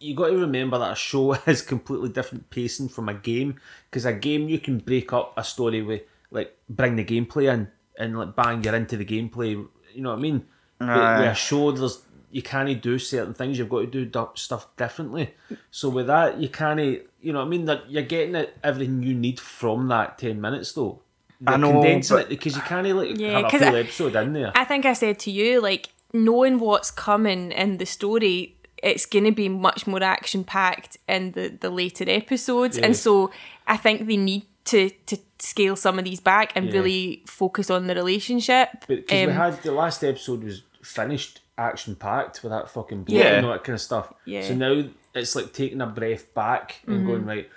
[0.00, 3.58] you got to remember that a show has completely different pacing from a game.
[3.90, 7.68] Because a game you can break up a story with, like, bring the gameplay in
[7.98, 9.50] and like bang you're into the gameplay.
[9.94, 10.44] You know what I mean?
[10.78, 13.58] But with a show, there's you can't do certain things.
[13.58, 15.34] You've got to do du- stuff differently.
[15.70, 16.78] So with that, you can't.
[16.78, 17.64] You know what I mean?
[17.64, 21.00] That you're getting it, everything you need from that ten minutes though.
[21.40, 23.74] They're I know, condensing but- it because you can't like Yeah, have a 'cause full
[23.76, 24.52] I- episode in there.
[24.54, 29.24] I think I said to you, like, knowing what's coming in the story, it's going
[29.24, 32.76] to be much more action packed in the, the later episodes.
[32.76, 33.30] And so
[33.66, 36.72] I think they need to, to scale some of these back and Yeah.
[36.72, 38.68] really focus on the relationship.
[38.88, 43.04] But because we Um, had the last episode was finished, action packed with that fucking
[43.04, 43.36] blood Yeah.
[43.36, 44.12] and all that kind of stuff.
[44.24, 44.42] Yeah.
[44.46, 44.84] So now
[45.14, 47.48] it's like taking a breath back and going right,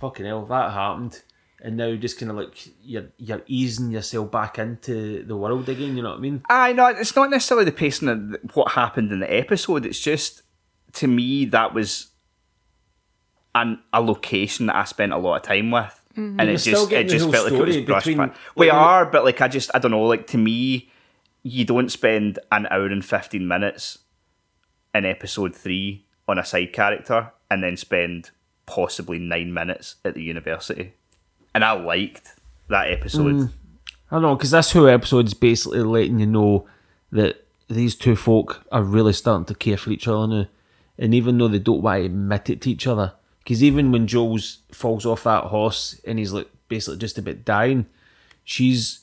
[0.00, 1.22] fucking hell, that happened.
[1.60, 5.96] And now just kind of like you're you're easing yourself back into the world again.
[5.96, 6.42] You know what I mean?
[6.48, 9.84] I know it's not necessarily the pacing of what happened in the episode.
[9.84, 10.42] It's just
[10.94, 12.08] to me that was
[13.54, 16.92] an a location that I spent a lot of time with, and You're it just
[16.92, 18.32] it just felt like it was brushed between-.
[18.56, 20.02] We are, but like I just I don't know.
[20.02, 20.90] Like to me,
[21.42, 23.98] you don't spend an hour and fifteen minutes
[24.94, 28.30] in episode three on a side character, and then spend
[28.66, 30.92] possibly nine minutes at the university.
[31.54, 32.34] And I liked
[32.68, 33.34] that episode.
[33.34, 33.52] Mm.
[34.10, 36.66] I don't know because this whole episode's basically letting you know
[37.12, 40.46] that these two folk are really starting to care for each other now,
[40.98, 43.14] and even though they don't want to admit it to each other,
[43.48, 47.86] because even when Joel's falls off that horse and he's like basically just about dying,
[48.44, 49.00] she's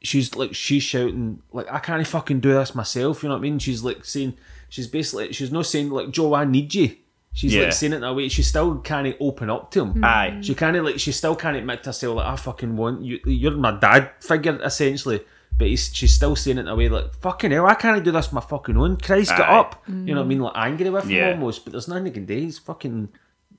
[0.00, 3.22] she's like she's shouting like I can't fucking do this myself.
[3.24, 3.58] You know what I mean?
[3.58, 4.36] She's like saying
[4.68, 6.94] she's basically she's not saying like Joe I need you.
[7.32, 7.64] She's Yeah.
[7.64, 8.28] like saying it in a way.
[8.28, 10.04] She still can't open up to him.
[10.04, 10.38] Aye.
[10.40, 13.18] She kind of like she still can't admit to herself like I fucking want you.
[13.24, 15.20] You're my dad figure essentially,
[15.58, 17.66] but he's, she's still saying it in a way like fucking hell.
[17.66, 18.98] I can't do this my fucking own.
[18.98, 19.58] Christ, get Aye.
[19.58, 19.82] up.
[19.88, 20.40] You know what I mean?
[20.40, 22.34] Like angry with him almost, but there's nothing he can do.
[22.36, 23.08] He's fucking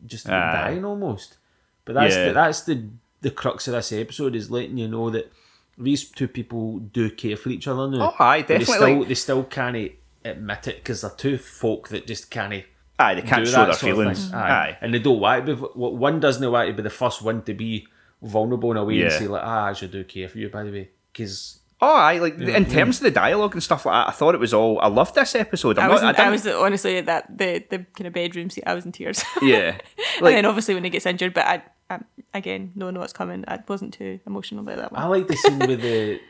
[0.05, 0.51] just Aye.
[0.53, 1.37] dying almost.
[1.85, 2.25] But that's Yeah.
[2.27, 2.89] the, that's the
[3.21, 5.31] the crux of this episode is letting you know that
[5.77, 8.15] these two people do care for each other now.
[8.19, 9.91] Oh, aye, But They definitely, still, they still can't
[10.25, 12.63] admit it because they're two folk that just can't
[12.99, 14.25] Aye, they can't do show their feelings.
[14.25, 14.35] thing.
[14.35, 14.77] Aye.
[14.81, 15.61] And they don't want to be.
[15.61, 17.87] One doesn't want to be the first one to be
[18.21, 20.63] vulnerable in a way and say like, "Ah, I actually do care for you." By
[20.63, 24.09] the way, because Oh, I like in terms of the dialogue and stuff like that.
[24.09, 24.79] I thought it was all.
[24.81, 25.79] I loved this episode.
[25.79, 28.51] I'm I was, not, in, I I, was honestly that the the kind of bedroom
[28.51, 28.65] seat.
[28.67, 29.23] I was in tears.
[29.41, 29.77] yeah.
[30.17, 31.99] and then obviously when he gets injured, but I, I
[32.35, 33.43] again, no, know what's coming.
[33.47, 35.01] I wasn't too emotional about that one.
[35.01, 36.21] I like the scene with the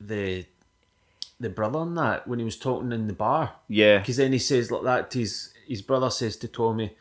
[0.00, 0.46] the
[1.40, 3.54] the brother on that when he was talking in the bar.
[3.66, 6.94] yeah, Because then he says like that to his his brother says to Tommy,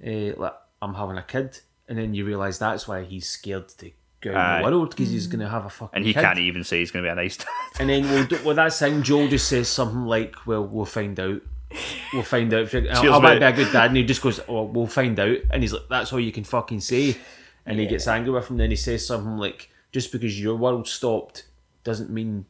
[0.00, 1.58] eh, like I'm having a kid,
[1.88, 5.10] and then you realise that's why he's scared to go out in the world because
[5.10, 6.22] he's going to have a fucking and he kid.
[6.22, 7.46] can't even say he's going to be a nice dad.
[7.80, 9.02] And then we'll do, well, that's thing.
[9.02, 11.40] Joel just says something like, "Well, we'll find out.
[12.12, 12.72] We'll find out.
[12.72, 15.18] You, I, I might be a good dad." And he just goes, "Oh, we'll find
[15.20, 17.16] out." And he's like, "That's all you can fucking say."
[17.66, 18.56] And he gets angry with him.
[18.56, 21.44] Then he says something like, "Just because your world stopped
[21.84, 22.46] doesn't mean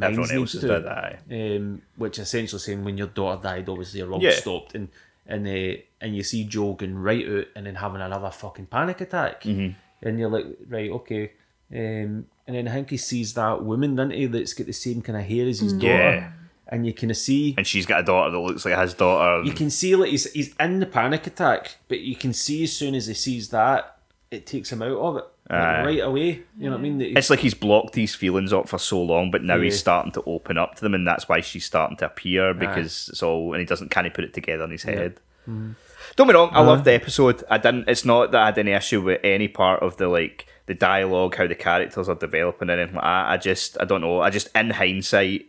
[0.00, 0.86] Everyone else to." did.
[0.86, 1.18] Aye.
[1.30, 4.30] um, which essentially saying when your daughter died, obviously your world Yeah.
[4.32, 4.88] stopped, and
[5.26, 9.00] and uh, and you see Joe going right out and then having another fucking panic
[9.02, 9.76] attack, Mm-hmm.
[10.02, 11.32] And you're like, right, okay.
[11.72, 15.00] Um, and then I think he sees that woman, doesn't he, that's got the same
[15.02, 16.32] kind of hair as his daughter, Yeah.
[16.68, 17.54] and you kind of see.
[17.56, 19.44] And she's got a daughter that looks like his daughter.
[19.46, 22.72] You can see like he's, he's in the panic attack, but you can see as
[22.72, 23.96] soon as he sees that,
[24.30, 26.42] it takes him out of it like, right away.
[26.58, 27.00] You know what I mean?
[27.00, 30.22] It's like he's blocked these feelings up for so long, but now he's starting to
[30.24, 33.60] open up to them, and that's why she's starting to appear because it's all, and
[33.60, 35.20] he doesn't can't put it together in his head.
[35.48, 35.72] Mm-hmm.
[36.16, 36.70] Don't be wrong, I Uh-huh.
[36.70, 37.42] loved the episode.
[37.50, 37.88] I didn't.
[37.88, 41.36] It's not that I had any issue with any part of the like the dialogue,
[41.36, 43.30] how the characters are developing, and anything like that.
[43.30, 44.20] I just, I don't know.
[44.20, 45.46] I just, in hindsight,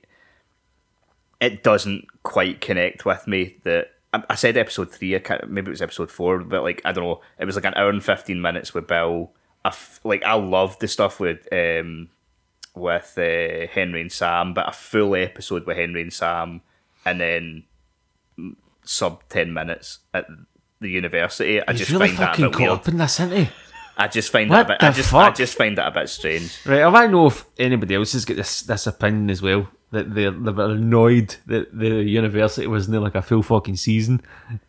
[1.42, 3.58] it doesn't quite connect with me.
[3.64, 5.16] That I, I said episode three.
[5.16, 7.22] I can't, maybe it was episode four, but like I don't know.
[7.38, 9.32] It was like an hour and fifteen minutes with Bill.
[9.66, 12.10] I f- like I loved the stuff with um
[12.76, 16.62] with uh, Henry and Sam, but a full episode with Henry and Sam,
[17.06, 17.64] and then
[18.40, 20.26] mm, sub ten minutes at
[20.84, 21.60] the university.
[21.62, 22.72] I he's just really find that a bit caught weird.
[22.72, 23.50] up in this, isn't he?
[23.96, 24.84] I just find What that a bit.
[24.84, 26.58] I just, I just find that a bit strange.
[26.66, 29.68] Right, I want to know if anybody else has got this this opinion as well.
[29.92, 34.24] That they're, they're annoyed that the university wasn't like a full fucking season,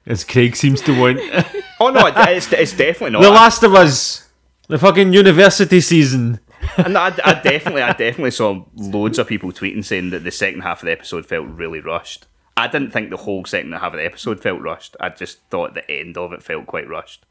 [0.07, 1.21] as Craig seems to want.
[1.81, 3.23] Oh no, it's, it's definitely not.
[3.23, 4.29] the Last of Us,
[4.69, 6.41] the fucking university season.
[6.79, 10.61] And I, I definitely, I definitely saw loads of people tweeting saying that the second
[10.63, 12.27] half of the episode felt really rushed.
[12.57, 14.97] I didn't think the whole second half of the episode felt rushed.
[15.01, 17.25] I just thought the end of it felt quite rushed.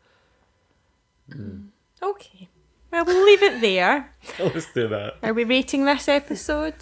[2.02, 2.50] Okay.
[2.92, 4.12] Well, we'll leave it there.
[4.40, 5.16] Let's do that.
[5.24, 6.76] Are we rating this episode?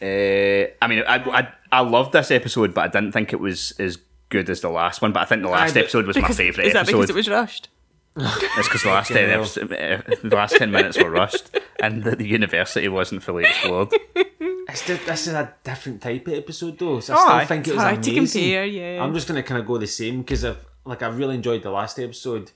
[0.00, 3.72] Uh, I mean, I, I I loved this episode, but I didn't think it was
[3.80, 3.98] as
[4.28, 5.12] good as the last one.
[5.12, 6.96] But I think the last but- episode was my favourite is that episode.
[6.98, 7.68] because it was rushed?
[8.20, 9.40] It's because the last ten hell.
[9.42, 11.50] episodes, uh, the last ten minutes were rushed,
[11.80, 13.88] and the, the university wasn't fully explored.
[14.14, 17.44] It's di- this is a different type of episode though, so I Oh, still aye.
[17.46, 18.42] think it It's was hard to amazing.
[18.42, 19.02] compare, yeah.
[19.02, 21.70] I'm just gonna kind of go the same because I've like I really enjoyed the
[21.70, 22.50] last episode.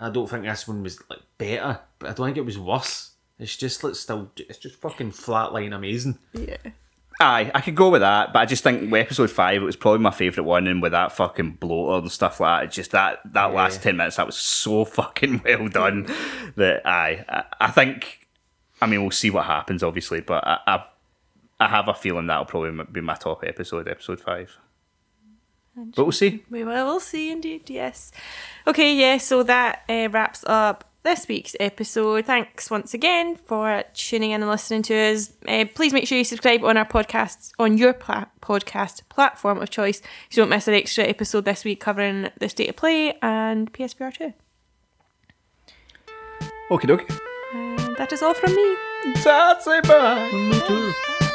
[0.00, 3.12] I don't think this one was like better, but I don't think it was worse.
[3.38, 6.18] It's just like still, it's just fucking flatline amazing.
[6.34, 6.56] Yeah.
[7.20, 9.74] Aye, I could go with that, but I just think with episode five, it was
[9.74, 12.92] probably my favourite one, and with that fucking bloater and stuff like that, it's just
[12.92, 16.06] that that last ten minutes, that was so fucking well done.
[16.54, 18.28] That aye, I, I think
[18.80, 20.84] I mean, we'll see what happens, obviously, but I, I,
[21.60, 24.56] I have a feeling that'll probably be my top episode, episode five.
[25.74, 26.44] But we'll see.
[26.50, 28.10] We will see indeed, yes.
[28.66, 32.26] Okay, yeah, so that uh, wraps up this week's episode.
[32.26, 35.32] Thanks once again for tuning in and listening to us.
[35.48, 39.70] Uh, please make sure you subscribe on our podcasts on your pla- podcast platform of
[39.70, 43.16] choice so you don't miss an extra episode this week covering the state of play
[43.22, 44.34] and PSVR 2.
[46.70, 47.18] Okie dokie.
[47.54, 48.76] And that is all from me.
[49.22, 50.30] Sad say bye.
[50.30, 51.27] Me too.